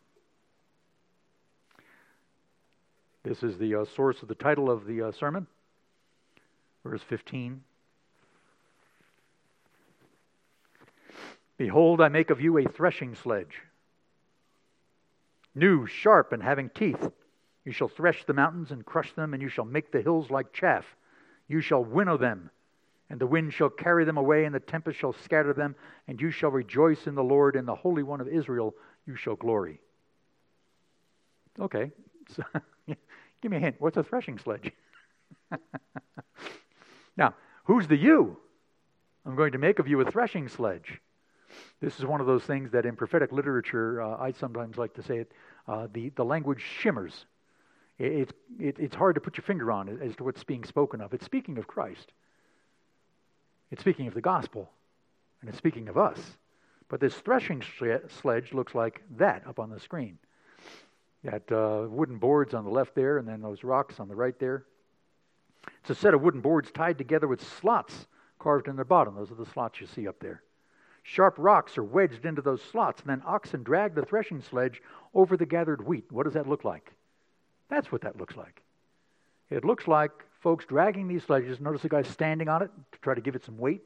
This 3.23 3.43
is 3.43 3.57
the 3.57 3.75
uh, 3.75 3.85
source 3.95 4.21
of 4.21 4.27
the 4.27 4.35
title 4.35 4.71
of 4.71 4.85
the 4.85 5.01
uh, 5.01 5.11
sermon, 5.11 5.47
verse 6.83 7.01
15. 7.01 7.61
Behold, 11.57 11.99
I 11.99 12.07
make 12.07 12.29
of 12.29 12.39
you 12.39 12.57
a 12.57 12.63
threshing 12.63 13.15
sledge, 13.15 13.61
new, 15.53 15.85
sharp, 15.85 16.31
and 16.31 16.41
having 16.41 16.69
teeth 16.69 17.09
you 17.69 17.73
shall 17.73 17.87
thresh 17.87 18.23
the 18.23 18.33
mountains 18.33 18.71
and 18.71 18.83
crush 18.83 19.13
them, 19.13 19.33
and 19.33 19.43
you 19.43 19.47
shall 19.47 19.63
make 19.63 19.91
the 19.91 20.01
hills 20.01 20.31
like 20.31 20.53
chaff. 20.53 20.95
You 21.47 21.61
shall 21.61 21.83
winnow 21.83 22.17
them, 22.17 22.49
and 23.11 23.19
the 23.19 23.27
wind 23.27 23.53
shall 23.53 23.69
carry 23.69 24.05
them 24.05 24.17
away, 24.17 24.45
and 24.45 24.55
the 24.55 24.59
tempest 24.59 24.97
shall 24.97 25.13
scatter 25.13 25.53
them, 25.53 25.75
and 26.07 26.19
you 26.19 26.31
shall 26.31 26.49
rejoice 26.49 27.05
in 27.05 27.13
the 27.13 27.23
Lord, 27.23 27.55
and 27.55 27.67
the 27.67 27.75
Holy 27.75 28.01
One 28.01 28.21
of 28.21 28.27
Israel 28.27 28.73
you 29.05 29.15
shall 29.15 29.35
glory. 29.35 29.81
Okay, 31.59 31.91
give 33.41 33.51
me 33.51 33.57
a 33.57 33.59
hint. 33.59 33.75
What's 33.79 33.97
a 33.97 34.03
threshing 34.03 34.37
sledge? 34.37 34.71
now, 37.17 37.35
who's 37.65 37.87
the 37.87 37.97
you? 37.97 38.37
I'm 39.25 39.35
going 39.35 39.51
to 39.51 39.57
make 39.57 39.79
of 39.79 39.87
you 39.87 39.99
a 40.01 40.09
threshing 40.09 40.47
sledge. 40.47 41.01
This 41.81 41.99
is 41.99 42.05
one 42.05 42.21
of 42.21 42.27
those 42.27 42.43
things 42.43 42.71
that 42.71 42.85
in 42.85 42.95
prophetic 42.95 43.31
literature, 43.31 44.01
uh, 44.01 44.17
I 44.17 44.31
sometimes 44.31 44.77
like 44.77 44.93
to 44.95 45.03
say 45.03 45.19
it, 45.19 45.31
uh, 45.67 45.87
the, 45.91 46.09
the 46.09 46.25
language 46.25 46.63
shimmers. 46.79 47.25
It, 47.97 48.33
it, 48.59 48.77
it's 48.79 48.95
hard 48.95 49.15
to 49.15 49.21
put 49.21 49.37
your 49.37 49.43
finger 49.43 49.71
on 49.71 49.89
as 50.01 50.15
to 50.17 50.23
what's 50.23 50.43
being 50.43 50.63
spoken 50.63 51.01
of. 51.01 51.13
It's 51.13 51.25
speaking 51.25 51.57
of 51.57 51.67
Christ, 51.67 52.13
it's 53.71 53.81
speaking 53.81 54.07
of 54.07 54.13
the 54.13 54.21
gospel, 54.21 54.69
and 55.41 55.49
it's 55.49 55.57
speaking 55.57 55.89
of 55.89 55.97
us. 55.97 56.19
But 56.87 56.99
this 56.99 57.13
threshing 57.13 57.63
sledge 58.07 58.53
looks 58.53 58.73
like 58.73 59.01
that 59.17 59.45
up 59.45 59.59
on 59.59 59.69
the 59.69 59.79
screen. 59.79 60.17
Got 61.25 61.51
uh, 61.51 61.87
wooden 61.89 62.17
boards 62.17 62.53
on 62.53 62.63
the 62.63 62.69
left 62.69 62.95
there, 62.95 63.17
and 63.17 63.27
then 63.27 63.41
those 63.41 63.63
rocks 63.63 63.99
on 63.99 64.07
the 64.07 64.15
right 64.15 64.37
there. 64.39 64.65
It's 65.81 65.89
a 65.89 65.95
set 65.95 66.13
of 66.13 66.21
wooden 66.21 66.41
boards 66.41 66.71
tied 66.71 66.97
together 66.97 67.27
with 67.27 67.41
slots 67.59 68.07
carved 68.39 68.67
in 68.67 68.77
the 68.77 68.85
bottom. 68.85 69.15
Those 69.15 69.31
are 69.31 69.35
the 69.35 69.45
slots 69.45 69.81
you 69.81 69.87
see 69.87 70.07
up 70.07 70.19
there. 70.19 70.43
Sharp 71.03 71.35
rocks 71.37 71.77
are 71.77 71.83
wedged 71.83 72.25
into 72.25 72.41
those 72.41 72.61
slots, 72.61 73.01
and 73.01 73.09
then 73.09 73.21
oxen 73.25 73.63
drag 73.63 73.95
the 73.95 74.05
threshing 74.05 74.41
sledge 74.41 74.81
over 75.13 75.35
the 75.35 75.45
gathered 75.45 75.85
wheat. 75.85 76.09
What 76.11 76.23
does 76.23 76.33
that 76.33 76.47
look 76.47 76.63
like? 76.63 76.93
That's 77.69 77.91
what 77.91 78.01
that 78.01 78.17
looks 78.17 78.35
like. 78.35 78.61
It 79.49 79.65
looks 79.65 79.87
like 79.87 80.11
folks 80.39 80.65
dragging 80.65 81.07
these 81.07 81.23
sledges. 81.23 81.59
Notice 81.59 81.81
the 81.81 81.89
guy 81.89 82.03
standing 82.03 82.47
on 82.47 82.61
it 82.61 82.71
to 82.91 82.99
try 82.99 83.13
to 83.13 83.21
give 83.21 83.35
it 83.35 83.43
some 83.43 83.57
weight. 83.57 83.81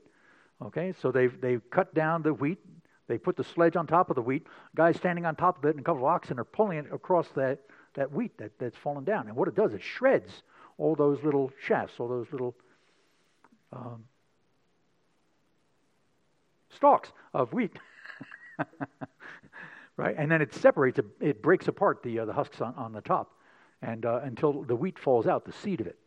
Okay, 0.62 0.94
so 1.02 1.12
they've, 1.12 1.40
they've 1.42 1.62
cut 1.70 1.94
down 1.94 2.22
the 2.22 2.34
wheat. 2.34 2.60
They 3.08 3.18
put 3.18 3.36
the 3.36 3.44
sledge 3.44 3.76
on 3.76 3.86
top 3.86 4.10
of 4.10 4.16
the 4.16 4.22
wheat. 4.22 4.48
Guy's 4.76 4.96
standing 4.96 5.26
on 5.26 5.36
top 5.36 5.58
of 5.58 5.66
it, 5.66 5.72
and 5.72 5.80
a 5.80 5.84
couple 5.84 6.04
of 6.04 6.08
oxen 6.08 6.40
are 6.40 6.46
pulling 6.46 6.78
it 6.78 6.86
across 6.92 7.28
that, 7.36 7.60
that 7.96 8.12
wheat 8.12 8.38
that, 8.38 8.58
that's 8.60 8.78
fallen 8.78 9.04
down. 9.04 9.28
And 9.28 9.36
what 9.36 9.48
it 9.48 9.56
does, 9.56 9.74
it 9.74 9.82
shreds 9.82 10.44
all 10.78 10.96
those 10.96 11.22
little 11.24 11.52
shafts, 11.62 11.96
all 12.00 12.08
those 12.08 12.28
little 12.32 12.56
um, 13.74 14.06
stalks 16.70 17.12
of 17.34 17.52
wheat. 17.54 17.78
right? 19.98 20.16
And 20.18 20.32
then 20.32 20.42
it 20.42 20.54
separates, 20.54 21.00
it 21.20 21.42
breaks 21.42 21.68
apart 21.68 22.04
the, 22.04 22.20
uh, 22.20 22.26
the 22.26 22.34
husks 22.34 22.62
on, 22.62 22.74
on 22.76 22.94
the 22.94 23.02
top 23.02 23.34
and 23.84 24.06
uh, 24.06 24.22
until 24.24 24.64
the 24.64 24.76
wheat 24.76 24.98
falls 24.98 25.28
out, 25.28 25.46
the 25.46 25.52
seed 25.52 25.82
of 25.82 25.88
it. 25.88 26.00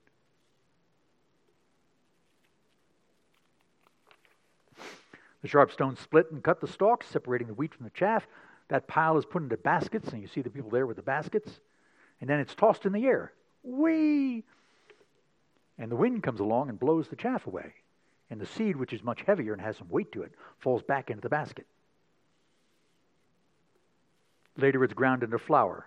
The 5.47 5.51
sharp 5.51 5.71
stones 5.71 6.01
split 6.01 6.33
and 6.33 6.43
cut 6.43 6.61
the 6.61 6.67
stalks, 6.67 7.07
separating 7.07 7.47
the 7.47 7.55
wheat 7.55 7.73
from 7.73 7.85
the 7.85 7.91
chaff. 7.91 8.27
That 8.67 8.89
pile 8.89 9.17
is 9.17 9.25
put 9.25 9.45
into 9.45 9.57
baskets, 9.57 10.09
and 10.09 10.21
you 10.21 10.27
see 10.27 10.43
the 10.43 10.51
people 10.51 10.71
there 10.71 10.89
with 10.89 10.97
the 10.97 11.05
baskets. 11.05 11.61
And 12.21 12.29
then 12.29 12.41
it's 12.41 12.57
tossed 12.57 12.85
in 12.85 12.91
the 12.91 13.07
air. 13.07 13.33
Whee! 13.63 14.43
And 15.79 15.89
the 15.89 15.95
wind 15.95 16.25
comes 16.25 16.41
along 16.41 16.69
and 16.69 16.81
blows 16.81 17.07
the 17.07 17.15
chaff 17.15 17.47
away. 17.47 17.75
And 18.29 18.41
the 18.41 18.47
seed, 18.47 18.75
which 18.75 18.93
is 18.93 19.05
much 19.05 19.23
heavier 19.25 19.53
and 19.53 19.63
has 19.63 19.77
some 19.77 19.89
weight 19.89 20.11
to 20.11 20.23
it, 20.23 20.33
falls 20.59 20.83
back 20.83 21.11
into 21.11 21.23
the 21.23 21.29
basket. 21.29 21.69
Later, 24.57 24.83
it's 24.83 24.95
ground 24.95 25.23
into 25.23 25.39
flour. 25.39 25.87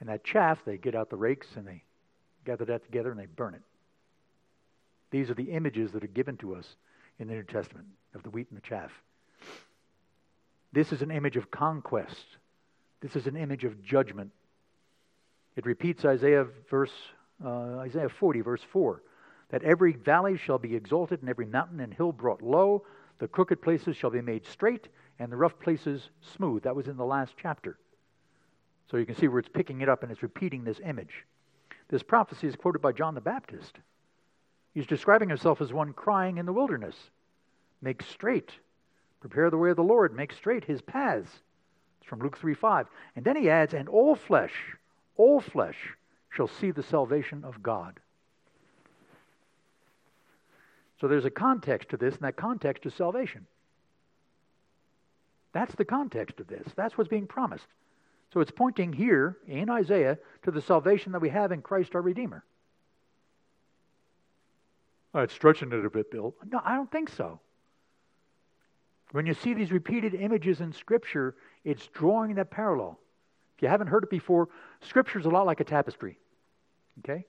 And 0.00 0.10
that 0.10 0.22
chaff, 0.22 0.62
they 0.66 0.76
get 0.76 0.94
out 0.94 1.08
the 1.08 1.16
rakes 1.16 1.56
and 1.56 1.66
they 1.66 1.82
gather 2.44 2.66
that 2.66 2.84
together 2.84 3.10
and 3.10 3.18
they 3.18 3.24
burn 3.24 3.54
it. 3.54 3.62
These 5.10 5.30
are 5.30 5.34
the 5.34 5.52
images 5.52 5.92
that 5.92 6.04
are 6.04 6.08
given 6.08 6.36
to 6.36 6.56
us 6.56 6.76
in 7.18 7.28
the 7.28 7.34
New 7.34 7.42
Testament 7.42 7.86
of 8.14 8.22
the 8.22 8.30
wheat 8.30 8.48
and 8.50 8.56
the 8.56 8.66
chaff. 8.66 8.90
This 10.72 10.92
is 10.92 11.02
an 11.02 11.10
image 11.10 11.36
of 11.36 11.50
conquest. 11.50 12.26
This 13.00 13.16
is 13.16 13.26
an 13.26 13.36
image 13.36 13.64
of 13.64 13.82
judgment. 13.82 14.30
It 15.56 15.66
repeats 15.66 16.04
Isaiah 16.04 16.46
verse 16.70 16.92
uh, 17.44 17.78
Isaiah 17.78 18.08
40 18.08 18.40
verse 18.42 18.62
4 18.72 19.02
that 19.50 19.62
every 19.62 19.92
valley 19.92 20.36
shall 20.36 20.58
be 20.58 20.74
exalted 20.74 21.20
and 21.20 21.28
every 21.28 21.46
mountain 21.46 21.80
and 21.80 21.92
hill 21.92 22.12
brought 22.12 22.42
low 22.42 22.84
the 23.18 23.26
crooked 23.26 23.60
places 23.60 23.96
shall 23.96 24.10
be 24.10 24.20
made 24.20 24.46
straight 24.46 24.88
and 25.18 25.30
the 25.30 25.36
rough 25.36 25.58
places 25.58 26.10
smooth 26.36 26.62
that 26.62 26.76
was 26.76 26.86
in 26.86 26.96
the 26.96 27.04
last 27.04 27.34
chapter 27.36 27.76
so 28.90 28.96
you 28.96 29.06
can 29.06 29.16
see 29.16 29.28
where 29.28 29.38
it's 29.38 29.48
picking 29.48 29.80
it 29.80 29.88
up 29.88 30.02
and 30.02 30.12
it's 30.12 30.22
repeating 30.22 30.64
this 30.64 30.80
image. 30.84 31.24
This 31.88 32.02
prophecy 32.02 32.46
is 32.46 32.56
quoted 32.56 32.80
by 32.80 32.92
John 32.92 33.14
the 33.14 33.20
Baptist. 33.20 33.78
He's 34.74 34.86
describing 34.86 35.28
himself 35.28 35.60
as 35.60 35.72
one 35.72 35.92
crying 35.92 36.38
in 36.38 36.46
the 36.46 36.52
wilderness 36.52 36.96
Make 37.84 38.02
straight, 38.02 38.50
prepare 39.20 39.50
the 39.50 39.58
way 39.58 39.68
of 39.68 39.76
the 39.76 39.82
Lord, 39.82 40.16
make 40.16 40.32
straight 40.32 40.64
his 40.64 40.80
paths. 40.80 41.28
It's 42.00 42.08
from 42.08 42.20
Luke 42.20 42.38
3 42.38 42.54
5. 42.54 42.86
And 43.14 43.24
then 43.24 43.36
he 43.36 43.50
adds, 43.50 43.74
And 43.74 43.90
all 43.90 44.14
flesh, 44.16 44.54
all 45.16 45.40
flesh 45.40 45.76
shall 46.30 46.48
see 46.48 46.70
the 46.70 46.82
salvation 46.82 47.44
of 47.44 47.62
God. 47.62 48.00
So 50.98 51.08
there's 51.08 51.26
a 51.26 51.30
context 51.30 51.90
to 51.90 51.98
this, 51.98 52.14
and 52.14 52.22
that 52.22 52.36
context 52.36 52.86
is 52.86 52.94
salvation. 52.94 53.46
That's 55.52 55.74
the 55.74 55.84
context 55.84 56.40
of 56.40 56.46
this. 56.46 56.66
That's 56.74 56.96
what's 56.96 57.10
being 57.10 57.26
promised. 57.26 57.66
So 58.32 58.40
it's 58.40 58.50
pointing 58.50 58.94
here 58.94 59.36
in 59.46 59.68
Isaiah 59.68 60.18
to 60.44 60.50
the 60.50 60.62
salvation 60.62 61.12
that 61.12 61.20
we 61.20 61.28
have 61.28 61.52
in 61.52 61.60
Christ 61.60 61.94
our 61.94 62.00
Redeemer. 62.00 62.44
Oh, 65.14 65.20
it's 65.20 65.32
stretching 65.32 65.72
it 65.72 65.84
a 65.84 65.90
bit, 65.90 66.10
Bill. 66.10 66.34
No, 66.50 66.60
I 66.64 66.74
don't 66.74 66.90
think 66.90 67.08
so. 67.08 67.40
When 69.12 69.26
you 69.26 69.34
see 69.34 69.54
these 69.54 69.70
repeated 69.70 70.14
images 70.14 70.60
in 70.60 70.72
Scripture, 70.72 71.36
it's 71.64 71.86
drawing 71.88 72.34
that 72.34 72.50
parallel. 72.50 72.98
If 73.56 73.62
you 73.62 73.68
haven't 73.68 73.86
heard 73.86 74.02
it 74.02 74.10
before, 74.10 74.48
Scripture 74.80 75.20
is 75.20 75.26
a 75.26 75.30
lot 75.30 75.46
like 75.46 75.60
a 75.60 75.64
tapestry. 75.64 76.18
Okay? 76.98 77.24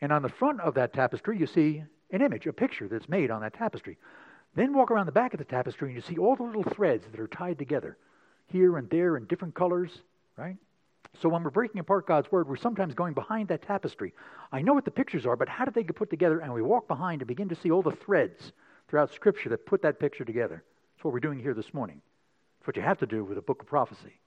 And 0.00 0.12
on 0.12 0.22
the 0.22 0.28
front 0.28 0.60
of 0.60 0.74
that 0.74 0.92
tapestry, 0.92 1.38
you 1.38 1.46
see 1.46 1.82
an 2.12 2.22
image, 2.22 2.46
a 2.46 2.52
picture 2.52 2.86
that's 2.86 3.08
made 3.08 3.32
on 3.32 3.40
that 3.40 3.54
tapestry. 3.54 3.98
Then 4.54 4.72
walk 4.72 4.90
around 4.90 5.06
the 5.06 5.12
back 5.12 5.34
of 5.34 5.38
the 5.38 5.44
tapestry 5.44 5.88
and 5.88 5.96
you 5.96 6.02
see 6.02 6.18
all 6.18 6.36
the 6.36 6.42
little 6.44 6.62
threads 6.62 7.04
that 7.10 7.18
are 7.18 7.26
tied 7.26 7.58
together 7.58 7.96
here 8.46 8.76
and 8.76 8.88
there 8.90 9.16
in 9.16 9.24
different 9.24 9.54
colors, 9.54 9.90
right? 10.36 10.56
So 11.20 11.28
when 11.28 11.42
we're 11.42 11.50
breaking 11.50 11.80
apart 11.80 12.06
God's 12.06 12.32
word, 12.32 12.48
we're 12.48 12.56
sometimes 12.56 12.94
going 12.94 13.12
behind 13.12 13.48
that 13.48 13.62
tapestry. 13.62 14.14
I 14.50 14.62
know 14.62 14.72
what 14.72 14.84
the 14.84 14.90
pictures 14.90 15.26
are, 15.26 15.36
but 15.36 15.48
how 15.48 15.64
did 15.64 15.74
they 15.74 15.82
get 15.82 15.96
put 15.96 16.10
together? 16.10 16.40
And 16.40 16.52
we 16.52 16.62
walk 16.62 16.88
behind 16.88 17.20
and 17.20 17.28
begin 17.28 17.48
to 17.50 17.54
see 17.54 17.70
all 17.70 17.82
the 17.82 17.92
threads 17.92 18.52
throughout 18.88 19.12
Scripture 19.12 19.50
that 19.50 19.66
put 19.66 19.82
that 19.82 20.00
picture 20.00 20.24
together. 20.24 20.64
That's 20.94 21.04
what 21.04 21.12
we're 21.12 21.20
doing 21.20 21.38
here 21.38 21.54
this 21.54 21.74
morning. 21.74 22.00
It's 22.58 22.66
what 22.66 22.76
you 22.76 22.82
have 22.82 22.98
to 22.98 23.06
do 23.06 23.24
with 23.24 23.36
a 23.38 23.42
book 23.42 23.60
of 23.60 23.68
prophecy. 23.68 24.20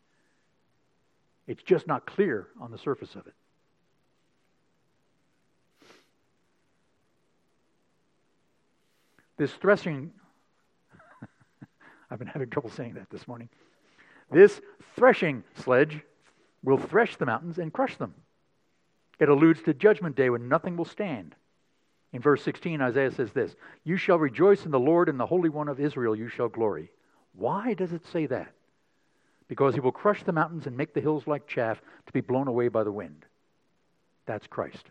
It's 1.48 1.64
just 1.64 1.88
not 1.88 2.06
clear 2.06 2.48
on 2.60 2.72
the 2.72 2.78
surface 2.78 3.16
of 3.16 3.28
it. 3.28 3.34
This 9.38 9.52
threshing, 9.52 10.12
I've 12.12 12.20
been 12.20 12.28
having 12.28 12.50
trouble 12.50 12.70
saying 12.70 12.94
that 12.94 13.10
this 13.10 13.28
morning. 13.28 13.50
This 14.32 14.62
threshing 14.96 15.44
sledge 15.56 16.02
will 16.66 16.78
thresh 16.78 17.16
the 17.16 17.26
mountains 17.26 17.58
and 17.58 17.72
crush 17.72 17.96
them. 17.98 18.14
It 19.20 19.30
alludes 19.30 19.62
to 19.64 19.74
judgment 19.74 20.16
day 20.16 20.30
when 20.30 20.50
nothing 20.50 20.76
will 20.76 20.86
stand. 20.86 21.36
In 22.12 22.22
verse 22.22 22.44
16, 22.44 22.82
Isaiah 22.82 23.12
says 23.12 23.32
this 23.32 23.56
You 23.84 23.98
shall 23.98 24.18
rejoice 24.18 24.66
in 24.66 24.72
the 24.72 24.80
Lord, 24.80 25.10
and 25.10 25.20
the 25.20 25.26
Holy 25.26 25.50
One 25.50 25.68
of 25.68 25.80
Israel 25.80 26.16
you 26.16 26.28
shall 26.28 26.50
glory. 26.50 26.92
Why 27.34 27.74
does 27.74 27.94
it 27.94 28.06
say 28.06 28.26
that? 28.28 28.52
Because 29.48 29.74
he 29.74 29.80
will 29.80 29.92
crush 29.92 30.24
the 30.24 30.32
mountains 30.32 30.66
and 30.66 30.76
make 30.76 30.94
the 30.94 31.02
hills 31.02 31.28
like 31.28 31.48
chaff 31.48 31.82
to 32.06 32.14
be 32.14 32.22
blown 32.22 32.48
away 32.48 32.68
by 32.68 32.84
the 32.84 32.92
wind. 32.92 33.26
That's 34.26 34.48
Christ. 34.48 34.90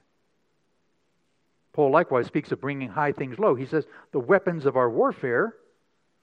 Paul 1.73 1.91
likewise 1.91 2.27
speaks 2.27 2.53
of 2.53 2.61
bringing 2.61 2.89
high 2.89 3.13
things 3.13 3.39
low. 3.39 3.55
He 3.55 3.67
says, 3.67 3.87
The 4.13 4.21
weapons 4.21 4.65
of 4.65 4.77
our 4.77 4.89
warfare 4.89 5.55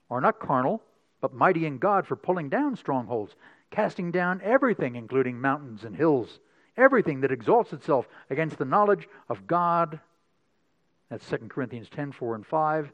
are 0.10 0.22
not 0.22 0.40
carnal, 0.40 0.82
but 1.22 1.34
mighty 1.34 1.66
in 1.66 1.78
God 1.78 2.08
for 2.08 2.16
pulling 2.16 2.50
down 2.50 2.76
strongholds, 2.76 3.36
casting 3.70 4.12
down 4.12 4.42
everything, 4.44 4.96
including 4.96 5.40
mountains 5.40 5.84
and 5.84 5.96
hills, 5.96 6.40
everything 6.76 7.22
that 7.22 7.32
exalts 7.32 7.72
itself 7.72 8.08
against 8.30 8.58
the 8.58 8.66
knowledge 8.66 9.08
of 9.30 9.48
God. 9.48 10.00
That's 11.10 11.28
2 11.30 11.38
Corinthians 11.48 11.90
10 11.90 12.12
4 12.12 12.36
and 12.36 12.46
5. 12.46 12.92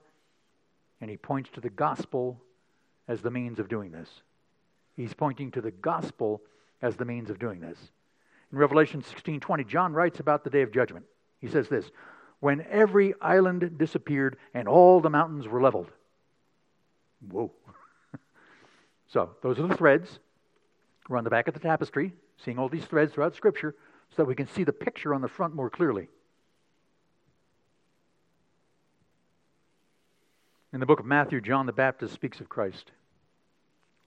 And 1.00 1.10
he 1.10 1.18
points 1.18 1.50
to 1.52 1.62
the 1.62 1.70
gospel 1.70 2.42
as 3.08 3.22
the 3.22 3.32
means 3.32 3.60
of 3.60 3.70
doing 3.70 3.92
this. 3.92 4.10
He's 4.96 5.14
pointing 5.14 5.52
to 5.52 5.62
the 5.62 5.72
gospel 5.72 6.42
as 6.82 6.96
the 6.96 7.06
means 7.06 7.30
of 7.30 7.40
doing 7.40 7.60
this. 7.60 7.78
In 8.52 8.58
Revelation 8.58 9.02
16 9.04 9.40
20, 9.40 9.64
John 9.64 9.94
writes 9.94 10.20
about 10.20 10.44
the 10.44 10.50
day 10.50 10.64
of 10.64 10.72
judgment. 10.72 11.06
He 11.40 11.48
says 11.48 11.70
this 11.70 11.92
When 12.40 12.66
every 12.70 13.14
island 13.22 13.78
disappeared 13.78 14.38
and 14.54 14.68
all 14.68 15.00
the 15.00 15.10
mountains 15.10 15.48
were 15.48 15.62
leveled. 15.62 15.92
Whoa. 17.30 17.52
So, 19.08 19.32
those 19.41 19.60
are 19.60 19.68
the 19.68 19.78
threads. 19.78 20.20
We're 21.08 21.18
on 21.18 21.24
the 21.24 21.30
back 21.30 21.47
of 21.47 21.53
the 21.53 21.60
tapestry, 21.60 22.14
seeing 22.43 22.60
all 22.60 22.68
these 22.68 22.86
threads 22.86 23.14
throughout 23.14 23.36
Scripture 23.36 23.76
so 24.10 24.16
that 24.18 24.26
we 24.26 24.36
can 24.36 24.47
see 24.47 24.64
the 24.64 24.74
picture 24.74 25.14
on 25.14 25.22
the 25.22 25.28
front 25.28 25.55
more 25.55 25.70
clearly. 25.70 26.10
In 30.74 30.80
the 30.82 30.86
book 30.86 30.99
of 30.99 31.05
Matthew, 31.05 31.39
John 31.39 31.66
the 31.66 31.72
Baptist 31.72 32.14
speaks 32.14 32.41
of 32.41 32.49
Christ. 32.49 32.91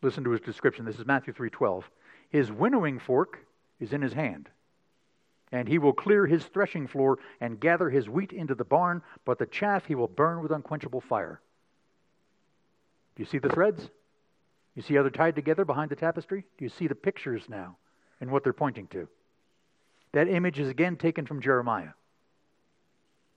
Listen 0.02 0.24
to 0.24 0.30
his 0.30 0.40
description. 0.40 0.84
This 0.84 0.98
is 0.98 1.06
Matthew 1.06 1.32
3:12. 1.32 1.84
His 2.28 2.52
winnowing 2.52 2.98
fork 2.98 3.38
is 3.80 3.92
in 3.92 4.02
his 4.02 4.12
hand, 4.12 4.50
and 5.50 5.66
he 5.66 5.78
will 5.78 5.92
clear 5.92 6.26
his 6.26 6.44
threshing 6.46 6.86
floor 6.86 7.18
and 7.40 7.58
gather 7.58 7.88
his 7.88 8.08
wheat 8.08 8.32
into 8.32 8.54
the 8.54 8.64
barn, 8.64 9.02
but 9.24 9.38
the 9.38 9.46
chaff 9.46 9.86
he 9.86 9.94
will 9.94 10.08
burn 10.08 10.42
with 10.42 10.52
unquenchable 10.52 11.00
fire. 11.00 11.40
Do 13.16 13.22
you 13.22 13.26
see 13.26 13.38
the 13.38 13.48
threads? 13.48 13.90
You 14.74 14.82
see 14.82 14.94
how 14.94 15.02
they're 15.02 15.10
tied 15.10 15.34
together 15.34 15.64
behind 15.64 15.90
the 15.90 15.96
tapestry? 15.96 16.44
Do 16.58 16.64
you 16.64 16.68
see 16.68 16.86
the 16.86 16.94
pictures 16.94 17.48
now 17.48 17.76
and 18.20 18.30
what 18.30 18.44
they're 18.44 18.52
pointing 18.52 18.86
to? 18.88 19.08
That 20.12 20.28
image 20.28 20.58
is 20.58 20.68
again 20.68 20.96
taken 20.96 21.26
from 21.26 21.40
Jeremiah. 21.40 21.90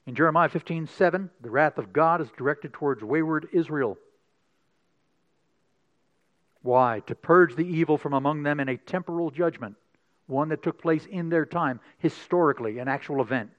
In 0.05 0.15
Jeremiah 0.15 0.49
15 0.49 0.87
7, 0.87 1.29
the 1.41 1.49
wrath 1.49 1.77
of 1.77 1.93
God 1.93 2.21
is 2.21 2.27
directed 2.37 2.73
towards 2.73 3.03
wayward 3.03 3.47
Israel. 3.51 3.97
Why? 6.61 7.01
To 7.07 7.15
purge 7.15 7.55
the 7.55 7.67
evil 7.67 7.97
from 7.97 8.13
among 8.13 8.43
them 8.43 8.59
in 8.59 8.69
a 8.69 8.77
temporal 8.77 9.31
judgment, 9.31 9.75
one 10.27 10.49
that 10.49 10.63
took 10.63 10.81
place 10.81 11.05
in 11.05 11.29
their 11.29 11.45
time, 11.45 11.79
historically, 11.99 12.79
an 12.79 12.87
actual 12.87 13.21
event. 13.21 13.51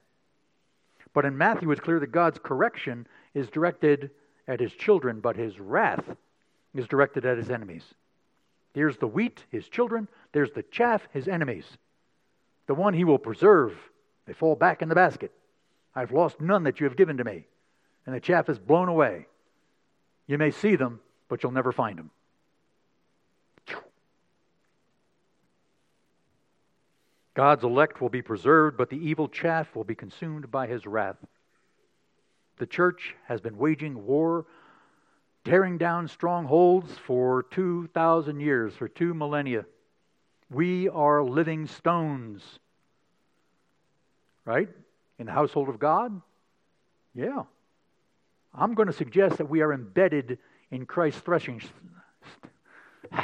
But 1.12 1.24
in 1.24 1.36
Matthew, 1.36 1.70
it's 1.70 1.80
clear 1.80 2.00
that 2.00 2.12
God's 2.12 2.38
correction 2.42 3.06
is 3.34 3.48
directed 3.48 4.10
at 4.48 4.60
his 4.60 4.72
children, 4.72 5.20
but 5.20 5.36
his 5.36 5.60
wrath 5.60 6.04
is 6.74 6.86
directed 6.86 7.24
at 7.24 7.38
his 7.38 7.50
enemies. 7.50 7.84
Here's 8.74 8.96
the 8.96 9.06
wheat, 9.06 9.44
his 9.50 9.68
children. 9.68 10.08
There's 10.32 10.50
the 10.50 10.64
chaff, 10.64 11.06
his 11.12 11.28
enemies. 11.28 11.64
The 12.66 12.74
one 12.74 12.94
he 12.94 13.04
will 13.04 13.18
preserve. 13.18 13.76
They 14.26 14.32
fall 14.32 14.56
back 14.56 14.82
in 14.82 14.88
the 14.88 14.94
basket. 14.94 15.32
I've 15.94 16.12
lost 16.12 16.40
none 16.40 16.64
that 16.64 16.80
you 16.80 16.84
have 16.84 16.96
given 16.96 17.18
to 17.18 17.24
me. 17.24 17.46
And 18.06 18.14
the 18.14 18.20
chaff 18.20 18.48
is 18.48 18.58
blown 18.58 18.88
away. 18.88 19.26
You 20.26 20.38
may 20.38 20.50
see 20.50 20.76
them, 20.76 21.00
but 21.28 21.42
you'll 21.42 21.52
never 21.52 21.72
find 21.72 21.98
them. 21.98 22.10
God's 27.34 27.64
elect 27.64 28.00
will 28.00 28.08
be 28.08 28.22
preserved, 28.22 28.76
but 28.76 28.90
the 28.90 29.08
evil 29.08 29.28
chaff 29.28 29.74
will 29.74 29.84
be 29.84 29.96
consumed 29.96 30.50
by 30.50 30.66
his 30.68 30.86
wrath. 30.86 31.16
The 32.58 32.66
church 32.66 33.16
has 33.26 33.40
been 33.40 33.58
waging 33.58 34.06
war 34.06 34.46
tearing 35.44 35.76
down 35.78 36.08
strongholds 36.08 36.92
for 37.06 37.44
2,000 37.50 38.40
years, 38.40 38.74
for 38.74 38.88
two 38.88 39.14
millennia. 39.14 39.66
We 40.50 40.88
are 40.88 41.22
living 41.22 41.66
stones. 41.66 42.42
Right? 44.44 44.68
In 45.18 45.26
the 45.26 45.32
household 45.32 45.68
of 45.68 45.78
God? 45.78 46.20
Yeah. 47.14 47.44
I'm 48.54 48.74
going 48.74 48.86
to 48.86 48.92
suggest 48.92 49.38
that 49.38 49.48
we 49.48 49.60
are 49.60 49.72
embedded 49.72 50.38
in 50.70 50.86
Christ's 50.86 51.20
threshing, 51.20 51.60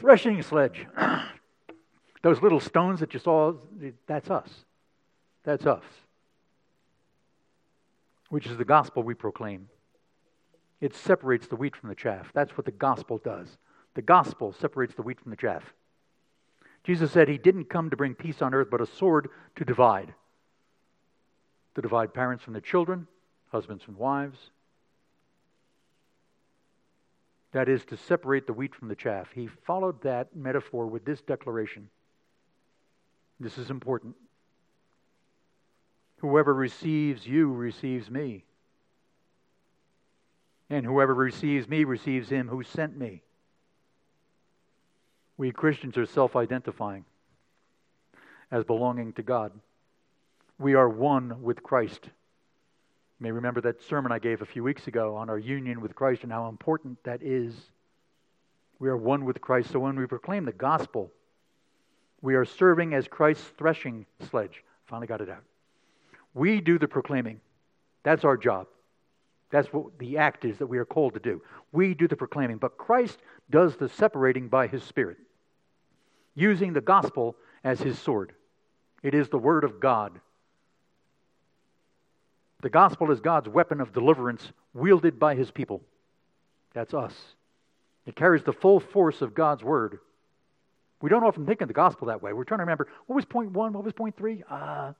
threshing 0.00 0.42
sledge. 0.42 0.86
Those 2.22 2.40
little 2.40 2.60
stones 2.60 3.00
that 3.00 3.12
you 3.12 3.20
saw, 3.20 3.54
that's 4.06 4.30
us. 4.30 4.48
That's 5.44 5.66
us. 5.66 5.84
Which 8.30 8.46
is 8.46 8.56
the 8.56 8.64
gospel 8.64 9.02
we 9.02 9.14
proclaim. 9.14 9.68
It 10.80 10.94
separates 10.94 11.46
the 11.46 11.56
wheat 11.56 11.76
from 11.76 11.88
the 11.88 11.94
chaff. 11.94 12.30
That's 12.34 12.56
what 12.56 12.64
the 12.64 12.72
gospel 12.72 13.18
does. 13.18 13.58
The 13.94 14.02
gospel 14.02 14.52
separates 14.52 14.94
the 14.94 15.02
wheat 15.02 15.20
from 15.20 15.30
the 15.30 15.36
chaff. 15.36 15.72
Jesus 16.82 17.12
said 17.12 17.28
he 17.28 17.38
didn't 17.38 17.70
come 17.70 17.90
to 17.90 17.96
bring 17.96 18.14
peace 18.14 18.42
on 18.42 18.52
earth, 18.52 18.68
but 18.70 18.80
a 18.80 18.86
sword 18.86 19.30
to 19.56 19.64
divide. 19.64 20.12
To 21.74 21.82
divide 21.82 22.12
parents 22.12 22.44
from 22.44 22.52
their 22.52 22.60
children, 22.60 23.06
husbands 23.50 23.82
from 23.82 23.96
wives. 23.96 24.38
That 27.52 27.68
is 27.68 27.84
to 27.86 27.96
separate 27.96 28.46
the 28.46 28.52
wheat 28.52 28.74
from 28.74 28.88
the 28.88 28.96
chaff. 28.96 29.28
He 29.32 29.46
followed 29.46 30.02
that 30.02 30.34
metaphor 30.34 30.86
with 30.86 31.04
this 31.04 31.22
declaration. 31.22 31.88
This 33.40 33.58
is 33.58 33.70
important. 33.70 34.16
Whoever 36.18 36.52
receives 36.52 37.26
you 37.26 37.52
receives 37.52 38.10
me. 38.10 38.44
And 40.70 40.84
whoever 40.84 41.14
receives 41.14 41.68
me 41.68 41.84
receives 41.84 42.28
him 42.28 42.48
who 42.48 42.62
sent 42.62 42.96
me. 42.96 43.22
We 45.36 45.52
Christians 45.52 45.96
are 45.98 46.06
self 46.06 46.36
identifying 46.36 47.04
as 48.50 48.64
belonging 48.64 49.12
to 49.14 49.22
God. 49.22 49.52
We 50.58 50.74
are 50.74 50.88
one 50.88 51.42
with 51.42 51.62
Christ. 51.62 52.00
You 52.04 53.24
may 53.24 53.32
remember 53.32 53.60
that 53.62 53.82
sermon 53.82 54.12
I 54.12 54.18
gave 54.18 54.42
a 54.42 54.46
few 54.46 54.62
weeks 54.62 54.86
ago 54.86 55.16
on 55.16 55.28
our 55.28 55.38
union 55.38 55.80
with 55.80 55.94
Christ 55.94 56.22
and 56.22 56.32
how 56.32 56.48
important 56.48 57.02
that 57.04 57.22
is. 57.22 57.54
We 58.78 58.88
are 58.88 58.96
one 58.96 59.24
with 59.24 59.40
Christ. 59.40 59.70
So 59.72 59.80
when 59.80 59.98
we 59.98 60.06
proclaim 60.06 60.44
the 60.44 60.52
gospel, 60.52 61.10
we 62.22 62.34
are 62.36 62.44
serving 62.44 62.94
as 62.94 63.08
Christ's 63.08 63.46
threshing 63.58 64.06
sledge. 64.30 64.62
Finally 64.86 65.06
got 65.06 65.20
it 65.20 65.28
out. 65.28 65.42
We 66.32 66.60
do 66.60 66.78
the 66.78 66.88
proclaiming. 66.88 67.40
That's 68.02 68.24
our 68.24 68.36
job. 68.36 68.66
That's 69.54 69.72
what 69.72 69.96
the 70.00 70.18
act 70.18 70.44
is 70.44 70.58
that 70.58 70.66
we 70.66 70.78
are 70.78 70.84
called 70.84 71.14
to 71.14 71.20
do. 71.20 71.40
We 71.70 71.94
do 71.94 72.08
the 72.08 72.16
proclaiming, 72.16 72.56
but 72.56 72.76
Christ 72.76 73.20
does 73.48 73.76
the 73.76 73.88
separating 73.88 74.48
by 74.48 74.66
his 74.66 74.82
Spirit, 74.82 75.16
using 76.34 76.72
the 76.72 76.80
gospel 76.80 77.36
as 77.62 77.78
his 77.78 77.96
sword. 77.96 78.32
It 79.04 79.14
is 79.14 79.28
the 79.28 79.38
word 79.38 79.62
of 79.62 79.78
God. 79.78 80.20
The 82.62 82.68
gospel 82.68 83.12
is 83.12 83.20
God's 83.20 83.48
weapon 83.48 83.80
of 83.80 83.92
deliverance 83.92 84.50
wielded 84.72 85.20
by 85.20 85.36
his 85.36 85.52
people. 85.52 85.82
That's 86.72 86.92
us. 86.92 87.14
It 88.06 88.16
carries 88.16 88.42
the 88.42 88.52
full 88.52 88.80
force 88.80 89.22
of 89.22 89.34
God's 89.34 89.62
word. 89.62 90.00
We 91.00 91.10
don't 91.10 91.22
often 91.22 91.46
think 91.46 91.60
of 91.60 91.68
the 91.68 91.74
gospel 91.74 92.08
that 92.08 92.20
way. 92.20 92.32
We're 92.32 92.42
trying 92.42 92.58
to 92.58 92.64
remember 92.64 92.88
what 93.06 93.14
was 93.14 93.24
point 93.24 93.52
one, 93.52 93.72
what 93.72 93.84
was 93.84 93.92
point 93.92 94.16
three? 94.16 94.42
Uh, 94.50 94.94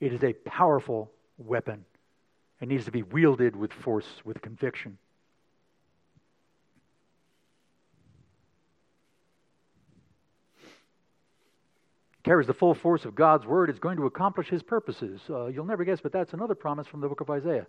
it 0.00 0.12
is 0.12 0.24
a 0.24 0.32
powerful 0.32 1.12
weapon 1.38 1.84
and 2.60 2.70
needs 2.70 2.84
to 2.84 2.90
be 2.90 3.02
wielded 3.02 3.56
with 3.56 3.72
force, 3.72 4.06
with 4.24 4.40
conviction. 4.40 4.98
Carries 12.22 12.46
the 12.46 12.54
full 12.54 12.74
force 12.74 13.04
of 13.04 13.14
God's 13.14 13.44
word, 13.44 13.68
is 13.68 13.78
going 13.78 13.98
to 13.98 14.06
accomplish 14.06 14.48
his 14.48 14.62
purposes. 14.62 15.20
Uh, 15.28 15.46
you'll 15.46 15.66
never 15.66 15.84
guess, 15.84 16.00
but 16.00 16.10
that's 16.10 16.32
another 16.32 16.54
promise 16.54 16.86
from 16.86 17.00
the 17.00 17.08
book 17.08 17.20
of 17.20 17.28
Isaiah. 17.28 17.66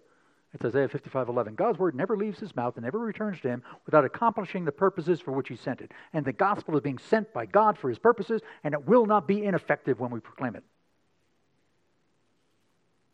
It's 0.54 0.64
Isaiah 0.64 0.88
55:11. 0.88 1.56
God's 1.56 1.78
word 1.78 1.96
never 1.96 2.16
leaves 2.16 2.40
his 2.40 2.56
mouth 2.56 2.78
and 2.78 2.86
never 2.86 2.98
returns 2.98 3.42
to 3.42 3.50
him 3.50 3.64
without 3.86 4.06
accomplishing 4.06 4.64
the 4.64 4.72
purposes 4.72 5.20
for 5.20 5.34
which 5.34 5.50
he 5.50 5.58
sent 5.58 5.82
it. 5.82 5.92
And 6.14 6.24
the 6.24 6.32
gospel 6.32 6.76
is 6.78 6.82
being 6.82 6.98
sent 6.98 7.34
by 7.34 7.46
God 7.46 7.78
for 7.78 7.90
his 7.90 8.00
purposes, 8.00 8.42
and 8.64 8.74
it 8.74 8.88
will 8.88 9.06
not 9.06 9.28
be 9.28 9.44
ineffective 9.44 10.00
when 10.00 10.12
we 10.12 10.22
proclaim 10.22 10.56
it. 10.56 10.64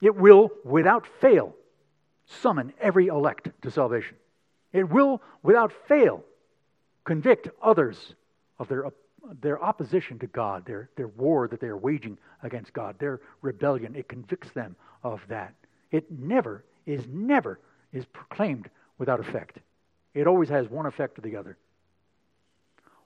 It 0.02 0.16
will, 0.16 0.52
without 0.64 1.08
fail, 1.20 1.56
summon 2.42 2.74
every 2.80 3.08
elect 3.08 3.50
to 3.62 3.72
salvation. 3.72 4.16
It 4.74 4.90
will, 4.90 5.22
without 5.44 5.74
fail, 5.88 6.24
convict 7.04 7.50
others 7.62 8.16
of 8.60 8.68
their, 8.68 8.86
their 9.42 9.62
opposition 9.62 10.20
to 10.20 10.28
God, 10.28 10.66
their, 10.66 10.90
their 10.96 11.08
war 11.08 11.48
that 11.48 11.60
they 11.60 11.68
are 11.68 11.78
waging 11.78 12.18
against 12.44 12.74
God, 12.74 12.98
their 13.00 13.20
rebellion. 13.42 13.96
It 13.96 14.08
convicts 14.08 14.52
them 14.52 14.76
of 15.04 15.22
that. 15.28 15.54
It 15.92 16.10
never 16.12 16.64
is 16.86 17.06
never 17.08 17.60
is 17.92 18.06
proclaimed 18.06 18.70
without 18.98 19.20
effect. 19.20 19.60
It 20.14 20.28
always 20.28 20.50
has 20.50 20.70
one 20.70 20.86
effect 20.86 21.18
or 21.18 21.22
the 21.22 21.36
other. 21.36 21.58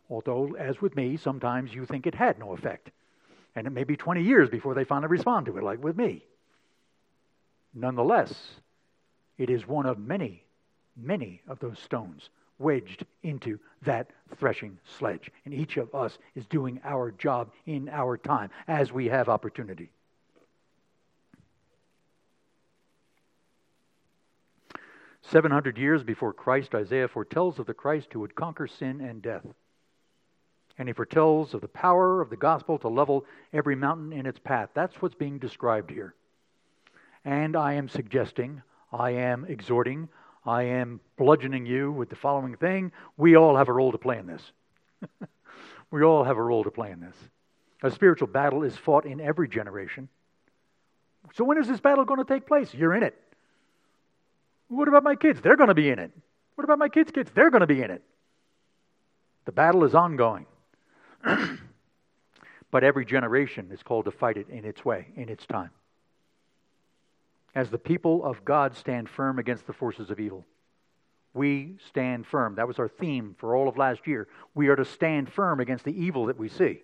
Although, 0.09 0.55
as 0.55 0.81
with 0.81 0.95
me, 0.95 1.17
sometimes 1.17 1.73
you 1.73 1.85
think 1.85 2.05
it 2.05 2.15
had 2.15 2.37
no 2.37 2.53
effect. 2.53 2.91
And 3.55 3.65
it 3.65 3.71
may 3.71 3.83
be 3.83 3.95
20 3.95 4.21
years 4.21 4.49
before 4.49 4.73
they 4.73 4.83
finally 4.83 5.07
respond 5.07 5.47
to 5.47 5.57
it, 5.57 5.63
like 5.63 5.83
with 5.83 5.97
me. 5.97 6.25
Nonetheless, 7.73 8.33
it 9.37 9.49
is 9.49 9.67
one 9.67 9.85
of 9.85 9.99
many, 9.99 10.43
many 10.95 11.41
of 11.47 11.59
those 11.59 11.79
stones 11.79 12.29
wedged 12.57 13.05
into 13.23 13.59
that 13.83 14.09
threshing 14.37 14.77
sledge. 14.97 15.29
And 15.43 15.53
each 15.53 15.77
of 15.77 15.93
us 15.93 16.17
is 16.35 16.45
doing 16.45 16.79
our 16.83 17.11
job 17.11 17.51
in 17.65 17.89
our 17.89 18.17
time 18.17 18.49
as 18.67 18.91
we 18.91 19.07
have 19.07 19.27
opportunity. 19.27 19.89
700 25.31 25.77
years 25.77 26.03
before 26.03 26.33
Christ, 26.33 26.75
Isaiah 26.75 27.07
foretells 27.07 27.57
of 27.57 27.65
the 27.65 27.73
Christ 27.73 28.13
who 28.13 28.19
would 28.19 28.35
conquer 28.35 28.67
sin 28.67 29.01
and 29.01 29.21
death. 29.21 29.45
And 30.77 30.87
he 30.87 30.93
foretells 30.93 31.53
of 31.53 31.61
the 31.61 31.67
power 31.67 32.21
of 32.21 32.29
the 32.29 32.37
gospel 32.37 32.77
to 32.79 32.89
level 32.89 33.25
every 33.51 33.75
mountain 33.75 34.13
in 34.13 34.25
its 34.25 34.39
path. 34.39 34.69
That's 34.73 35.01
what's 35.01 35.15
being 35.15 35.39
described 35.39 35.89
here. 35.89 36.13
And 37.23 37.55
I 37.55 37.73
am 37.73 37.89
suggesting, 37.89 38.61
I 38.91 39.11
am 39.11 39.45
exhorting, 39.45 40.09
I 40.45 40.63
am 40.63 40.99
bludgeoning 41.17 41.65
you 41.65 41.91
with 41.91 42.09
the 42.09 42.15
following 42.15 42.55
thing. 42.55 42.91
We 43.17 43.35
all 43.35 43.57
have 43.57 43.67
a 43.67 43.73
role 43.73 43.91
to 43.91 43.97
play 43.97 44.17
in 44.19 44.27
this. 44.27 44.41
we 45.91 46.03
all 46.03 46.23
have 46.23 46.37
a 46.37 46.41
role 46.41 46.63
to 46.63 46.71
play 46.71 46.91
in 46.91 46.99
this. 46.99 47.15
A 47.81 47.89
spiritual 47.91 48.27
battle 48.27 48.63
is 48.63 48.75
fought 48.75 49.05
in 49.05 49.19
every 49.19 49.47
generation. 49.47 50.07
So 51.33 51.43
when 51.43 51.57
is 51.57 51.67
this 51.67 51.79
battle 51.79 52.05
going 52.05 52.23
to 52.23 52.31
take 52.31 52.45
place? 52.45 52.73
You're 52.73 52.93
in 52.93 53.03
it. 53.03 53.19
What 54.67 54.87
about 54.87 55.03
my 55.03 55.15
kids? 55.15 55.41
They're 55.41 55.57
going 55.57 55.69
to 55.69 55.75
be 55.75 55.89
in 55.89 55.99
it. 55.99 56.11
What 56.55 56.63
about 56.63 56.79
my 56.79 56.89
kids' 56.89 57.11
kids? 57.11 57.31
They're 57.33 57.51
going 57.51 57.61
to 57.61 57.67
be 57.67 57.81
in 57.81 57.91
it. 57.91 58.03
The 59.45 59.51
battle 59.51 59.83
is 59.83 59.93
ongoing. 59.93 60.45
but 62.71 62.83
every 62.83 63.05
generation 63.05 63.69
is 63.71 63.83
called 63.83 64.05
to 64.05 64.11
fight 64.11 64.37
it 64.37 64.49
in 64.49 64.63
its 64.65 64.85
way, 64.85 65.07
in 65.15 65.29
its 65.29 65.45
time. 65.45 65.71
As 67.55 67.69
the 67.69 67.77
people 67.77 68.23
of 68.23 68.43
God 68.43 68.75
stand 68.75 69.09
firm 69.09 69.39
against 69.39 69.65
the 69.65 69.73
forces 69.73 70.09
of 70.09 70.19
evil, 70.19 70.45
we 71.33 71.77
stand 71.87 72.27
firm. 72.27 72.55
That 72.55 72.67
was 72.67 72.79
our 72.79 72.89
theme 72.89 73.35
for 73.39 73.55
all 73.55 73.67
of 73.69 73.77
last 73.77 74.05
year. 74.07 74.27
We 74.53 74.67
are 74.67 74.75
to 74.75 74.85
stand 74.85 75.31
firm 75.31 75.59
against 75.59 75.85
the 75.85 75.97
evil 75.97 76.25
that 76.25 76.37
we 76.37 76.49
see. 76.49 76.81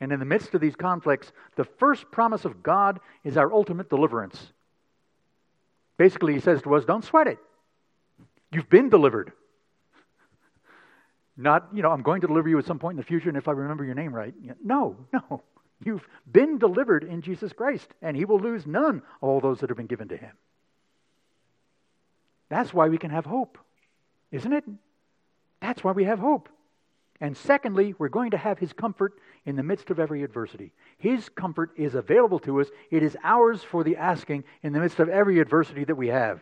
And 0.00 0.12
in 0.12 0.18
the 0.18 0.24
midst 0.24 0.54
of 0.54 0.60
these 0.60 0.76
conflicts, 0.76 1.30
the 1.56 1.64
first 1.64 2.10
promise 2.10 2.44
of 2.44 2.62
God 2.62 3.00
is 3.22 3.36
our 3.36 3.52
ultimate 3.52 3.90
deliverance. 3.90 4.52
Basically, 5.96 6.34
he 6.34 6.40
says 6.40 6.62
to 6.62 6.74
us, 6.74 6.84
don't 6.84 7.04
sweat 7.04 7.26
it. 7.26 7.38
You've 8.50 8.70
been 8.70 8.88
delivered. 8.88 9.32
Not, 11.36 11.68
you 11.72 11.82
know, 11.82 11.90
I'm 11.90 12.02
going 12.02 12.22
to 12.22 12.26
deliver 12.26 12.48
you 12.48 12.58
at 12.58 12.64
some 12.64 12.78
point 12.78 12.94
in 12.94 12.96
the 12.96 13.06
future, 13.06 13.28
and 13.28 13.36
if 13.38 13.46
I 13.48 13.52
remember 13.52 13.84
your 13.84 13.94
name 13.94 14.12
right. 14.12 14.34
No, 14.64 14.96
no. 15.12 15.42
You've 15.84 16.06
been 16.30 16.58
delivered 16.58 17.04
in 17.04 17.22
Jesus 17.22 17.52
Christ, 17.52 17.88
and 18.02 18.16
he 18.16 18.24
will 18.24 18.38
lose 18.38 18.66
none 18.66 19.02
of 19.22 19.28
all 19.28 19.40
those 19.40 19.60
that 19.60 19.70
have 19.70 19.76
been 19.76 19.86
given 19.86 20.08
to 20.08 20.16
him. 20.16 20.32
That's 22.50 22.74
why 22.74 22.88
we 22.88 22.98
can 22.98 23.10
have 23.10 23.24
hope, 23.24 23.58
isn't 24.30 24.52
it? 24.52 24.64
That's 25.60 25.82
why 25.82 25.92
we 25.92 26.04
have 26.04 26.18
hope. 26.18 26.48
And 27.20 27.36
secondly, 27.36 27.94
we're 27.98 28.08
going 28.08 28.30
to 28.32 28.38
have 28.38 28.58
his 28.58 28.72
comfort 28.72 29.14
in 29.44 29.56
the 29.56 29.62
midst 29.62 29.90
of 29.90 30.00
every 30.00 30.22
adversity. 30.22 30.72
His 30.98 31.28
comfort 31.28 31.70
is 31.76 31.94
available 31.94 32.38
to 32.40 32.60
us, 32.60 32.68
it 32.90 33.02
is 33.02 33.16
ours 33.22 33.62
for 33.62 33.84
the 33.84 33.96
asking 33.96 34.44
in 34.62 34.72
the 34.72 34.80
midst 34.80 34.98
of 34.98 35.08
every 35.08 35.38
adversity 35.38 35.84
that 35.84 35.96
we 35.96 36.08
have. 36.08 36.40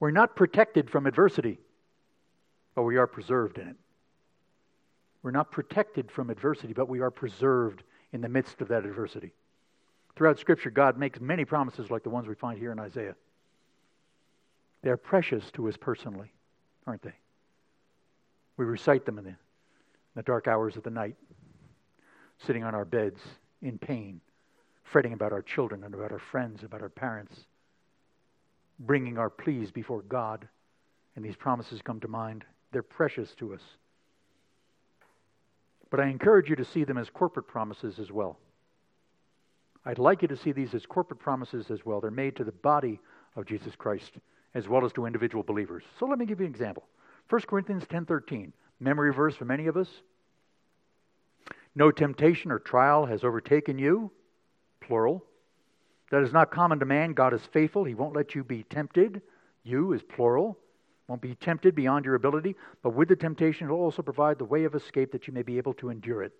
We're 0.00 0.10
not 0.10 0.36
protected 0.36 0.90
from 0.90 1.06
adversity, 1.06 1.58
but 2.74 2.82
we 2.82 2.96
are 2.96 3.06
preserved 3.06 3.58
in 3.58 3.68
it. 3.68 3.76
We're 5.22 5.30
not 5.30 5.50
protected 5.50 6.10
from 6.10 6.30
adversity, 6.30 6.72
but 6.72 6.88
we 6.88 7.00
are 7.00 7.10
preserved 7.10 7.82
in 8.14 8.20
the 8.20 8.28
midst 8.28 8.60
of 8.60 8.68
that 8.68 8.86
adversity. 8.86 9.34
Throughout 10.14 10.38
Scripture, 10.38 10.70
God 10.70 10.96
makes 10.96 11.20
many 11.20 11.44
promises 11.44 11.90
like 11.90 12.04
the 12.04 12.10
ones 12.10 12.28
we 12.28 12.36
find 12.36 12.56
here 12.56 12.70
in 12.70 12.78
Isaiah. 12.78 13.16
They're 14.82 14.96
precious 14.96 15.50
to 15.54 15.68
us 15.68 15.76
personally, 15.76 16.32
aren't 16.86 17.02
they? 17.02 17.14
We 18.56 18.66
recite 18.66 19.04
them 19.04 19.18
in 19.18 19.24
the 19.24 19.34
the 20.14 20.22
dark 20.22 20.46
hours 20.46 20.76
of 20.76 20.84
the 20.84 20.90
night, 20.90 21.16
sitting 22.46 22.62
on 22.62 22.72
our 22.72 22.84
beds 22.84 23.18
in 23.62 23.78
pain, 23.78 24.20
fretting 24.84 25.12
about 25.12 25.32
our 25.32 25.42
children 25.42 25.82
and 25.82 25.92
about 25.92 26.12
our 26.12 26.20
friends, 26.20 26.62
about 26.62 26.82
our 26.82 26.88
parents, 26.88 27.34
bringing 28.78 29.18
our 29.18 29.28
pleas 29.28 29.72
before 29.72 30.02
God, 30.02 30.46
and 31.16 31.24
these 31.24 31.34
promises 31.34 31.82
come 31.82 31.98
to 31.98 32.06
mind. 32.06 32.44
They're 32.70 32.84
precious 32.84 33.34
to 33.40 33.54
us. 33.54 33.62
But 35.94 36.02
I 36.04 36.08
encourage 36.08 36.50
you 36.50 36.56
to 36.56 36.64
see 36.64 36.82
them 36.82 36.98
as 36.98 37.08
corporate 37.08 37.46
promises 37.46 38.00
as 38.00 38.10
well. 38.10 38.36
I'd 39.86 40.00
like 40.00 40.22
you 40.22 40.26
to 40.26 40.36
see 40.36 40.50
these 40.50 40.74
as 40.74 40.86
corporate 40.86 41.20
promises 41.20 41.70
as 41.70 41.86
well. 41.86 42.00
They're 42.00 42.10
made 42.10 42.34
to 42.34 42.42
the 42.42 42.50
body 42.50 42.98
of 43.36 43.46
Jesus 43.46 43.76
Christ 43.76 44.14
as 44.54 44.66
well 44.66 44.84
as 44.84 44.92
to 44.94 45.06
individual 45.06 45.44
believers. 45.44 45.84
So 46.00 46.06
let 46.06 46.18
me 46.18 46.26
give 46.26 46.40
you 46.40 46.46
an 46.46 46.50
example. 46.50 46.82
1 47.28 47.42
Corinthians 47.42 47.86
10:13. 47.86 48.52
Memory 48.80 49.12
verse 49.12 49.36
for 49.36 49.44
many 49.44 49.68
of 49.68 49.76
us. 49.76 50.02
No 51.76 51.92
temptation 51.92 52.50
or 52.50 52.58
trial 52.58 53.06
has 53.06 53.22
overtaken 53.22 53.78
you, 53.78 54.10
plural. 54.80 55.24
That 56.10 56.24
is 56.24 56.32
not 56.32 56.50
common 56.50 56.80
to 56.80 56.86
man. 56.86 57.12
God 57.12 57.34
is 57.34 57.46
faithful. 57.52 57.84
He 57.84 57.94
won't 57.94 58.16
let 58.16 58.34
you 58.34 58.42
be 58.42 58.64
tempted. 58.64 59.22
You 59.62 59.92
is 59.92 60.02
plural. 60.02 60.58
Won't 61.06 61.20
be 61.20 61.34
tempted 61.34 61.74
beyond 61.74 62.04
your 62.04 62.14
ability, 62.14 62.56
but 62.82 62.94
with 62.94 63.08
the 63.08 63.16
temptation, 63.16 63.68
it 63.68 63.70
will 63.70 63.80
also 63.80 64.02
provide 64.02 64.38
the 64.38 64.44
way 64.44 64.64
of 64.64 64.74
escape 64.74 65.12
that 65.12 65.26
you 65.26 65.34
may 65.34 65.42
be 65.42 65.58
able 65.58 65.74
to 65.74 65.90
endure 65.90 66.22
it. 66.22 66.32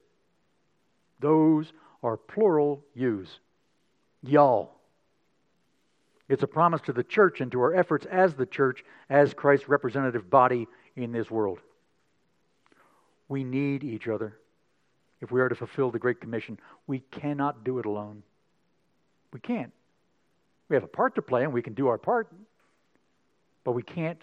Those 1.21 1.73
are 2.03 2.17
plural 2.17 2.83
yous. 2.95 3.41
Y'all. 4.23 4.73
It's 6.29 6.43
a 6.43 6.47
promise 6.47 6.81
to 6.83 6.95
the 6.95 7.05
church 7.05 7.43
and 7.43 7.53
to 7.53 7.61
our 7.61 7.75
efforts 7.75 8.07
as 8.07 8.35
the 8.35 8.47
church, 8.47 8.83
as 9.11 9.35
Christ's 9.35 9.69
representative 9.69 10.31
body 10.31 10.67
in 10.97 11.13
this 11.13 11.31
world. 11.31 11.59
We 13.29 13.45
need 13.45 13.85
each 13.85 14.09
other. 14.09 14.39
If 15.21 15.31
we 15.31 15.41
are 15.43 15.49
to 15.49 15.55
fulfill 15.55 15.91
the 15.91 15.99
Great 15.99 16.21
Commission, 16.21 16.59
we 16.87 17.01
cannot 17.01 17.65
do 17.65 17.79
it 17.79 17.87
alone. 17.87 18.23
We 19.33 19.41
can't. 19.41 19.73
We 20.69 20.77
have 20.77 20.85
a 20.85 20.89
part 20.89 21.17
to 21.17 21.23
play 21.23 21.45
and 21.45 21.53
we 21.53 21.63
can 21.63 21.75
do 21.75 21.89
our 21.89 21.99
part, 21.99 22.29
but 23.65 23.73
we 23.73 23.83
can't 23.83 24.21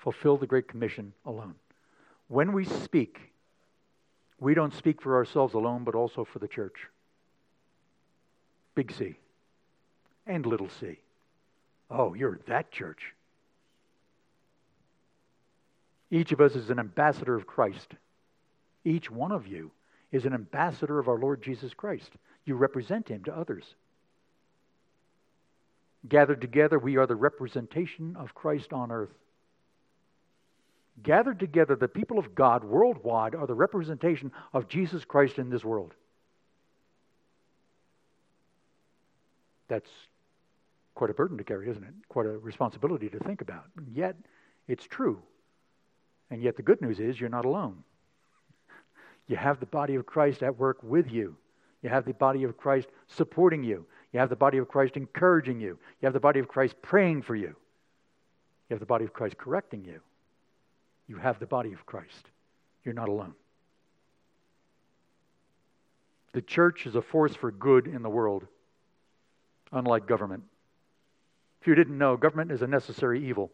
fulfill 0.00 0.36
the 0.36 0.46
Great 0.46 0.68
Commission 0.68 1.12
alone. 1.24 1.54
When 2.28 2.52
we 2.52 2.64
speak, 2.64 3.20
we 4.38 4.54
don't 4.54 4.74
speak 4.74 5.02
for 5.02 5.16
ourselves 5.16 5.54
alone, 5.54 5.84
but 5.84 5.94
also 5.94 6.24
for 6.24 6.38
the 6.38 6.48
church. 6.48 6.88
Big 8.74 8.92
C 8.92 9.16
and 10.26 10.46
little 10.46 10.68
c. 10.68 10.98
Oh, 11.90 12.14
you're 12.14 12.40
that 12.46 12.70
church. 12.70 13.14
Each 16.10 16.32
of 16.32 16.40
us 16.40 16.54
is 16.54 16.70
an 16.70 16.78
ambassador 16.78 17.34
of 17.34 17.46
Christ. 17.46 17.94
Each 18.84 19.10
one 19.10 19.32
of 19.32 19.46
you 19.46 19.70
is 20.12 20.24
an 20.24 20.32
ambassador 20.32 20.98
of 20.98 21.08
our 21.08 21.18
Lord 21.18 21.42
Jesus 21.42 21.74
Christ. 21.74 22.10
You 22.44 22.54
represent 22.54 23.08
him 23.08 23.22
to 23.24 23.36
others. 23.36 23.64
Gathered 26.08 26.40
together, 26.40 26.78
we 26.78 26.96
are 26.96 27.06
the 27.06 27.14
representation 27.14 28.16
of 28.16 28.34
Christ 28.34 28.72
on 28.72 28.90
earth. 28.90 29.10
Gathered 31.02 31.38
together, 31.38 31.76
the 31.76 31.88
people 31.88 32.18
of 32.18 32.34
God 32.34 32.64
worldwide 32.64 33.34
are 33.34 33.46
the 33.46 33.54
representation 33.54 34.32
of 34.52 34.68
Jesus 34.68 35.04
Christ 35.04 35.38
in 35.38 35.50
this 35.50 35.64
world. 35.64 35.94
That's 39.68 39.90
quite 40.94 41.10
a 41.10 41.14
burden 41.14 41.38
to 41.38 41.44
carry, 41.44 41.70
isn't 41.70 41.82
it? 41.82 41.94
Quite 42.08 42.26
a 42.26 42.36
responsibility 42.36 43.08
to 43.08 43.18
think 43.20 43.40
about. 43.40 43.64
And 43.76 43.86
yet, 43.94 44.16
it's 44.68 44.84
true. 44.84 45.22
And 46.30 46.42
yet, 46.42 46.56
the 46.56 46.62
good 46.62 46.82
news 46.82 47.00
is 47.00 47.18
you're 47.18 47.30
not 47.30 47.44
alone. 47.44 47.84
You 49.28 49.36
have 49.36 49.60
the 49.60 49.66
body 49.66 49.94
of 49.94 50.06
Christ 50.06 50.42
at 50.42 50.58
work 50.58 50.78
with 50.82 51.10
you. 51.10 51.36
You 51.82 51.88
have 51.88 52.04
the 52.04 52.12
body 52.12 52.42
of 52.42 52.56
Christ 52.56 52.88
supporting 53.06 53.62
you. 53.62 53.86
You 54.12 54.18
have 54.18 54.28
the 54.28 54.36
body 54.36 54.58
of 54.58 54.68
Christ 54.68 54.96
encouraging 54.96 55.60
you. 55.60 55.78
You 56.00 56.06
have 56.06 56.12
the 56.12 56.20
body 56.20 56.40
of 56.40 56.48
Christ 56.48 56.74
praying 56.82 57.22
for 57.22 57.36
you. 57.36 57.54
You 58.68 58.74
have 58.74 58.80
the 58.80 58.86
body 58.86 59.04
of 59.04 59.12
Christ 59.12 59.38
correcting 59.38 59.84
you. 59.84 60.00
You 61.10 61.16
have 61.16 61.40
the 61.40 61.46
body 61.46 61.72
of 61.72 61.84
Christ. 61.86 62.30
You're 62.84 62.94
not 62.94 63.08
alone. 63.08 63.34
The 66.34 66.40
church 66.40 66.86
is 66.86 66.94
a 66.94 67.02
force 67.02 67.34
for 67.34 67.50
good 67.50 67.88
in 67.88 68.04
the 68.04 68.08
world, 68.08 68.46
unlike 69.72 70.06
government. 70.06 70.44
If 71.60 71.66
you 71.66 71.74
didn't 71.74 71.98
know, 71.98 72.16
government 72.16 72.52
is 72.52 72.62
a 72.62 72.68
necessary 72.68 73.26
evil. 73.26 73.50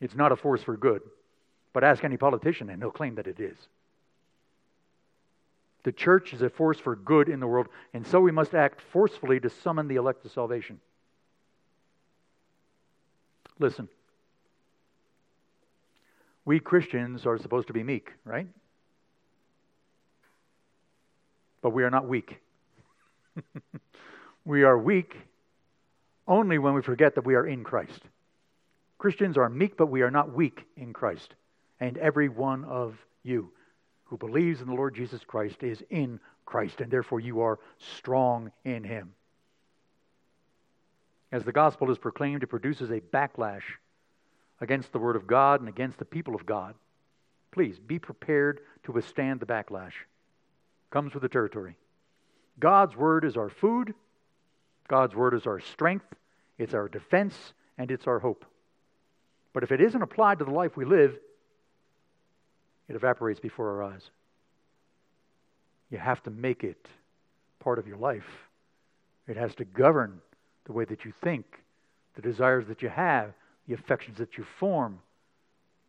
It's 0.00 0.14
not 0.14 0.32
a 0.32 0.36
force 0.36 0.62
for 0.62 0.74
good. 0.74 1.02
But 1.74 1.84
ask 1.84 2.02
any 2.02 2.16
politician, 2.16 2.70
and 2.70 2.80
he'll 2.80 2.90
claim 2.90 3.16
that 3.16 3.26
it 3.26 3.38
is. 3.38 3.58
The 5.82 5.92
church 5.92 6.32
is 6.32 6.40
a 6.40 6.48
force 6.48 6.78
for 6.78 6.96
good 6.96 7.28
in 7.28 7.40
the 7.40 7.46
world, 7.46 7.68
and 7.92 8.06
so 8.06 8.22
we 8.22 8.32
must 8.32 8.54
act 8.54 8.80
forcefully 8.80 9.38
to 9.40 9.50
summon 9.50 9.86
the 9.86 9.96
elect 9.96 10.22
to 10.22 10.30
salvation. 10.30 10.80
Listen. 13.58 13.90
We 16.48 16.60
Christians 16.60 17.26
are 17.26 17.36
supposed 17.36 17.66
to 17.66 17.74
be 17.74 17.82
meek, 17.82 18.10
right? 18.24 18.48
But 21.60 21.74
we 21.74 21.84
are 21.84 21.90
not 21.90 22.08
weak. 22.08 22.40
we 24.46 24.62
are 24.62 24.78
weak 24.78 25.14
only 26.26 26.56
when 26.56 26.72
we 26.72 26.80
forget 26.80 27.16
that 27.16 27.26
we 27.26 27.34
are 27.34 27.46
in 27.46 27.64
Christ. 27.64 28.00
Christians 28.96 29.36
are 29.36 29.50
meek, 29.50 29.76
but 29.76 29.90
we 29.90 30.00
are 30.00 30.10
not 30.10 30.32
weak 30.32 30.64
in 30.74 30.94
Christ. 30.94 31.34
And 31.80 31.98
every 31.98 32.30
one 32.30 32.64
of 32.64 32.96
you 33.22 33.52
who 34.04 34.16
believes 34.16 34.62
in 34.62 34.68
the 34.68 34.74
Lord 34.74 34.94
Jesus 34.94 35.20
Christ 35.26 35.62
is 35.62 35.84
in 35.90 36.18
Christ, 36.46 36.80
and 36.80 36.90
therefore 36.90 37.20
you 37.20 37.42
are 37.42 37.58
strong 37.98 38.52
in 38.64 38.84
Him. 38.84 39.12
As 41.30 41.44
the 41.44 41.52
gospel 41.52 41.90
is 41.90 41.98
proclaimed, 41.98 42.42
it 42.42 42.46
produces 42.46 42.90
a 42.90 43.02
backlash 43.02 43.64
against 44.60 44.92
the 44.92 44.98
Word 44.98 45.16
of 45.16 45.26
God 45.26 45.60
and 45.60 45.68
against 45.68 45.98
the 45.98 46.04
people 46.04 46.34
of 46.34 46.46
God. 46.46 46.74
Please 47.50 47.78
be 47.78 47.98
prepared 47.98 48.60
to 48.84 48.92
withstand 48.92 49.40
the 49.40 49.46
backlash. 49.46 49.92
Comes 50.90 51.14
with 51.14 51.22
the 51.22 51.28
territory. 51.28 51.76
God's 52.58 52.96
Word 52.96 53.24
is 53.24 53.36
our 53.36 53.50
food, 53.50 53.94
God's 54.88 55.14
Word 55.14 55.34
is 55.34 55.46
our 55.46 55.60
strength, 55.60 56.06
it's 56.58 56.74
our 56.74 56.88
defense, 56.88 57.52
and 57.76 57.90
it's 57.90 58.06
our 58.06 58.18
hope. 58.18 58.44
But 59.52 59.62
if 59.62 59.72
it 59.72 59.80
isn't 59.80 60.02
applied 60.02 60.38
to 60.40 60.44
the 60.44 60.50
life 60.50 60.76
we 60.76 60.84
live, 60.84 61.16
it 62.88 62.96
evaporates 62.96 63.40
before 63.40 63.70
our 63.70 63.92
eyes. 63.92 64.10
You 65.90 65.98
have 65.98 66.22
to 66.24 66.30
make 66.30 66.64
it 66.64 66.88
part 67.60 67.78
of 67.78 67.86
your 67.86 67.96
life. 67.96 68.48
It 69.26 69.36
has 69.36 69.54
to 69.56 69.64
govern 69.64 70.20
the 70.64 70.72
way 70.72 70.84
that 70.84 71.04
you 71.04 71.12
think, 71.22 71.44
the 72.14 72.22
desires 72.22 72.66
that 72.68 72.82
you 72.82 72.88
have, 72.88 73.32
the 73.68 73.74
affections 73.74 74.18
that 74.18 74.38
you 74.38 74.44
form, 74.58 74.98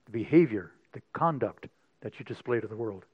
the 0.05 0.11
behavior, 0.11 0.71
the 0.91 1.01
conduct 1.13 1.67
that 2.01 2.19
you 2.19 2.25
display 2.25 2.59
to 2.59 2.67
the 2.67 2.75
world. 2.75 3.05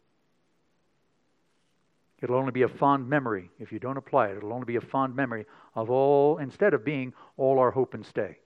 It'll 2.21 2.37
only 2.37 2.51
be 2.51 2.63
a 2.63 2.67
fond 2.67 3.07
memory 3.07 3.51
if 3.59 3.71
you 3.71 3.77
don't 3.77 3.97
apply 3.97 4.29
it. 4.29 4.37
It'll 4.37 4.53
only 4.53 4.65
be 4.65 4.77
a 4.77 4.81
fond 4.81 5.15
memory 5.15 5.45
of 5.75 5.91
all, 5.91 6.39
instead 6.39 6.73
of 6.73 6.83
being 6.83 7.13
all 7.37 7.59
our 7.59 7.71
hope 7.71 7.93
and 7.93 8.05
stay. 8.05 8.39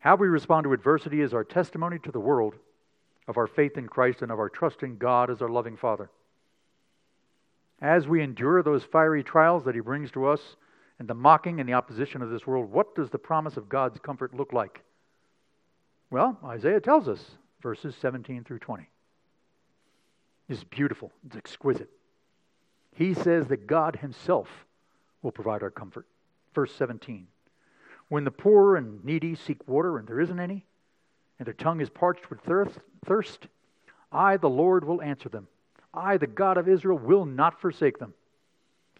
How 0.00 0.16
we 0.16 0.28
respond 0.28 0.64
to 0.64 0.72
adversity 0.72 1.20
is 1.20 1.32
our 1.32 1.44
testimony 1.44 1.98
to 2.00 2.10
the 2.10 2.20
world 2.20 2.54
of 3.28 3.38
our 3.38 3.46
faith 3.46 3.78
in 3.78 3.86
Christ 3.86 4.20
and 4.20 4.32
of 4.32 4.38
our 4.38 4.48
trust 4.48 4.82
in 4.82 4.98
God 4.98 5.30
as 5.30 5.40
our 5.40 5.48
loving 5.48 5.76
Father. 5.76 6.10
As 7.80 8.06
we 8.06 8.20
endure 8.20 8.62
those 8.62 8.84
fiery 8.84 9.22
trials 9.22 9.64
that 9.64 9.76
He 9.76 9.80
brings 9.80 10.10
to 10.10 10.26
us 10.26 10.56
and 11.02 11.08
the 11.08 11.14
mocking 11.14 11.58
and 11.58 11.68
the 11.68 11.72
opposition 11.72 12.22
of 12.22 12.30
this 12.30 12.46
world, 12.46 12.70
what 12.70 12.94
does 12.94 13.10
the 13.10 13.18
promise 13.18 13.56
of 13.56 13.68
God's 13.68 13.98
comfort 13.98 14.32
look 14.36 14.52
like? 14.52 14.84
Well, 16.12 16.38
Isaiah 16.44 16.80
tells 16.80 17.08
us, 17.08 17.32
verses 17.60 17.96
17 18.00 18.44
through 18.44 18.60
20. 18.60 18.88
It's 20.48 20.62
beautiful, 20.62 21.10
it's 21.26 21.34
exquisite. 21.34 21.90
He 22.94 23.14
says 23.14 23.48
that 23.48 23.66
God 23.66 23.96
Himself 23.96 24.48
will 25.22 25.32
provide 25.32 25.64
our 25.64 25.72
comfort. 25.72 26.06
Verse 26.54 26.72
17 26.72 27.26
when 28.08 28.22
the 28.22 28.30
poor 28.30 28.76
and 28.76 29.04
needy 29.04 29.34
seek 29.34 29.66
water 29.66 29.98
and 29.98 30.06
there 30.06 30.20
isn't 30.20 30.38
any, 30.38 30.64
and 31.40 31.46
their 31.46 31.52
tongue 31.54 31.80
is 31.80 31.90
parched 31.90 32.30
with 32.30 32.38
thirst, 33.04 33.48
I, 34.12 34.36
the 34.36 34.48
Lord, 34.48 34.84
will 34.84 35.02
answer 35.02 35.28
them. 35.28 35.48
I, 35.92 36.16
the 36.16 36.28
God 36.28 36.58
of 36.58 36.68
Israel, 36.68 36.98
will 36.98 37.24
not 37.24 37.60
forsake 37.60 37.98
them. 37.98 38.14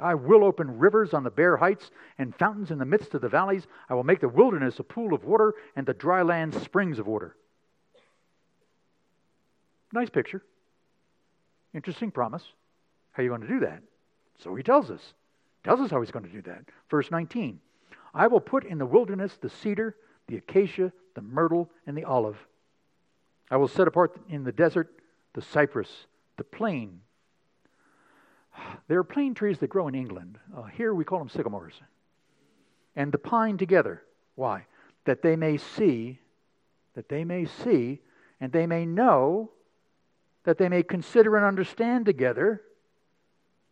I 0.02 0.14
will 0.14 0.44
open 0.44 0.78
rivers 0.78 1.14
on 1.14 1.24
the 1.24 1.30
bare 1.30 1.56
heights 1.56 1.90
and 2.18 2.34
fountains 2.34 2.70
in 2.70 2.78
the 2.78 2.84
midst 2.84 3.14
of 3.14 3.20
the 3.20 3.28
valleys. 3.28 3.66
I 3.88 3.94
will 3.94 4.04
make 4.04 4.20
the 4.20 4.28
wilderness 4.28 4.78
a 4.78 4.84
pool 4.84 5.14
of 5.14 5.24
water 5.24 5.54
and 5.76 5.86
the 5.86 5.94
dry 5.94 6.22
land 6.22 6.54
springs 6.54 6.98
of 6.98 7.06
water. 7.06 7.36
Nice 9.92 10.10
picture. 10.10 10.42
Interesting 11.74 12.10
promise. 12.10 12.42
How 13.12 13.20
are 13.20 13.24
you 13.24 13.30
going 13.30 13.42
to 13.42 13.48
do 13.48 13.60
that? 13.60 13.82
So 14.38 14.54
he 14.54 14.62
tells 14.62 14.90
us. 14.90 15.14
Tells 15.64 15.80
us 15.80 15.90
how 15.90 16.00
he's 16.00 16.10
going 16.10 16.24
to 16.24 16.32
do 16.32 16.42
that. 16.42 16.64
Verse 16.90 17.10
19. 17.10 17.60
I 18.14 18.26
will 18.26 18.40
put 18.40 18.64
in 18.64 18.78
the 18.78 18.86
wilderness 18.86 19.38
the 19.40 19.48
cedar, 19.48 19.96
the 20.26 20.36
acacia, 20.36 20.92
the 21.14 21.22
myrtle, 21.22 21.70
and 21.86 21.96
the 21.96 22.04
olive. 22.04 22.36
I 23.50 23.56
will 23.56 23.68
set 23.68 23.86
apart 23.86 24.18
in 24.28 24.44
the 24.44 24.52
desert 24.52 24.90
the 25.34 25.42
cypress, 25.42 26.06
the 26.36 26.44
plane. 26.44 27.00
There 28.88 28.98
are 28.98 29.04
plane 29.04 29.34
trees 29.34 29.58
that 29.58 29.70
grow 29.70 29.88
in 29.88 29.94
England. 29.94 30.38
Uh, 30.56 30.64
here 30.64 30.92
we 30.92 31.04
call 31.04 31.18
them 31.18 31.28
sycamores. 31.28 31.74
And 32.94 33.10
the 33.10 33.18
pine 33.18 33.56
together. 33.56 34.02
Why? 34.34 34.66
That 35.04 35.22
they 35.22 35.36
may 35.36 35.56
see, 35.56 36.18
that 36.94 37.08
they 37.08 37.24
may 37.24 37.46
see, 37.46 38.00
and 38.40 38.52
they 38.52 38.66
may 38.66 38.84
know, 38.84 39.50
that 40.44 40.58
they 40.58 40.68
may 40.68 40.82
consider 40.82 41.36
and 41.36 41.46
understand 41.46 42.06
together 42.06 42.62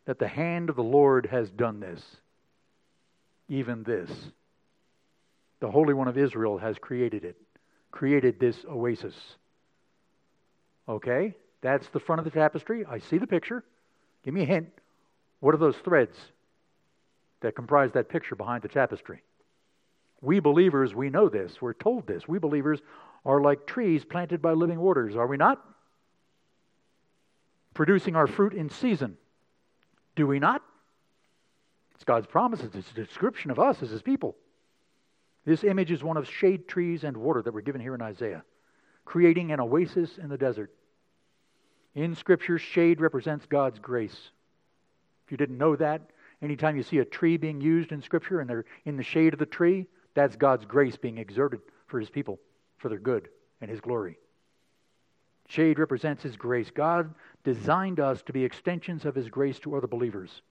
that 0.06 0.18
the 0.18 0.28
hand 0.28 0.70
of 0.70 0.76
the 0.76 0.82
Lord 0.82 1.26
has 1.26 1.50
done 1.50 1.80
this 1.80 2.02
even 3.50 3.82
this. 3.82 4.10
The 5.58 5.70
Holy 5.70 5.92
One 5.92 6.08
of 6.08 6.16
Israel 6.16 6.56
has 6.56 6.78
created 6.78 7.24
it, 7.24 7.36
created 7.90 8.40
this 8.40 8.64
oasis. 8.64 9.14
Okay? 10.88 11.34
That's 11.60 11.88
the 11.88 12.00
front 12.00 12.20
of 12.20 12.24
the 12.24 12.30
tapestry. 12.30 12.86
I 12.88 13.00
see 13.00 13.18
the 13.18 13.26
picture. 13.26 13.62
Give 14.24 14.34
me 14.34 14.42
a 14.42 14.46
hint. 14.46 14.68
What 15.40 15.54
are 15.54 15.58
those 15.58 15.76
threads 15.76 16.16
that 17.40 17.56
comprise 17.56 17.92
that 17.92 18.08
picture 18.08 18.36
behind 18.36 18.62
the 18.62 18.68
tapestry? 18.68 19.22
We 20.20 20.40
believers, 20.40 20.94
we 20.94 21.08
know 21.08 21.28
this. 21.28 21.62
We're 21.62 21.72
told 21.72 22.06
this. 22.06 22.28
We 22.28 22.38
believers 22.38 22.80
are 23.24 23.40
like 23.40 23.66
trees 23.66 24.04
planted 24.04 24.42
by 24.42 24.52
living 24.52 24.78
waters, 24.78 25.16
are 25.16 25.26
we 25.26 25.36
not? 25.36 25.64
Producing 27.74 28.16
our 28.16 28.26
fruit 28.26 28.52
in 28.52 28.68
season. 28.68 29.16
Do 30.16 30.26
we 30.26 30.38
not? 30.38 30.62
It's 31.94 32.04
God's 32.04 32.26
promises. 32.26 32.70
It's 32.74 32.90
a 32.90 32.94
description 32.94 33.50
of 33.50 33.58
us 33.58 33.82
as 33.82 33.90
His 33.90 34.02
people. 34.02 34.36
This 35.44 35.64
image 35.64 35.90
is 35.90 36.02
one 36.02 36.16
of 36.16 36.28
shade 36.28 36.68
trees 36.68 37.04
and 37.04 37.16
water 37.16 37.42
that 37.42 37.52
were 37.52 37.62
given 37.62 37.80
here 37.80 37.94
in 37.94 38.02
Isaiah, 38.02 38.44
creating 39.04 39.52
an 39.52 39.60
oasis 39.60 40.18
in 40.18 40.28
the 40.28 40.36
desert. 40.36 40.72
In 41.94 42.14
Scripture, 42.14 42.58
shade 42.58 43.00
represents 43.00 43.46
God's 43.46 43.78
grace. 43.78 44.30
If 45.26 45.32
you 45.32 45.36
didn't 45.36 45.58
know 45.58 45.76
that, 45.76 46.02
anytime 46.40 46.76
you 46.76 46.82
see 46.82 46.98
a 46.98 47.04
tree 47.04 47.36
being 47.36 47.60
used 47.60 47.92
in 47.92 48.02
Scripture 48.02 48.40
and 48.40 48.48
they're 48.48 48.64
in 48.84 48.96
the 48.96 49.02
shade 49.02 49.32
of 49.32 49.38
the 49.38 49.46
tree, 49.46 49.86
that's 50.14 50.36
God's 50.36 50.64
grace 50.64 50.96
being 50.96 51.18
exerted 51.18 51.60
for 51.86 51.98
His 51.98 52.10
people, 52.10 52.38
for 52.78 52.88
their 52.88 52.98
good 52.98 53.28
and 53.60 53.70
His 53.70 53.80
glory. 53.80 54.18
Shade 55.48 55.80
represents 55.80 56.22
His 56.22 56.36
grace. 56.36 56.70
God 56.70 57.12
designed 57.42 57.98
us 57.98 58.22
to 58.22 58.32
be 58.32 58.44
extensions 58.44 59.04
of 59.04 59.16
His 59.16 59.28
grace 59.28 59.58
to 59.60 59.74
other 59.74 59.88
believers. 59.88 60.42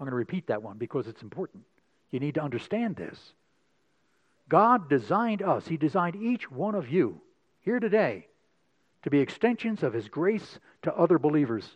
I'm 0.00 0.04
going 0.04 0.12
to 0.12 0.16
repeat 0.16 0.46
that 0.46 0.62
one 0.62 0.78
because 0.78 1.06
it's 1.06 1.22
important. 1.22 1.64
You 2.10 2.20
need 2.20 2.36
to 2.36 2.42
understand 2.42 2.96
this. 2.96 3.18
God 4.48 4.88
designed 4.88 5.42
us, 5.42 5.68
He 5.68 5.76
designed 5.76 6.16
each 6.16 6.50
one 6.50 6.74
of 6.74 6.88
you 6.88 7.20
here 7.60 7.78
today 7.78 8.28
to 9.02 9.10
be 9.10 9.20
extensions 9.20 9.82
of 9.82 9.92
His 9.92 10.08
grace 10.08 10.58
to 10.82 10.94
other 10.94 11.18
believers 11.18 11.68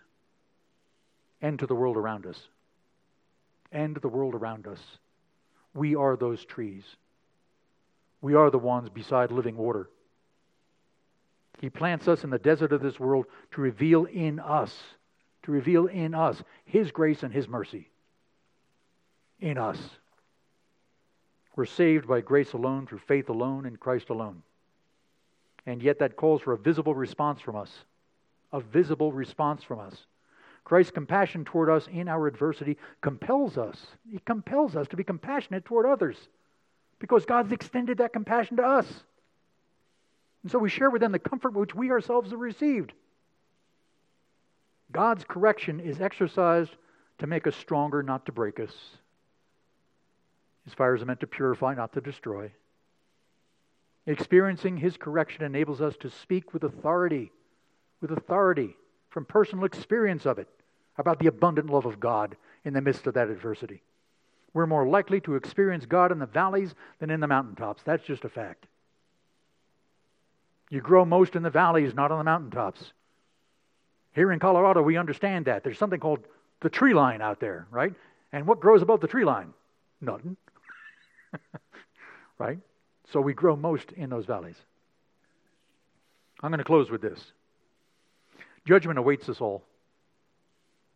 and 1.41 1.59
to 1.59 1.67
the 1.67 1.75
world 1.75 1.97
around 1.97 2.27
us. 2.27 2.49
And 3.71 3.95
to 3.95 4.01
the 4.01 4.09
world 4.09 4.35
around 4.35 4.67
us. 4.67 4.81
We 5.75 5.95
are 5.97 6.17
those 6.17 6.45
trees. 6.45 6.85
We 8.21 8.35
are 8.35 8.51
the 8.51 8.59
ones 8.59 8.89
beside 8.89 9.31
living 9.31 9.57
water. 9.57 9.89
He 11.61 11.71
plants 11.71 12.09
us 12.09 12.25
in 12.25 12.31
the 12.31 12.39
desert 12.39 12.73
of 12.73 12.83
this 12.83 12.99
world 12.99 13.27
to 13.53 13.61
reveal 13.61 14.05
in 14.05 14.41
us, 14.41 14.77
to 15.45 15.53
reveal 15.53 15.87
in 15.87 16.15
us 16.15 16.43
His 16.65 16.91
grace 16.91 17.23
and 17.23 17.33
His 17.33 17.49
mercy. 17.49 17.91
In 19.41 19.59
us. 19.59 19.79
We're 21.57 21.67
saved 21.67 22.07
by 22.07 22.21
grace 22.21 22.53
alone, 22.53 22.87
through 22.87 22.99
faith 22.99 23.29
alone, 23.29 23.67
in 23.67 23.77
Christ 23.77 24.09
alone. 24.09 24.43
And 25.67 25.83
yet 25.83 25.99
that 26.01 26.17
calls 26.17 26.43
for 26.43 26.53
a 26.53 26.59
visible 26.59 26.95
response 26.95 27.41
from 27.41 27.57
us. 27.57 27.71
A 28.53 28.61
visible 28.61 29.13
response 29.13 29.63
from 29.63 29.81
us. 29.81 30.07
Christ's 30.65 30.93
compassion 30.93 31.45
toward 31.45 31.71
us 31.71 31.89
in 31.93 32.09
our 32.09 32.27
adversity 32.27 32.77
compels 33.01 33.59
us. 33.59 33.87
He 34.11 34.21
compels 34.25 34.77
us 34.77 34.89
to 34.89 34.97
be 34.97 35.05
compassionate 35.05 35.65
toward 35.65 35.87
others 35.87 36.17
because 36.99 37.25
God's 37.25 37.53
extended 37.53 37.99
that 37.99 38.13
compassion 38.13 38.59
to 38.59 38.63
us. 38.63 38.87
And 40.43 40.53
so 40.53 40.59
we 40.59 40.71
share 40.71 40.91
with 40.91 41.01
them 41.01 41.13
the 41.13 41.19
comfort 41.19 41.55
which 41.55 41.75
we 41.75 41.91
ourselves 41.91 42.31
have 42.31 42.41
received. 42.41 42.93
God's 44.93 45.25
correction 45.25 45.81
is 45.81 46.01
exercised 46.01 46.71
to 47.19 47.27
make 47.27 47.47
us 47.47 47.57
stronger, 47.57 48.03
not 48.03 48.27
to 48.27 48.33
break 48.33 48.61
us. 48.61 48.73
His 50.65 50.75
fires 50.75 51.03
are 51.03 51.07
meant 51.07 51.21
to 51.21 51.27
purify, 51.27 51.75
not 51.75 51.93
to 51.95 52.01
destroy. 52.01 52.53
Experiencing 54.07 54.77
His 54.77 54.97
correction 54.97 55.45
enables 55.45 55.81
us 55.81 55.97
to 56.01 56.11
speak 56.11 56.53
with 56.53 56.65
authority, 56.65 57.31
with 58.01 58.11
authority 58.11 58.77
from 59.11 59.25
personal 59.25 59.65
experience 59.65 60.27
of 60.27 60.39
it, 60.39 60.49
about 60.99 61.19
the 61.19 61.29
abundant 61.29 61.71
love 61.71 61.87
of 61.87 62.01
God 62.01 62.37
in 62.65 62.75
the 62.75 62.81
midst 62.81 63.07
of 63.07 63.15
that 63.15 63.29
adversity. 63.29 63.83
We're 64.55 64.67
more 64.67 64.87
likely 64.87 65.21
to 65.23 65.37
experience 65.37 65.87
God 65.87 66.13
in 66.13 66.19
the 66.19 66.27
valleys 66.27 66.75
than 66.99 67.11
in 67.11 67.21
the 67.21 67.27
mountaintops. 67.27 67.83
That's 67.85 68.05
just 68.05 68.25
a 68.25 68.29
fact. 68.29 68.67
You 70.71 70.81
grow 70.81 71.05
most 71.05 71.37
in 71.37 71.43
the 71.43 71.51
valleys, 71.51 71.95
not 71.95 72.11
on 72.11 72.19
the 72.19 72.25
mountaintops. 72.25 72.93
Here 74.15 74.33
in 74.33 74.39
Colorado, 74.39 74.83
we 74.83 74.97
understand 74.97 75.47
that. 75.47 75.65
There's 75.65 75.79
something 75.79 76.01
called 76.01 76.21
the 76.61 76.71
tree 76.71 76.95
line 76.95 77.23
out 77.23 77.41
there, 77.41 77.67
right? 77.71 77.95
And 78.33 78.47
what 78.47 78.61
grows 78.61 78.83
above 78.83 79.01
the 79.01 79.09
tree 79.09 79.25
line? 79.25 79.53
Nothing. 80.01 80.37
right? 82.39 82.59
So 83.13 83.21
we 83.21 83.35
grow 83.35 83.57
most 83.57 83.93
in 83.93 84.09
those 84.11 84.25
valleys. 84.25 84.57
I'm 86.43 86.51
going 86.51 86.59
to 86.59 86.65
close 86.65 86.91
with 86.91 87.03
this. 87.03 87.21
Judgment 88.67 88.99
awaits 88.99 89.29
us 89.29 89.41
all. 89.41 89.63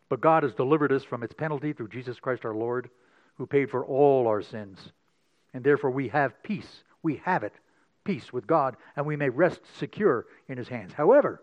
But 0.09 0.21
God 0.21 0.43
has 0.43 0.55
delivered 0.55 0.93
us 0.93 1.05
from 1.05 1.23
its 1.23 1.35
penalty 1.35 1.73
through 1.73 1.89
Jesus 1.89 2.19
Christ 2.19 2.45
our 2.45 2.55
Lord, 2.55 2.91
who 3.37 3.47
paid 3.47 3.71
for 3.71 3.85
all 3.85 4.29
our 4.29 4.41
sins. 4.41 4.79
And 5.53 5.63
therefore 5.63 5.91
we 5.91 6.09
have 6.09 6.43
peace. 6.43 6.85
We 7.03 7.21
have 7.25 7.43
it, 7.43 7.53
peace 8.05 8.33
with 8.33 8.47
God, 8.47 8.77
and 8.97 9.05
we 9.05 9.17
may 9.17 9.29
rest 9.29 9.61
secure 9.79 10.27
in 10.49 10.59
his 10.59 10.69
hands. 10.69 10.93
However, 10.95 11.43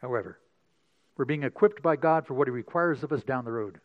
however, 0.00 0.38
we're 1.16 1.24
being 1.24 1.44
equipped 1.44 1.82
by 1.82 1.96
God 1.96 2.26
for 2.26 2.34
what 2.34 2.48
he 2.48 2.52
requires 2.52 3.02
of 3.02 3.12
us 3.12 3.22
down 3.22 3.44
the 3.44 3.52
road. 3.52 3.80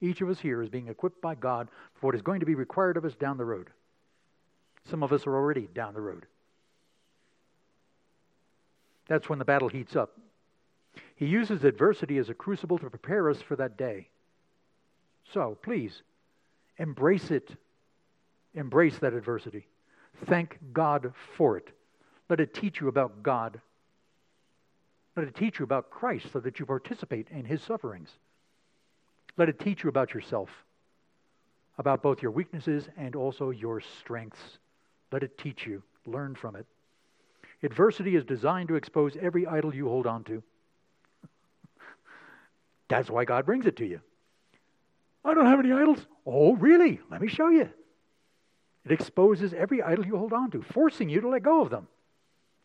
Each 0.00 0.20
of 0.20 0.30
us 0.30 0.40
here 0.40 0.62
is 0.62 0.68
being 0.68 0.88
equipped 0.88 1.20
by 1.20 1.34
God 1.34 1.68
for 1.94 2.06
what 2.06 2.14
is 2.14 2.22
going 2.22 2.40
to 2.40 2.46
be 2.46 2.54
required 2.54 2.96
of 2.96 3.04
us 3.04 3.14
down 3.14 3.36
the 3.36 3.44
road. 3.44 3.70
Some 4.84 5.02
of 5.02 5.12
us 5.12 5.26
are 5.26 5.34
already 5.34 5.68
down 5.74 5.94
the 5.94 6.00
road. 6.00 6.26
That's 9.08 9.28
when 9.28 9.38
the 9.38 9.44
battle 9.44 9.68
heats 9.68 9.96
up. 9.96 10.18
He 11.16 11.26
uses 11.26 11.64
adversity 11.64 12.18
as 12.18 12.28
a 12.28 12.34
crucible 12.34 12.78
to 12.78 12.90
prepare 12.90 13.28
us 13.30 13.40
for 13.40 13.56
that 13.56 13.76
day. 13.76 14.08
So, 15.32 15.58
please, 15.62 16.02
embrace 16.78 17.30
it. 17.30 17.50
Embrace 18.54 18.98
that 18.98 19.14
adversity. 19.14 19.66
Thank 20.26 20.58
God 20.72 21.12
for 21.36 21.56
it. 21.56 21.70
Let 22.28 22.40
it 22.40 22.54
teach 22.54 22.80
you 22.80 22.88
about 22.88 23.22
God. 23.22 23.60
Let 25.16 25.26
it 25.26 25.34
teach 25.34 25.58
you 25.58 25.64
about 25.64 25.90
Christ 25.90 26.26
so 26.32 26.40
that 26.40 26.58
you 26.58 26.66
participate 26.66 27.28
in 27.30 27.44
his 27.44 27.62
sufferings. 27.62 28.10
Let 29.36 29.48
it 29.48 29.58
teach 29.58 29.82
you 29.82 29.88
about 29.88 30.14
yourself, 30.14 30.50
about 31.78 32.02
both 32.02 32.22
your 32.22 32.30
weaknesses 32.30 32.88
and 32.96 33.16
also 33.16 33.50
your 33.50 33.80
strengths. 33.80 34.58
Let 35.12 35.22
it 35.22 35.38
teach 35.38 35.66
you. 35.66 35.82
Learn 36.06 36.34
from 36.34 36.56
it. 36.56 36.66
Adversity 37.62 38.14
is 38.14 38.24
designed 38.24 38.68
to 38.68 38.76
expose 38.76 39.16
every 39.20 39.46
idol 39.46 39.74
you 39.74 39.88
hold 39.88 40.06
on 40.06 40.24
to. 40.24 40.42
That's 42.88 43.10
why 43.10 43.24
God 43.24 43.46
brings 43.46 43.66
it 43.66 43.76
to 43.76 43.86
you. 43.86 44.00
I 45.24 45.34
don't 45.34 45.46
have 45.46 45.60
any 45.60 45.72
idols. 45.72 46.06
Oh, 46.24 46.54
really? 46.54 47.00
Let 47.10 47.20
me 47.20 47.28
show 47.28 47.48
you. 47.48 47.68
It 48.84 48.92
exposes 48.92 49.52
every 49.52 49.82
idol 49.82 50.06
you 50.06 50.16
hold 50.16 50.32
on 50.32 50.50
to, 50.52 50.62
forcing 50.62 51.08
you 51.10 51.20
to 51.20 51.28
let 51.28 51.42
go 51.42 51.60
of 51.60 51.70
them. 51.70 51.88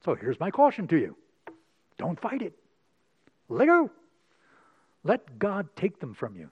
So 0.05 0.15
here's 0.15 0.39
my 0.39 0.51
caution 0.51 0.87
to 0.87 0.97
you 0.97 1.17
don't 1.97 2.19
fight 2.19 2.41
it. 2.41 2.53
Let 3.49 3.67
go. 3.67 3.89
Let 5.03 5.37
God 5.37 5.67
take 5.75 5.99
them 5.99 6.13
from 6.13 6.35
you. 6.35 6.49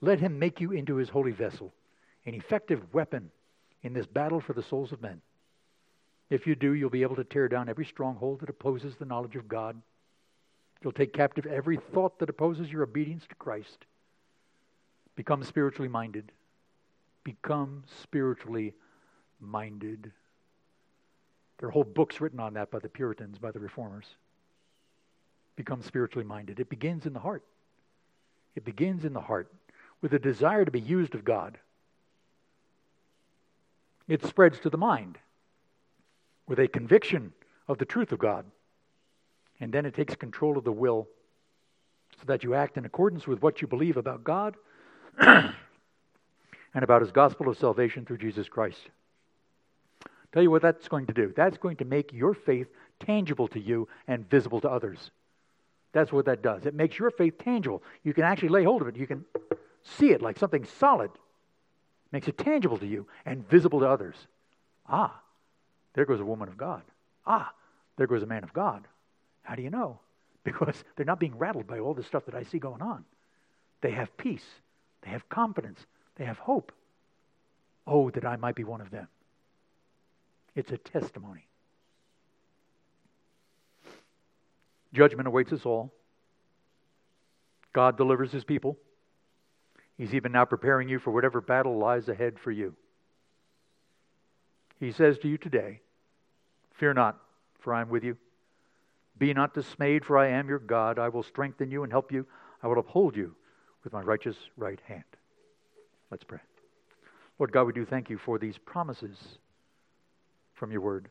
Let 0.00 0.20
Him 0.20 0.38
make 0.38 0.60
you 0.60 0.72
into 0.72 0.96
His 0.96 1.08
holy 1.08 1.32
vessel, 1.32 1.72
an 2.26 2.34
effective 2.34 2.82
weapon 2.92 3.30
in 3.84 3.92
this 3.92 4.06
battle 4.06 4.40
for 4.40 4.54
the 4.54 4.62
souls 4.62 4.90
of 4.90 5.02
men. 5.02 5.20
If 6.30 6.46
you 6.46 6.56
do, 6.56 6.72
you'll 6.72 6.90
be 6.90 7.02
able 7.02 7.16
to 7.16 7.24
tear 7.24 7.48
down 7.48 7.68
every 7.68 7.84
stronghold 7.84 8.40
that 8.40 8.48
opposes 8.48 8.96
the 8.96 9.04
knowledge 9.04 9.36
of 9.36 9.46
God. 9.46 9.80
You'll 10.82 10.92
take 10.92 11.12
captive 11.12 11.46
every 11.46 11.76
thought 11.76 12.18
that 12.18 12.30
opposes 12.30 12.72
your 12.72 12.82
obedience 12.82 13.24
to 13.28 13.34
Christ. 13.36 13.84
Become 15.14 15.44
spiritually 15.44 15.88
minded. 15.88 16.32
Become 17.22 17.84
spiritually 18.02 18.74
minded. 19.38 20.10
There 21.58 21.68
are 21.68 21.72
whole 21.72 21.84
books 21.84 22.20
written 22.20 22.40
on 22.40 22.54
that 22.54 22.70
by 22.70 22.80
the 22.80 22.88
Puritans, 22.88 23.38
by 23.38 23.50
the 23.50 23.60
Reformers. 23.60 24.06
Become 25.56 25.82
spiritually 25.82 26.26
minded. 26.26 26.58
It 26.58 26.68
begins 26.68 27.06
in 27.06 27.12
the 27.12 27.20
heart. 27.20 27.44
It 28.56 28.64
begins 28.64 29.04
in 29.04 29.12
the 29.12 29.20
heart 29.20 29.52
with 30.00 30.14
a 30.14 30.18
desire 30.18 30.64
to 30.64 30.70
be 30.70 30.80
used 30.80 31.14
of 31.14 31.24
God. 31.24 31.58
It 34.08 34.24
spreads 34.24 34.58
to 34.60 34.70
the 34.70 34.76
mind 34.76 35.18
with 36.46 36.58
a 36.58 36.68
conviction 36.68 37.32
of 37.68 37.78
the 37.78 37.84
truth 37.84 38.12
of 38.12 38.18
God. 38.18 38.44
And 39.60 39.72
then 39.72 39.86
it 39.86 39.94
takes 39.94 40.14
control 40.14 40.58
of 40.58 40.64
the 40.64 40.72
will 40.72 41.08
so 42.18 42.24
that 42.26 42.44
you 42.44 42.54
act 42.54 42.76
in 42.76 42.84
accordance 42.84 43.26
with 43.26 43.42
what 43.42 43.62
you 43.62 43.68
believe 43.68 43.96
about 43.96 44.24
God 44.24 44.56
and 45.18 45.54
about 46.74 47.02
His 47.02 47.12
gospel 47.12 47.48
of 47.48 47.56
salvation 47.56 48.04
through 48.04 48.18
Jesus 48.18 48.48
Christ. 48.48 48.90
Tell 50.32 50.42
you 50.42 50.50
what 50.50 50.62
that's 50.62 50.88
going 50.88 51.06
to 51.06 51.12
do. 51.12 51.32
That's 51.34 51.58
going 51.58 51.76
to 51.76 51.84
make 51.84 52.12
your 52.12 52.34
faith 52.34 52.66
tangible 52.98 53.48
to 53.48 53.60
you 53.60 53.88
and 54.08 54.28
visible 54.28 54.60
to 54.62 54.68
others. 54.68 55.10
That's 55.92 56.12
what 56.12 56.24
that 56.24 56.42
does. 56.42 56.66
It 56.66 56.74
makes 56.74 56.98
your 56.98 57.12
faith 57.12 57.38
tangible. 57.38 57.82
You 58.02 58.12
can 58.12 58.24
actually 58.24 58.48
lay 58.48 58.64
hold 58.64 58.82
of 58.82 58.88
it. 58.88 58.96
You 58.96 59.06
can 59.06 59.24
see 59.84 60.10
it 60.10 60.20
like 60.20 60.38
something 60.38 60.64
solid. 60.64 61.12
Makes 62.14 62.28
it 62.28 62.38
tangible 62.38 62.78
to 62.78 62.86
you 62.86 63.08
and 63.26 63.46
visible 63.48 63.80
to 63.80 63.86
others. 63.86 64.14
Ah, 64.88 65.20
there 65.94 66.04
goes 66.04 66.20
a 66.20 66.24
woman 66.24 66.48
of 66.48 66.56
God. 66.56 66.82
Ah, 67.26 67.52
there 67.96 68.06
goes 68.06 68.22
a 68.22 68.26
man 68.26 68.44
of 68.44 68.52
God. 68.52 68.86
How 69.42 69.56
do 69.56 69.62
you 69.62 69.70
know? 69.70 69.98
Because 70.44 70.84
they're 70.94 71.06
not 71.06 71.18
being 71.18 71.36
rattled 71.38 71.66
by 71.66 71.80
all 71.80 71.94
the 71.94 72.04
stuff 72.04 72.26
that 72.26 72.34
I 72.36 72.44
see 72.44 72.58
going 72.58 72.82
on. 72.82 73.04
They 73.80 73.90
have 73.90 74.16
peace. 74.16 74.44
They 75.02 75.10
have 75.10 75.28
confidence. 75.28 75.80
They 76.16 76.24
have 76.26 76.38
hope. 76.38 76.70
Oh, 77.84 78.10
that 78.10 78.24
I 78.24 78.36
might 78.36 78.54
be 78.54 78.62
one 78.62 78.82
of 78.82 78.90
them. 78.90 79.08
It's 80.54 80.70
a 80.70 80.76
testimony. 80.76 81.48
Judgment 84.92 85.26
awaits 85.26 85.52
us 85.52 85.64
all. 85.64 85.92
God 87.72 87.96
delivers 87.96 88.30
his 88.30 88.44
people. 88.44 88.78
He's 89.96 90.14
even 90.14 90.32
now 90.32 90.44
preparing 90.44 90.88
you 90.88 90.98
for 90.98 91.10
whatever 91.10 91.40
battle 91.40 91.78
lies 91.78 92.08
ahead 92.08 92.38
for 92.38 92.50
you. 92.50 92.74
He 94.80 94.90
says 94.90 95.18
to 95.18 95.28
you 95.28 95.38
today, 95.38 95.80
Fear 96.72 96.94
not, 96.94 97.20
for 97.60 97.72
I 97.72 97.80
am 97.80 97.88
with 97.88 98.02
you. 98.02 98.16
Be 99.16 99.32
not 99.32 99.54
dismayed, 99.54 100.04
for 100.04 100.18
I 100.18 100.28
am 100.28 100.48
your 100.48 100.58
God. 100.58 100.98
I 100.98 101.08
will 101.08 101.22
strengthen 101.22 101.70
you 101.70 101.84
and 101.84 101.92
help 101.92 102.10
you. 102.10 102.26
I 102.62 102.66
will 102.66 102.78
uphold 102.78 103.16
you 103.16 103.36
with 103.84 103.92
my 103.92 104.00
righteous 104.00 104.36
right 104.56 104.80
hand. 104.86 105.04
Let's 106.10 106.24
pray. 106.24 106.40
Lord 107.38 107.52
God, 107.52 107.64
we 107.64 107.72
do 107.72 107.84
thank 107.84 108.10
you 108.10 108.18
for 108.18 108.38
these 108.38 108.58
promises 108.58 109.38
from 110.54 110.72
your 110.72 110.80
word. 110.80 111.08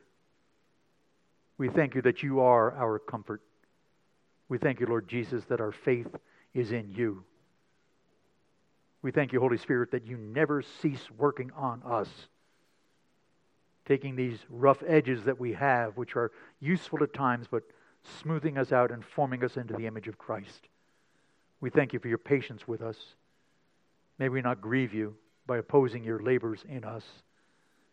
We 1.58 1.70
thank 1.70 1.96
you 1.96 2.02
that 2.02 2.24
you 2.24 2.42
are 2.42 2.74
our 2.74 3.00
comfort. 3.00 3.42
We 4.50 4.58
thank 4.58 4.80
you, 4.80 4.88
Lord 4.88 5.08
Jesus, 5.08 5.46
that 5.46 5.62
our 5.62 5.72
faith 5.72 6.08
is 6.54 6.72
in 6.72 6.90
you. 6.90 7.24
We 9.04 9.12
thank 9.12 9.34
you, 9.34 9.40
Holy 9.40 9.58
Spirit, 9.58 9.92
that 9.92 10.08
you 10.08 10.18
never 10.18 10.64
cease 10.82 11.12
working 11.18 11.52
on 11.56 11.84
us, 11.86 12.10
taking 13.86 14.16
these 14.16 14.40
rough 14.50 14.82
edges 14.88 15.26
that 15.26 15.40
we 15.40 15.54
have, 15.54 15.98
which 15.98 16.16
are 16.16 16.32
useful 16.62 17.04
at 17.04 17.14
times, 17.14 17.46
but 17.52 17.64
smoothing 18.22 18.58
us 18.58 18.72
out 18.72 18.92
and 18.92 19.04
forming 19.04 19.44
us 19.44 19.58
into 19.58 19.74
the 19.74 19.86
image 19.86 20.08
of 20.08 20.18
Christ. 20.18 20.70
We 21.60 21.70
thank 21.70 21.94
you 21.94 22.00
for 22.00 22.08
your 22.08 22.18
patience 22.18 22.66
with 22.68 22.82
us. 22.82 22.98
May 24.20 24.30
we 24.30 24.42
not 24.42 24.62
grieve 24.62 24.94
you 24.94 25.16
by 25.46 25.58
opposing 25.58 26.04
your 26.04 26.20
labors 26.20 26.64
in 26.68 26.86
us. 26.86 27.04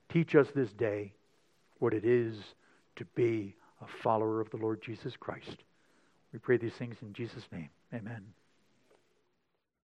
Teach 0.09 0.37
us 0.37 0.49
this 0.55 0.73
day 0.73 1.13
what 1.79 1.93
it 1.93 2.05
is 2.05 2.37
to 2.97 3.05
be 3.17 3.57
a 3.81 3.87
follower 4.03 4.41
of 4.41 4.51
the 4.51 4.57
Lord 4.59 4.81
Jesus 4.83 5.17
Christ. 5.17 5.57
We 6.33 6.39
pray 6.39 6.57
these 6.57 6.75
things 6.75 6.97
in 7.03 7.13
Jesus' 7.13 7.49
name. 7.51 7.71
Amen. 7.93 8.23